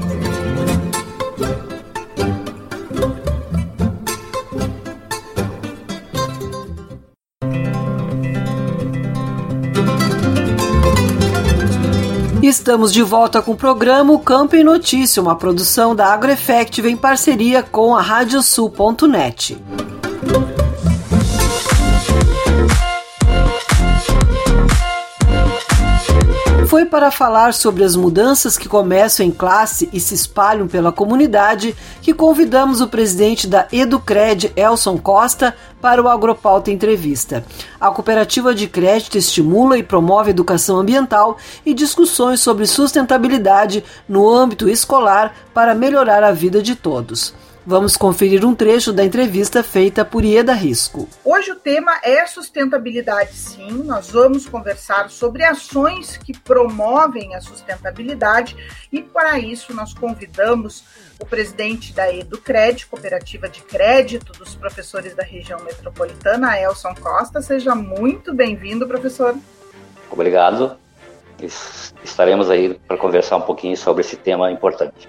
Estamos 12.44 12.92
de 12.92 13.02
volta 13.02 13.42
com 13.42 13.54
o 13.54 13.56
programa 13.56 14.12
o 14.12 14.20
Campo 14.20 14.58
em 14.58 14.64
Notícia, 14.64 15.22
uma 15.22 15.38
produção 15.38 15.96
da 15.96 16.08
AgroEffective 16.08 16.90
em 16.90 16.98
parceria 16.98 17.64
com 17.64 17.96
a 17.96 18.02
Radiosul.net. 18.02 19.58
Foi 26.80 26.86
para 26.86 27.12
falar 27.12 27.54
sobre 27.54 27.84
as 27.84 27.94
mudanças 27.94 28.58
que 28.58 28.70
começam 28.70 29.26
em 29.26 29.32
classe 29.32 29.90
e 29.92 30.00
se 30.00 30.16
espalham 30.16 30.66
pela 30.66 30.94
comunidade 30.94 31.76
que 32.02 32.14
convidamos 32.14 32.80
o 32.80 32.88
presidente 32.88 33.48
da 33.48 33.68
Educred, 33.70 34.54
Elson 34.56 34.98
Costa, 34.98 35.54
para 35.82 36.02
o 36.02 36.08
Agropauta 36.08 36.72
Entrevista. 36.72 37.44
A 37.82 37.92
cooperativa 37.92 38.56
de 38.56 38.66
crédito 38.66 39.18
estimula 39.18 39.78
e 39.78 39.84
promove 39.84 40.30
educação 40.30 40.80
ambiental 40.80 41.38
e 41.66 41.74
discussões 41.74 42.40
sobre 42.40 42.66
sustentabilidade 42.66 43.84
no 44.08 44.30
âmbito 44.30 44.70
escolar 44.70 45.36
para 45.54 45.76
melhorar 45.76 46.24
a 46.24 46.32
vida 46.32 46.62
de 46.62 46.78
todos. 46.78 47.34
Vamos 47.70 47.95
conferir 47.95 48.43
um 48.43 48.55
trecho 48.55 48.91
da 48.91 49.05
entrevista 49.05 49.61
feita 49.61 50.03
por 50.03 50.26
Ieda 50.26 50.53
Risco. 50.53 51.07
Hoje 51.24 51.51
o 51.51 51.55
tema 51.55 51.99
é 52.01 52.26
sustentabilidade, 52.26 53.32
sim. 53.34 53.84
Nós 53.84 54.09
vamos 54.09 54.47
conversar 54.49 55.11
sobre 55.11 55.43
ações 55.43 56.17
que 56.17 56.36
promovem 56.36 57.36
a 57.36 57.41
sustentabilidade 57.41 58.57
e 58.91 59.03
para 59.03 59.38
isso 59.38 59.72
nós 59.72 59.93
convidamos 59.93 60.84
o 61.22 61.28
presidente 61.28 61.93
da 61.93 62.11
Educred, 62.11 62.88
Cooperativa 62.88 63.47
de 63.47 63.61
Crédito 63.61 64.32
dos 64.34 64.55
Professores 64.55 65.15
da 65.15 65.22
Região 65.22 65.59
Metropolitana, 65.59 66.59
Elson 66.59 66.95
Costa. 66.95 67.39
Seja 67.39 67.76
muito 67.76 68.34
bem-vindo, 68.34 68.88
professor. 68.88 69.36
Obrigado. 70.09 70.76
Estaremos 72.03 72.49
aí 72.49 72.80
para 72.88 72.97
conversar 72.97 73.38
um 73.38 73.41
pouquinho 73.41 73.78
sobre 73.78 74.01
esse 74.01 74.17
tema 74.17 74.51
importante. 74.51 75.07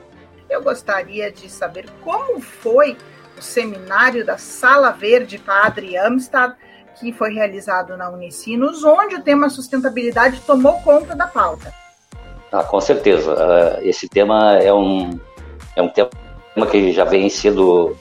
Eu 0.51 0.61
gostaria 0.63 1.31
de 1.31 1.49
saber 1.49 1.87
como 2.03 2.41
foi 2.41 2.97
o 3.39 3.43
seminário 3.43 4.27
da 4.27 4.37
Sala 4.37 4.91
Verde 4.91 5.39
Padre 5.39 5.97
Amstad, 5.97 6.55
que 6.99 7.13
foi 7.13 7.33
realizado 7.33 7.97
na 7.97 8.11
Unicinos, 8.11 8.83
onde 8.85 9.15
o 9.15 9.23
tema 9.23 9.49
sustentabilidade 9.49 10.41
tomou 10.41 10.81
conta 10.81 11.15
da 11.15 11.29
pauta. 11.29 11.73
Ah, 12.51 12.65
com 12.65 12.81
certeza. 12.81 13.33
Uh, 13.33 13.89
esse 13.89 14.09
tema 14.09 14.59
é 14.59 14.75
um, 14.75 15.19
é 15.77 15.83
um 15.83 15.89
tema 15.89 16.11
que 16.69 16.93
já 16.93 17.05
vem 17.05 17.29
sendo 17.29 17.97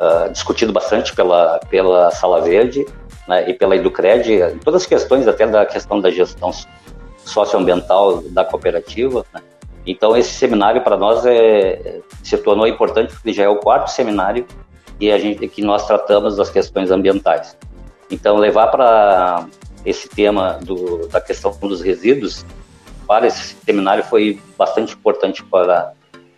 uh, 0.00 0.32
discutido 0.32 0.72
bastante 0.72 1.14
pela, 1.14 1.60
pela 1.68 2.10
Sala 2.12 2.40
Verde 2.40 2.86
né, 3.28 3.50
e 3.50 3.52
pela 3.52 3.76
Educred, 3.76 4.58
todas 4.64 4.82
as 4.82 4.88
questões, 4.88 5.28
até 5.28 5.46
da 5.46 5.66
questão 5.66 6.00
da 6.00 6.10
gestão 6.10 6.50
socioambiental 7.18 8.22
da 8.22 8.42
cooperativa. 8.42 9.24
Né? 9.34 9.42
Então, 9.86 10.16
esse 10.16 10.32
seminário 10.34 10.82
para 10.82 10.96
nós 10.96 11.24
é, 11.24 12.00
se 12.22 12.36
tornou 12.38 12.66
importante 12.66 13.12
porque 13.14 13.32
já 13.32 13.44
é 13.44 13.48
o 13.48 13.56
quarto 13.56 13.88
seminário 13.88 14.46
a 15.00 15.18
gente, 15.18 15.48
que 15.48 15.62
nós 15.62 15.86
tratamos 15.86 16.36
das 16.36 16.50
questões 16.50 16.90
ambientais. 16.90 17.56
Então, 18.10 18.36
levar 18.36 18.66
para 18.66 19.46
esse 19.86 20.08
tema 20.08 20.58
do, 20.62 21.08
da 21.08 21.20
questão 21.20 21.56
dos 21.62 21.80
resíduos 21.80 22.44
para 23.06 23.26
esse 23.26 23.56
seminário 23.64 24.04
foi 24.04 24.38
bastante 24.58 24.94
importante 24.94 25.42
para 25.42 25.92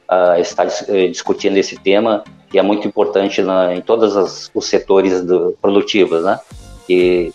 uh, 0.09 0.40
estar 0.40 0.66
uh, 0.66 1.11
discutindo 1.11 1.57
esse 1.57 1.76
tema 1.76 2.22
que 2.49 2.59
é 2.59 2.62
muito 2.62 2.86
importante 2.86 3.43
na, 3.43 3.74
em 3.74 3.80
todos 3.80 4.16
as, 4.16 4.51
os 4.55 4.66
setores 4.66 5.24
do, 5.24 5.57
produtivos, 5.61 6.22
né? 6.22 6.38
E 6.88 7.32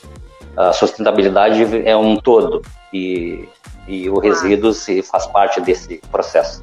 a 0.55 0.71
sustentabilidade 0.71 1.63
é 1.85 1.97
um 1.97 2.15
todo 2.15 2.61
e, 2.93 3.47
e 3.87 4.09
o 4.09 4.19
resíduo 4.19 4.73
se 4.73 5.01
faz 5.01 5.27
parte 5.27 5.61
desse 5.61 5.97
processo. 6.11 6.61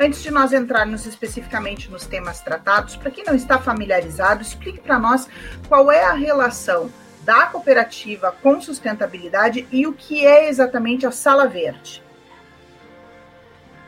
Antes 0.00 0.22
de 0.22 0.30
nós 0.30 0.52
entrarmos 0.52 1.06
especificamente 1.06 1.90
nos 1.90 2.06
temas 2.06 2.40
tratados, 2.40 2.94
para 2.94 3.10
quem 3.10 3.24
não 3.24 3.34
está 3.34 3.58
familiarizado, 3.58 4.42
explique 4.42 4.78
para 4.78 4.98
nós 4.98 5.26
qual 5.68 5.90
é 5.90 6.04
a 6.04 6.12
relação 6.12 6.88
da 7.22 7.46
cooperativa 7.46 8.32
com 8.42 8.60
sustentabilidade 8.60 9.66
e 9.72 9.86
o 9.86 9.92
que 9.92 10.24
é 10.24 10.48
exatamente 10.48 11.04
a 11.04 11.10
Sala 11.10 11.48
Verde. 11.48 12.02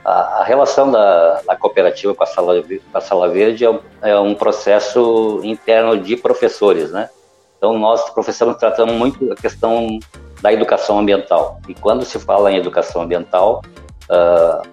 A, 0.05 0.41
a 0.41 0.45
relação 0.45 0.91
da, 0.91 1.43
da, 1.43 1.57
cooperativa 1.57 2.15
com 2.15 2.25
a 2.25 2.27
Sala, 2.27 2.61
com 2.63 2.99
a 2.99 3.01
Sala 3.01 3.29
Verde 3.29 3.65
é 3.65 3.71
um, 3.71 3.81
é 4.03 4.19
um 4.19 4.35
processo 4.35 5.41
interno 5.45 5.97
de 5.97 6.17
professores, 6.17 6.91
né? 6.91 7.09
Então, 7.57 7.79
nós, 7.79 8.11
professores, 8.11 8.57
tratamos 8.57 8.95
muito 8.95 9.33
a 9.33 9.37
questão 9.37 9.99
da 10.41 10.53
educação 10.53 10.99
ambiental. 10.99 11.61
E 11.69 11.75
quando 11.75 12.05
se 12.05 12.19
fala 12.19 12.51
em 12.53 12.57
educação 12.57 13.03
ambiental, 13.03 13.63
uh, 14.11 14.67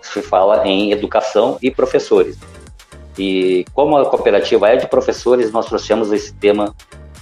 se 0.00 0.22
fala 0.22 0.66
em 0.66 0.92
educação 0.92 1.58
e 1.62 1.70
professores. 1.70 2.38
E 3.18 3.64
como 3.74 3.96
a 3.96 4.06
cooperativa 4.06 4.68
é 4.68 4.76
de 4.76 4.86
professores, 4.86 5.52
nós 5.52 5.66
trouxemos 5.66 6.12
esse 6.12 6.32
tema 6.32 6.74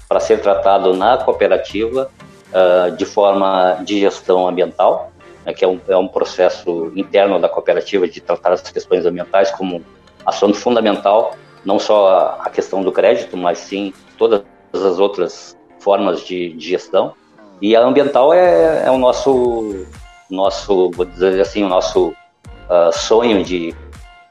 para 0.08 0.20
ser 0.20 0.40
tratado 0.40 0.94
na 0.94 1.16
cooperativa 1.18 2.10
uh, 2.50 2.96
de 2.96 3.04
forma 3.04 3.80
de 3.84 4.00
gestão 4.00 4.46
ambiental, 4.46 5.10
né, 5.44 5.54
que 5.54 5.64
é 5.64 5.68
um, 5.68 5.80
é 5.88 5.96
um 5.96 6.06
processo 6.06 6.92
interno 6.94 7.38
da 7.40 7.48
cooperativa 7.48 8.06
de 8.06 8.20
tratar 8.20 8.52
as 8.52 8.60
questões 8.70 9.06
ambientais 9.06 9.50
como 9.50 9.82
assunto 10.24 10.56
fundamental, 10.56 11.34
não 11.64 11.78
só 11.78 12.38
a 12.40 12.50
questão 12.50 12.82
do 12.82 12.92
crédito, 12.92 13.36
mas 13.36 13.58
sim 13.58 13.92
todas 14.18 14.42
as 14.72 14.98
outras 14.98 15.56
formas 15.78 16.24
de, 16.24 16.52
de 16.52 16.68
gestão. 16.68 17.14
E 17.60 17.74
a 17.74 17.82
ambiental 17.82 18.32
é, 18.32 18.84
é 18.86 18.90
o 18.90 18.98
nosso, 18.98 19.86
nosso, 20.30 20.90
vou 20.90 21.06
dizer 21.06 21.40
assim, 21.40 21.64
o 21.64 21.68
nosso 21.68 22.08
uh, 22.08 22.92
sonho 22.92 23.42
de, 23.42 23.74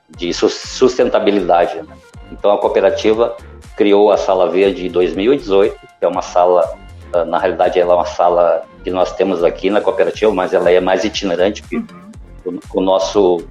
de 0.10 0.34
sustentabilidade. 0.34 1.76
Né? 1.82 1.96
Então 2.32 2.52
a 2.52 2.58
cooperativa 2.58 3.36
criou 3.76 4.12
a 4.12 4.18
Sala 4.18 4.50
Verde 4.50 4.88
em 4.88 4.92
2018, 4.92 5.76
que 5.80 6.06
é 6.06 6.08
uma 6.08 6.22
sala, 6.22 6.78
uh, 7.14 7.26
na 7.26 7.40
realidade 7.40 7.80
ela 7.80 7.94
é 7.94 7.96
uma 7.96 8.06
sala 8.06 8.64
que 8.84 8.92
nós 8.92 9.14
temos 9.14 9.44
aqui 9.44 9.70
na 9.70 9.82
cooperativa, 9.82 10.32
mas 10.32 10.54
ela 10.54 10.70
é 10.70 10.80
mais 10.80 11.04
itinerante, 11.04 11.62
porque 11.64 11.78
uhum. 11.78 12.60
o, 12.74 12.80
o 12.80 12.82
nosso 12.82 13.44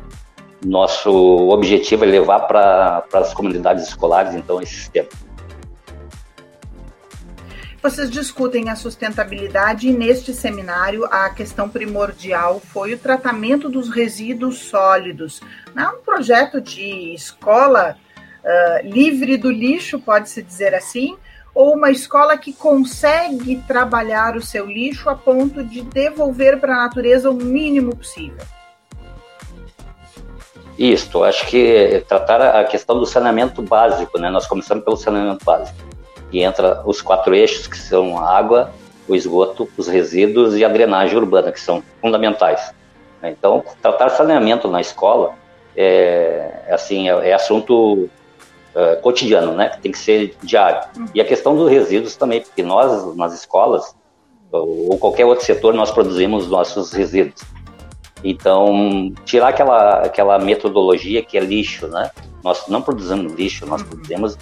nosso 0.64 1.10
objetivo 1.50 2.04
é 2.04 2.08
levar 2.08 2.40
para 2.40 3.04
as 3.12 3.34
comunidades 3.34 3.86
escolares, 3.86 4.34
então, 4.34 4.60
esse 4.62 4.74
sistema. 4.74 5.08
Vocês 7.84 8.08
discutem 8.10 8.70
a 8.70 8.76
sustentabilidade 8.76 9.88
e 9.88 9.92
neste 9.92 10.32
seminário 10.32 11.04
a 11.10 11.28
questão 11.28 11.68
primordial 11.68 12.58
foi 12.58 12.94
o 12.94 12.98
tratamento 12.98 13.68
dos 13.68 13.90
resíduos 13.90 14.56
sólidos. 14.56 15.42
É 15.76 15.86
um 15.88 16.00
projeto 16.00 16.62
de 16.62 17.12
escola 17.12 17.94
uh, 18.42 18.88
livre 18.88 19.36
do 19.36 19.50
lixo, 19.50 20.00
pode-se 20.00 20.42
dizer 20.42 20.74
assim, 20.74 21.18
ou 21.54 21.74
uma 21.74 21.90
escola 21.90 22.38
que 22.38 22.54
consegue 22.54 23.62
trabalhar 23.68 24.34
o 24.34 24.40
seu 24.40 24.64
lixo 24.64 25.10
a 25.10 25.14
ponto 25.14 25.62
de 25.62 25.82
devolver 25.82 26.58
para 26.58 26.72
a 26.72 26.84
natureza 26.84 27.28
o 27.28 27.34
mínimo 27.34 27.94
possível? 27.94 28.46
Isso, 30.78 31.22
acho 31.22 31.46
que 31.48 32.02
tratar 32.08 32.40
a 32.40 32.64
questão 32.64 32.98
do 32.98 33.04
saneamento 33.04 33.60
básico, 33.60 34.18
né? 34.18 34.30
Nós 34.30 34.46
começamos 34.46 34.82
pelo 34.82 34.96
saneamento 34.96 35.44
básico 35.44 35.93
que 36.34 36.42
entra 36.42 36.82
os 36.84 37.00
quatro 37.00 37.32
eixos, 37.32 37.68
que 37.68 37.78
são 37.78 38.18
a 38.18 38.28
água, 38.28 38.72
o 39.06 39.14
esgoto, 39.14 39.68
os 39.78 39.86
resíduos 39.86 40.56
e 40.56 40.64
a 40.64 40.68
drenagem 40.68 41.16
urbana, 41.16 41.52
que 41.52 41.60
são 41.60 41.80
fundamentais. 42.00 42.74
Então, 43.22 43.62
tratar 43.80 44.08
saneamento 44.08 44.66
na 44.66 44.80
escola 44.80 45.34
é, 45.76 46.64
é 46.66 46.74
assim, 46.74 47.08
é, 47.08 47.28
é 47.28 47.32
assunto 47.32 48.10
é, 48.74 48.96
cotidiano, 48.96 49.52
né? 49.52 49.78
Tem 49.80 49.92
que 49.92 49.98
ser 49.98 50.36
diário. 50.42 50.88
E 51.14 51.20
a 51.20 51.24
questão 51.24 51.54
dos 51.54 51.70
resíduos 51.70 52.16
também, 52.16 52.40
porque 52.40 52.64
nós, 52.64 53.14
nas 53.14 53.32
escolas, 53.32 53.94
ou 54.50 54.98
qualquer 54.98 55.26
outro 55.26 55.44
setor, 55.44 55.72
nós 55.72 55.92
produzimos 55.92 56.48
nossos 56.48 56.92
resíduos. 56.92 57.42
Então, 58.24 59.12
tirar 59.24 59.50
aquela, 59.50 60.00
aquela 60.00 60.36
metodologia 60.40 61.22
que 61.22 61.38
é 61.38 61.40
lixo, 61.40 61.86
né? 61.86 62.10
Nós 62.42 62.66
não 62.66 62.82
produzimos 62.82 63.32
lixo, 63.34 63.64
nós 63.66 63.84
produzimos 63.84 64.36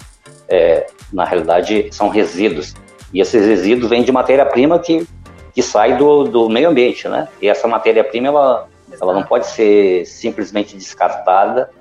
é, 0.53 0.85
na 1.11 1.25
realidade, 1.25 1.87
são 1.91 2.09
resíduos. 2.09 2.75
E 3.11 3.19
esses 3.19 3.43
resíduos 3.43 3.89
vêm 3.89 4.03
de 4.03 4.11
matéria-prima 4.11 4.77
que, 4.77 5.07
que 5.51 5.63
sai 5.63 5.97
do, 5.97 6.25
do 6.25 6.47
meio 6.47 6.69
ambiente, 6.69 7.07
né? 7.07 7.27
E 7.41 7.47
essa 7.47 7.67
matéria-prima, 7.67 8.27
ela, 8.27 8.67
ela 9.01 9.13
não 9.13 9.23
pode 9.23 9.47
ser 9.47 10.05
simplesmente 10.05 10.77
descartada 10.77 11.71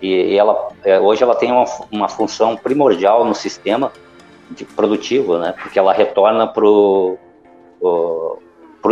e, 0.00 0.36
ela, 0.36 0.68
é, 0.84 1.00
hoje 1.00 1.24
ela 1.24 1.34
tem 1.34 1.50
uma, 1.50 1.64
uma 1.90 2.08
função 2.08 2.56
primordial 2.56 3.24
no 3.24 3.34
sistema 3.34 3.90
de 4.50 4.64
produtivo, 4.64 5.36
né? 5.38 5.54
Porque 5.60 5.76
ela 5.76 5.92
retorna 5.92 6.46
para 6.46 6.64
o 6.64 7.18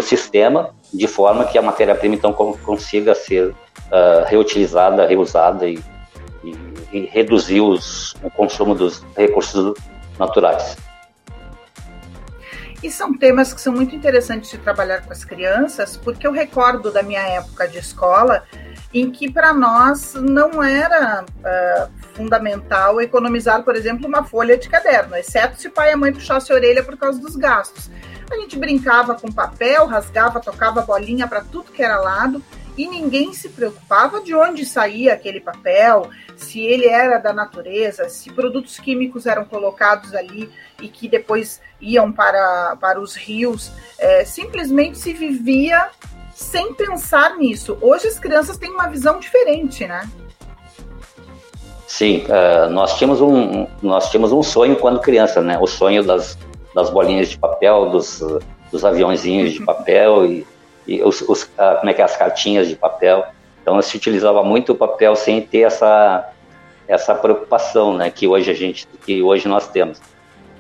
sistema 0.03 0.75
de 0.93 1.07
forma 1.07 1.45
que 1.45 1.57
a 1.57 1.63
matéria-prima 1.63 2.17
então 2.17 2.33
consiga 2.33 3.15
ser 3.15 3.51
uh, 3.51 4.25
reutilizada, 4.27 5.07
reusada 5.07 5.69
e 5.69 5.79
e 6.93 7.07
reduzir 7.07 7.61
os, 7.61 8.15
o 8.23 8.31
consumo 8.31 8.75
dos 8.75 9.05
recursos 9.17 9.75
naturais. 10.19 10.77
E 12.83 12.91
são 12.91 13.17
temas 13.17 13.53
que 13.53 13.61
são 13.61 13.75
muito 13.75 13.95
interessantes 13.95 14.51
de 14.51 14.59
trabalhar 14.59 15.03
com 15.03 15.13
as 15.13 15.23
crianças, 15.23 15.99
porque 15.99 16.27
eu 16.27 16.33
recordo 16.33 16.91
da 16.91 17.03
minha 17.03 17.21
época 17.21 17.69
de 17.69 17.79
escola 17.79 18.45
em 18.93 19.11
que 19.11 19.31
para 19.31 19.53
nós 19.53 20.15
não 20.15 20.63
era 20.63 21.25
uh, 21.25 21.91
fundamental 22.15 23.01
economizar, 23.01 23.63
por 23.63 23.77
exemplo, 23.77 24.09
uma 24.09 24.25
folha 24.25 24.57
de 24.57 24.69
caderno, 24.69 25.15
exceto 25.15 25.61
se 25.61 25.69
o 25.69 25.71
pai 25.71 25.91
e 25.91 25.93
a 25.93 25.97
mãe 25.97 26.13
puxassem 26.13 26.55
a 26.55 26.59
orelha 26.59 26.83
por 26.83 26.97
causa 26.97 27.21
dos 27.21 27.37
gastos. 27.37 27.91
A 28.31 28.37
gente 28.37 28.59
brincava 28.59 29.15
com 29.15 29.31
papel, 29.31 29.87
rasgava, 29.87 30.41
tocava 30.41 30.83
bolinha 30.83 31.29
para 31.29 31.43
tudo 31.43 31.73
que 31.73 31.83
era 31.83 32.01
lado 32.01 32.43
e 32.77 32.89
ninguém 32.89 33.33
se 33.33 33.49
preocupava 33.49 34.21
de 34.21 34.35
onde 34.35 34.65
saía 34.65 35.15
aquele 35.15 35.41
papel, 35.41 36.09
se 36.37 36.61
ele 36.61 36.87
era 36.87 37.19
da 37.19 37.33
natureza, 37.33 38.09
se 38.09 38.33
produtos 38.33 38.79
químicos 38.79 39.27
eram 39.27 39.45
colocados 39.45 40.15
ali 40.15 40.51
e 40.81 40.89
que 40.89 41.09
depois 41.09 41.61
iam 41.81 42.11
para, 42.11 42.77
para 42.81 43.01
os 43.01 43.15
rios. 43.15 43.71
É, 43.99 44.25
simplesmente 44.25 44.99
se 44.99 45.13
vivia 45.13 45.91
sem 46.35 46.73
pensar 46.73 47.37
nisso. 47.37 47.77
Hoje 47.81 48.09
as 48.09 48.19
crianças 48.19 48.57
têm 48.57 48.71
uma 48.71 48.89
visão 48.89 49.19
diferente, 49.19 49.87
né? 49.87 50.09
Sim, 51.87 52.25
uh, 52.25 52.71
nós 52.71 52.97
tínhamos 52.97 53.21
um 53.21 53.67
nós 53.83 54.11
tínhamos 54.11 54.33
um 54.33 54.43
sonho 54.43 54.77
quando 54.77 55.01
criança, 55.01 55.43
né? 55.43 55.59
O 55.61 55.67
sonho 55.67 56.03
das, 56.05 56.39
das 56.75 56.89
bolinhas 56.89 57.29
de 57.29 57.37
papel, 57.37 57.91
dos, 57.91 58.23
dos 58.71 58.85
aviãozinhos 58.85 59.53
de 59.53 59.65
papel 59.65 60.25
e 60.25 60.47
e 60.91 61.03
os, 61.05 61.23
os, 61.23 61.45
como 61.45 61.89
é 61.89 61.95
que 61.95 62.03
é, 62.03 62.05
as 62.05 62.17
cartinhas 62.17 62.69
de 62.69 62.75
papel. 62.75 63.25
Então 63.63 63.81
se 63.81 63.97
utilizava 63.97 64.43
muito 64.43 64.73
o 64.73 64.75
papel 64.75 65.15
sem 65.15 65.41
ter 65.41 65.61
essa 65.61 66.29
essa 66.89 67.15
preocupação, 67.15 67.97
né, 67.97 68.11
que 68.11 68.27
hoje 68.27 68.51
a 68.51 68.55
gente 68.55 68.89
que 69.07 69.23
hoje 69.23 69.47
nós 69.47 69.69
temos. 69.69 70.03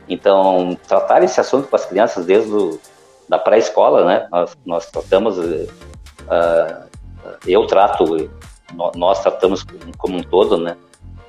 Então 0.08 0.78
tratar 0.86 1.24
esse 1.24 1.40
assunto 1.40 1.66
com 1.66 1.74
as 1.74 1.84
crianças 1.84 2.24
desde 2.24 2.52
o, 2.52 2.78
da 3.28 3.36
pré-escola, 3.36 4.04
né, 4.04 4.28
nós, 4.30 4.56
nós 4.64 4.86
tratamos 4.86 5.36
uh, 5.36 5.68
eu 7.44 7.66
trato 7.66 8.30
nós 8.94 9.20
tratamos 9.20 9.66
como 9.98 10.18
um 10.18 10.22
todo, 10.22 10.56
né, 10.56 10.76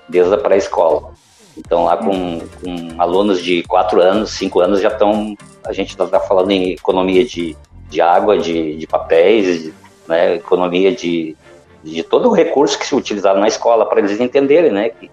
desde 0.08 0.36
a 0.36 0.38
pré-escola. 0.38 1.12
Então 1.58 1.86
lá 1.86 1.98
com, 1.98 2.40
com 2.40 3.02
alunos 3.02 3.42
de 3.42 3.64
quatro 3.64 4.00
anos, 4.00 4.30
cinco 4.30 4.60
anos 4.60 4.80
já 4.80 4.90
estão 4.90 5.36
a 5.64 5.74
gente 5.74 5.90
está 5.90 6.20
falando 6.20 6.52
em 6.52 6.74
economia 6.74 7.26
de 7.26 7.58
de 7.92 8.02
água, 8.02 8.38
de, 8.38 8.78
de 8.78 8.88
papéis, 8.88 9.72
né, 10.08 10.36
economia 10.36 10.96
de, 10.96 11.36
de 11.84 12.02
todo 12.04 12.30
o 12.30 12.34
recurso 12.34 12.80
que 12.80 12.88
se 12.88 12.96
utilizava 12.96 13.38
na 13.38 13.50
escola, 13.50 13.86
para 13.86 14.00
eles 14.00 14.20
entenderem 14.20 14.72
né, 14.72 14.90
que, 14.90 15.12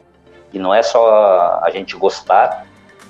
que 0.53 0.59
não 0.59 0.73
é 0.73 0.83
só 0.83 1.61
a 1.63 1.69
gente 1.71 1.97
gostar 1.97 2.67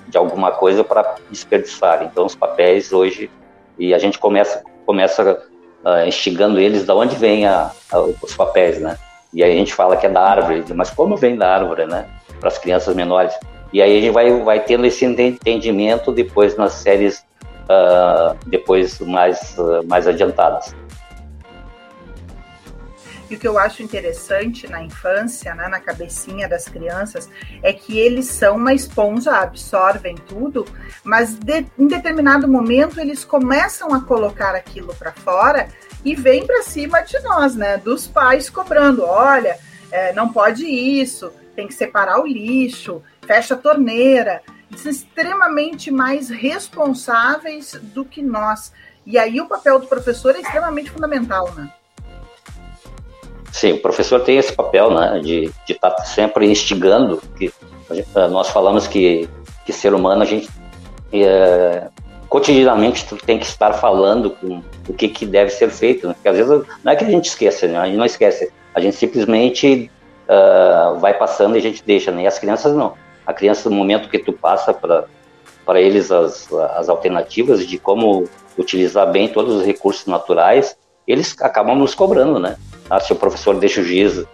de 0.08 0.16
alguma 0.16 0.50
coisa 0.50 0.82
para 0.82 1.16
desperdiçar. 1.30 2.02
Então, 2.02 2.24
os 2.24 2.34
papéis 2.34 2.92
hoje, 2.92 3.30
e 3.78 3.92
a 3.92 3.98
gente 3.98 4.18
começa, 4.18 4.64
começa 4.86 5.42
uh, 5.84 6.08
instigando 6.08 6.58
eles 6.58 6.86
de 6.86 6.92
onde 6.92 7.14
a, 7.44 7.70
os 8.22 8.34
papéis, 8.34 8.80
né? 8.80 8.96
E 9.34 9.44
aí 9.44 9.52
a 9.52 9.56
gente 9.56 9.74
fala 9.74 9.98
que 9.98 10.06
é 10.06 10.08
da 10.08 10.22
árvore, 10.22 10.64
mas 10.74 10.88
como 10.88 11.14
vem 11.14 11.36
da 11.36 11.54
árvore, 11.54 11.84
né? 11.84 12.06
Para 12.40 12.48
as 12.48 12.56
crianças 12.56 12.96
menores. 12.96 13.34
E 13.70 13.82
aí 13.82 13.98
a 13.98 14.00
gente 14.00 14.12
vai, 14.12 14.32
vai 14.42 14.60
tendo 14.60 14.86
esse 14.86 15.04
entendimento 15.04 16.10
depois 16.10 16.56
nas 16.56 16.72
séries 16.72 17.22
uh, 17.68 18.36
depois 18.46 18.98
mais, 19.00 19.56
uh, 19.58 19.86
mais 19.86 20.06
adiantadas. 20.06 20.74
E 23.30 23.34
o 23.34 23.38
que 23.38 23.46
eu 23.46 23.58
acho 23.58 23.82
interessante 23.82 24.66
na 24.66 24.82
infância, 24.82 25.54
né, 25.54 25.68
na 25.68 25.78
cabecinha 25.78 26.48
das 26.48 26.66
crianças, 26.66 27.28
é 27.62 27.72
que 27.74 27.98
eles 27.98 28.26
são 28.26 28.56
uma 28.56 28.72
esponja, 28.72 29.32
absorvem 29.32 30.16
tudo, 30.16 30.64
mas 31.04 31.34
de, 31.34 31.66
em 31.78 31.86
determinado 31.86 32.48
momento 32.48 32.98
eles 32.98 33.24
começam 33.24 33.92
a 33.92 34.00
colocar 34.00 34.54
aquilo 34.54 34.94
para 34.94 35.12
fora 35.12 35.68
e 36.02 36.14
vem 36.14 36.46
para 36.46 36.62
cima 36.62 37.02
de 37.02 37.18
nós, 37.20 37.54
né, 37.54 37.76
dos 37.76 38.06
pais 38.06 38.48
cobrando, 38.48 39.04
olha, 39.04 39.58
é, 39.92 40.12
não 40.14 40.32
pode 40.32 40.64
isso, 40.64 41.30
tem 41.54 41.66
que 41.66 41.74
separar 41.74 42.20
o 42.20 42.26
lixo, 42.26 43.02
fecha 43.26 43.54
a 43.54 43.58
torneira. 43.58 44.40
Extremamente 44.70 45.90
mais 45.90 46.28
responsáveis 46.28 47.78
do 47.82 48.04
que 48.04 48.22
nós. 48.22 48.72
E 49.06 49.18
aí 49.18 49.40
o 49.40 49.46
papel 49.46 49.78
do 49.78 49.86
professor 49.86 50.34
é 50.36 50.40
extremamente 50.40 50.90
fundamental, 50.90 51.52
né? 51.54 51.72
Sim, 53.50 53.72
o 53.72 53.82
professor 53.82 54.20
tem 54.20 54.36
esse 54.36 54.52
papel, 54.52 54.90
né, 54.92 55.20
de 55.20 55.50
estar 55.68 55.90
tá 55.90 56.04
sempre 56.04 56.46
instigando, 56.48 57.20
que 57.36 57.52
eh, 57.90 58.28
nós 58.28 58.50
falamos 58.50 58.86
que, 58.86 59.28
que 59.64 59.72
ser 59.72 59.94
humano 59.94 60.22
a 60.22 60.26
gente 60.26 60.48
é, 61.12 61.88
cotidianamente 62.28 63.06
tem 63.24 63.38
que 63.38 63.46
estar 63.46 63.72
falando 63.72 64.30
com 64.30 64.62
o 64.86 64.92
que, 64.92 65.08
que 65.08 65.24
deve 65.24 65.50
ser 65.50 65.70
feito, 65.70 66.06
né? 66.06 66.14
porque 66.14 66.28
às 66.28 66.36
vezes 66.36 66.66
não 66.84 66.92
é 66.92 66.96
que 66.96 67.04
a 67.04 67.10
gente 67.10 67.26
esqueça, 67.26 67.66
né? 67.66 67.78
a 67.78 67.86
gente 67.86 67.96
não 67.96 68.04
esquece, 68.04 68.52
a 68.74 68.80
gente 68.80 68.96
simplesmente 68.96 69.90
uh, 70.28 70.98
vai 70.98 71.14
passando 71.14 71.56
e 71.56 71.58
a 71.58 71.62
gente 71.62 71.82
deixa, 71.84 72.10
né? 72.10 72.26
as 72.26 72.38
crianças 72.38 72.74
não. 72.74 72.94
A 73.28 73.34
criança, 73.34 73.68
no 73.68 73.76
momento 73.76 74.08
que 74.08 74.18
tu 74.18 74.32
passa 74.32 74.72
para 74.72 75.78
eles 75.78 76.10
as, 76.10 76.50
as 76.50 76.88
alternativas 76.88 77.66
de 77.66 77.76
como 77.76 78.24
utilizar 78.56 79.12
bem 79.12 79.28
todos 79.28 79.54
os 79.54 79.66
recursos 79.66 80.06
naturais, 80.06 80.74
eles 81.06 81.36
acabam 81.42 81.76
nos 81.76 81.94
cobrando, 81.94 82.38
né? 82.38 82.56
Ah, 82.88 82.98
se 82.98 83.12
o 83.12 83.16
professor 83.16 83.54
deixa 83.56 83.82
o 83.82 83.84
giz 83.84 84.16
uh, 84.16 84.26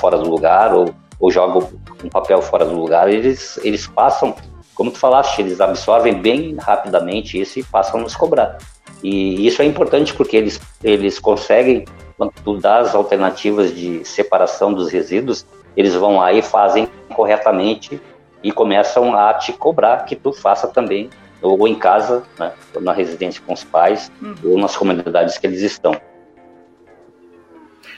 fora 0.00 0.18
do 0.18 0.28
lugar 0.28 0.74
ou, 0.74 0.92
ou 1.20 1.30
joga 1.30 1.68
um 2.02 2.08
papel 2.08 2.42
fora 2.42 2.64
do 2.64 2.74
lugar, 2.74 3.08
eles, 3.08 3.60
eles 3.62 3.86
passam, 3.86 4.34
como 4.74 4.90
tu 4.90 4.98
falaste, 4.98 5.38
eles 5.40 5.60
absorvem 5.60 6.20
bem 6.20 6.56
rapidamente 6.58 7.40
isso 7.40 7.60
e 7.60 7.62
passam 7.62 8.00
a 8.00 8.02
nos 8.02 8.16
cobrar. 8.16 8.58
E 9.04 9.46
isso 9.46 9.62
é 9.62 9.64
importante 9.64 10.12
porque 10.14 10.36
eles, 10.36 10.60
eles 10.82 11.20
conseguem, 11.20 11.84
quando 12.16 12.32
tu 12.44 12.58
dá 12.58 12.80
as 12.80 12.92
alternativas 12.92 13.72
de 13.72 14.04
separação 14.04 14.74
dos 14.74 14.90
resíduos, 14.90 15.46
eles 15.76 15.94
vão 15.94 16.16
lá 16.16 16.32
e 16.32 16.42
fazem 16.42 16.88
corretamente 17.14 18.00
e 18.42 18.50
começam 18.50 19.16
a 19.16 19.34
te 19.34 19.52
cobrar 19.52 20.04
que 20.04 20.16
tu 20.16 20.32
faça 20.32 20.66
também, 20.68 21.10
ou 21.40 21.66
em 21.66 21.74
casa, 21.74 22.22
né, 22.38 22.52
ou 22.74 22.80
na 22.80 22.92
residência 22.92 23.42
com 23.44 23.52
os 23.52 23.64
pais, 23.64 24.10
uhum. 24.20 24.34
ou 24.44 24.58
nas 24.58 24.76
comunidades 24.76 25.38
que 25.38 25.46
eles 25.46 25.62
estão. 25.62 26.00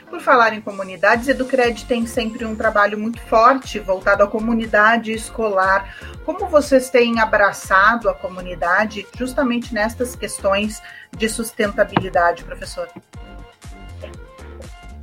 Por 0.08 0.20
falar 0.20 0.54
em 0.54 0.60
comunidades, 0.60 1.26
Educred 1.26 1.86
tem 1.86 2.06
sempre 2.06 2.44
um 2.44 2.54
trabalho 2.54 2.96
muito 2.96 3.20
forte 3.22 3.80
voltado 3.80 4.22
à 4.22 4.26
comunidade 4.26 5.12
escolar. 5.12 5.96
Como 6.24 6.46
vocês 6.46 6.88
têm 6.88 7.20
abraçado 7.20 8.08
a 8.08 8.14
comunidade 8.14 9.06
justamente 9.18 9.74
nestas 9.74 10.14
questões 10.14 10.80
de 11.16 11.28
sustentabilidade, 11.28 12.44
professor? 12.44 12.88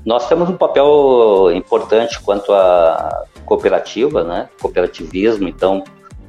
Nós 0.05 0.27
temos 0.27 0.49
um 0.49 0.57
papel 0.57 1.51
importante 1.53 2.19
quanto 2.19 2.51
à 2.53 3.25
cooperativa, 3.45 4.23
né? 4.23 4.49
Cooperativismo, 4.59 5.47
então 5.47 5.83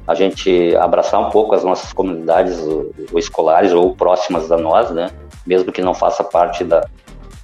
a 0.05 0.13
gente 0.13 0.75
abraçar 0.75 1.19
um 1.19 1.29
pouco 1.29 1.55
as 1.55 1.63
nossas 1.63 1.93
comunidades 1.93 2.59
ou, 2.59 2.91
escolares 3.17 3.71
ou 3.71 3.95
próximas 3.95 4.47
da 4.47 4.57
nós, 4.57 4.91
né? 4.91 5.09
Mesmo 5.45 5.71
que 5.71 5.81
não 5.81 5.93
faça 5.93 6.23
parte 6.23 6.63
da, 6.63 6.85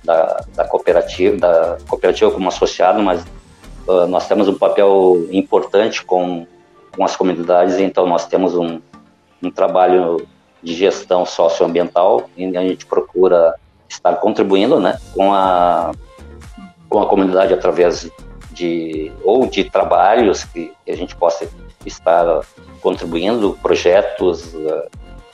da, 0.04 0.44
da 0.56 0.66
cooperativa, 0.66 1.38
da 1.38 1.78
cooperativa 1.88 2.30
como 2.32 2.48
associado, 2.48 3.02
mas 3.02 3.26
uh, 3.88 4.06
nós 4.08 4.28
temos 4.28 4.48
um 4.48 4.56
papel 4.56 5.26
importante 5.32 6.04
com, 6.04 6.46
com 6.96 7.04
as 7.04 7.16
comunidades, 7.16 7.80
então 7.80 8.06
nós 8.06 8.28
temos 8.28 8.56
um, 8.56 8.80
um 9.42 9.50
trabalho 9.50 10.28
de 10.62 10.74
gestão 10.74 11.26
socioambiental 11.26 12.30
e 12.36 12.58
a 12.58 12.62
gente 12.62 12.86
procura 12.86 13.56
estar 13.88 14.16
contribuindo 14.16 14.80
né, 14.80 14.98
com, 15.16 15.34
a, 15.34 15.92
com 16.90 17.02
a 17.02 17.06
comunidade 17.06 17.54
através 17.54 18.10
de 18.52 19.12
ou 19.24 19.46
de 19.46 19.64
trabalhos 19.64 20.44
que, 20.44 20.74
a 20.88 20.96
gente 20.96 21.16
possa 21.16 21.48
estar 21.86 22.42
contribuindo, 22.82 23.58
projetos 23.62 24.54
uh, 24.54 24.90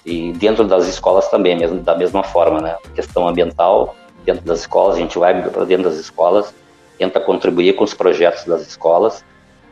e 0.06 0.34
dentro 0.34 0.68
das 0.68 0.88
escolas 0.88 1.28
também, 1.30 1.58
mesmo 1.58 1.80
da 1.80 1.95
mesma 1.95 2.24
forma, 2.24 2.62
né? 2.62 2.76
Questão 2.93 3.28
ambiental 3.28 3.95
dentro 4.24 4.45
das 4.45 4.60
escolas, 4.60 4.97
a 4.97 4.99
gente 4.99 5.18
vai 5.18 5.41
para 5.49 5.66
dentro 5.66 5.86
das 5.86 5.95
escolas, 5.95 6.53
tenta 6.97 7.20
contribuir 7.20 7.74
com 7.74 7.84
os 7.84 7.93
projetos 7.93 8.43
das 8.45 8.62
escolas, 8.62 9.24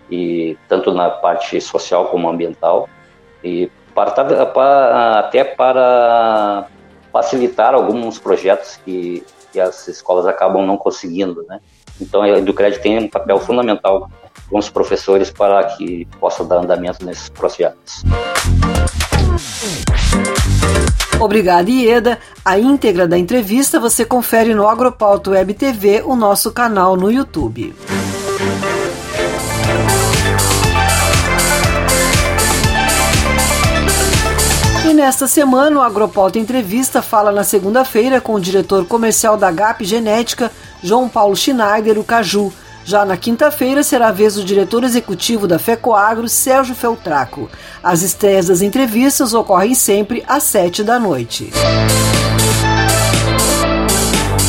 e 0.10 0.58
tanto 0.68 0.92
na 0.92 1.10
parte 1.10 1.60
social 1.60 2.06
como 2.06 2.30
ambiental, 2.30 2.88
e 3.44 3.70
para, 3.94 4.46
para, 4.46 5.20
até 5.20 5.44
para 5.44 6.68
facilitar 7.12 7.74
alguns 7.74 8.18
projetos 8.18 8.80
que, 8.84 9.24
que 9.54 9.60
as 9.60 9.88
escolas 9.88 10.26
acabam 10.26 10.66
não 10.66 10.76
conseguindo, 10.76 11.46
né? 11.48 11.60
Então, 12.02 12.24
a 12.24 12.30
Educred 12.30 12.80
tem 12.80 12.98
um 12.98 13.08
papel 13.08 13.40
fundamental 13.40 14.10
com 14.50 14.58
os 14.58 14.68
professores 14.68 15.30
para 15.30 15.64
que 15.64 16.06
possa 16.20 16.44
dar 16.44 16.58
andamento 16.58 17.06
nesses 17.06 17.30
projetos. 17.30 18.04
Obrigada, 21.20 21.70
Ieda. 21.70 22.20
A 22.44 22.58
íntegra 22.58 23.08
da 23.08 23.18
entrevista 23.18 23.80
você 23.80 24.04
confere 24.04 24.56
no 24.56 24.68
Agropauto 24.68 25.32
Web 25.32 25.54
TV, 25.54 26.02
o 26.04 26.16
nosso 26.16 26.52
canal 26.52 26.98
no 26.98 27.12
YouTube. 27.12 27.74
Nesta 35.04 35.28
semana, 35.28 35.82
o 35.82 35.82
Agropauta 35.82 36.40
Entrevista 36.40 37.02
fala 37.02 37.30
na 37.30 37.44
segunda-feira 37.44 38.22
com 38.22 38.36
o 38.36 38.40
diretor 38.40 38.86
comercial 38.86 39.36
da 39.36 39.52
GAP 39.52 39.84
Genética, 39.84 40.50
João 40.82 41.10
Paulo 41.10 41.36
Schneider, 41.36 42.00
o 42.00 42.06
Caju, 42.06 42.54
já 42.86 43.04
na 43.04 43.18
quinta-feira 43.18 43.84
será 43.84 44.08
a 44.08 44.12
vez 44.14 44.36
do 44.36 44.46
diretor 44.46 44.82
executivo 44.86 45.46
da 45.46 45.60
FECOAGRO, 45.60 46.30
Sérgio 46.30 46.74
Feltraco. 46.74 47.50
As 47.84 48.02
estreias 48.02 48.48
das 48.48 48.62
entrevistas 48.62 49.34
ocorrem 49.34 49.76
sempre 49.76 50.24
às 50.26 50.44
sete 50.44 50.82
da 50.84 50.98
noite. 50.98 51.52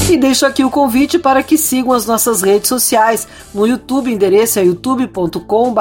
E 0.06 0.18
deixo 0.18 0.44
aqui 0.44 0.62
o 0.62 0.70
convite 0.70 1.18
para 1.18 1.42
que 1.42 1.56
sigam 1.56 1.90
as 1.90 2.04
nossas 2.04 2.42
redes 2.42 2.68
sociais. 2.68 3.26
No 3.54 3.66
YouTube, 3.66 4.12
endereço 4.12 4.58
é 4.58 4.64
youtube.com.br 4.64 5.80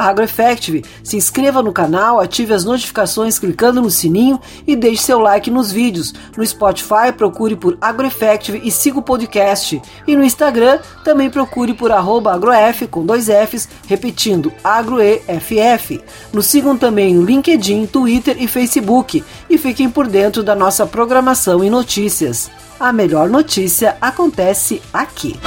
Se 1.03 1.17
inscreva 1.17 1.61
no 1.61 1.73
canal, 1.73 2.21
ative 2.21 2.53
as 2.53 2.63
notificações 2.63 3.37
clicando 3.37 3.81
no 3.81 3.91
sininho 3.91 4.39
e 4.65 4.77
deixe 4.77 5.03
seu 5.03 5.19
like 5.19 5.51
nos 5.51 5.73
vídeos. 5.73 6.13
No 6.37 6.45
Spotify, 6.45 7.11
procure 7.15 7.57
por 7.57 7.77
AgroEffective 7.81 8.61
e 8.63 8.71
siga 8.71 8.99
o 8.99 9.03
podcast. 9.03 9.81
E 10.07 10.15
no 10.15 10.23
Instagram, 10.23 10.79
também 11.03 11.29
procure 11.29 11.73
por 11.73 11.91
agroef 11.91 12.87
com 12.89 13.05
dois 13.05 13.27
Fs, 13.27 13.67
repetindo 13.87 14.53
agroeff. 14.63 16.01
Nos 16.31 16.45
sigam 16.45 16.77
também 16.77 17.13
no 17.13 17.25
LinkedIn, 17.25 17.87
Twitter 17.87 18.37
e 18.39 18.47
Facebook. 18.47 19.21
E 19.49 19.57
fiquem 19.57 19.89
por 19.89 20.07
dentro 20.07 20.41
da 20.41 20.55
nossa 20.55 20.87
programação 20.87 21.61
e 21.61 21.69
notícias 21.69 22.49
a 22.79 22.91
melhor 22.91 23.29
notícia 23.29 23.97
acontece 24.01 24.81
aqui. 24.91 25.39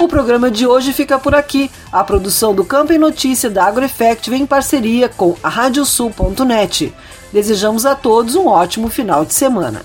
O 0.00 0.08
programa 0.08 0.50
de 0.50 0.66
hoje 0.66 0.92
fica 0.92 1.18
por 1.18 1.34
aqui. 1.34 1.70
A 1.90 2.04
produção 2.04 2.54
do 2.54 2.64
Campo 2.64 2.92
em 2.92 2.98
Notícia 2.98 3.48
da 3.48 3.64
AgroEffect 3.64 4.28
vem 4.28 4.42
em 4.42 4.46
parceria 4.46 5.08
com 5.08 5.34
a 5.42 5.48
Radiosul.net. 5.48 6.94
Desejamos 7.32 7.86
a 7.86 7.94
todos 7.94 8.34
um 8.34 8.46
ótimo 8.46 8.88
final 8.88 9.24
de 9.24 9.34
semana. 9.34 9.82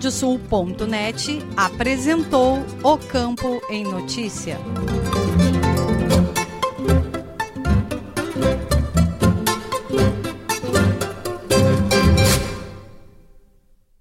Radiosul.net 0.00 1.44
apresentou 1.58 2.64
O 2.82 2.96
Campo 2.96 3.60
em 3.68 3.84
Notícia. 3.84 4.56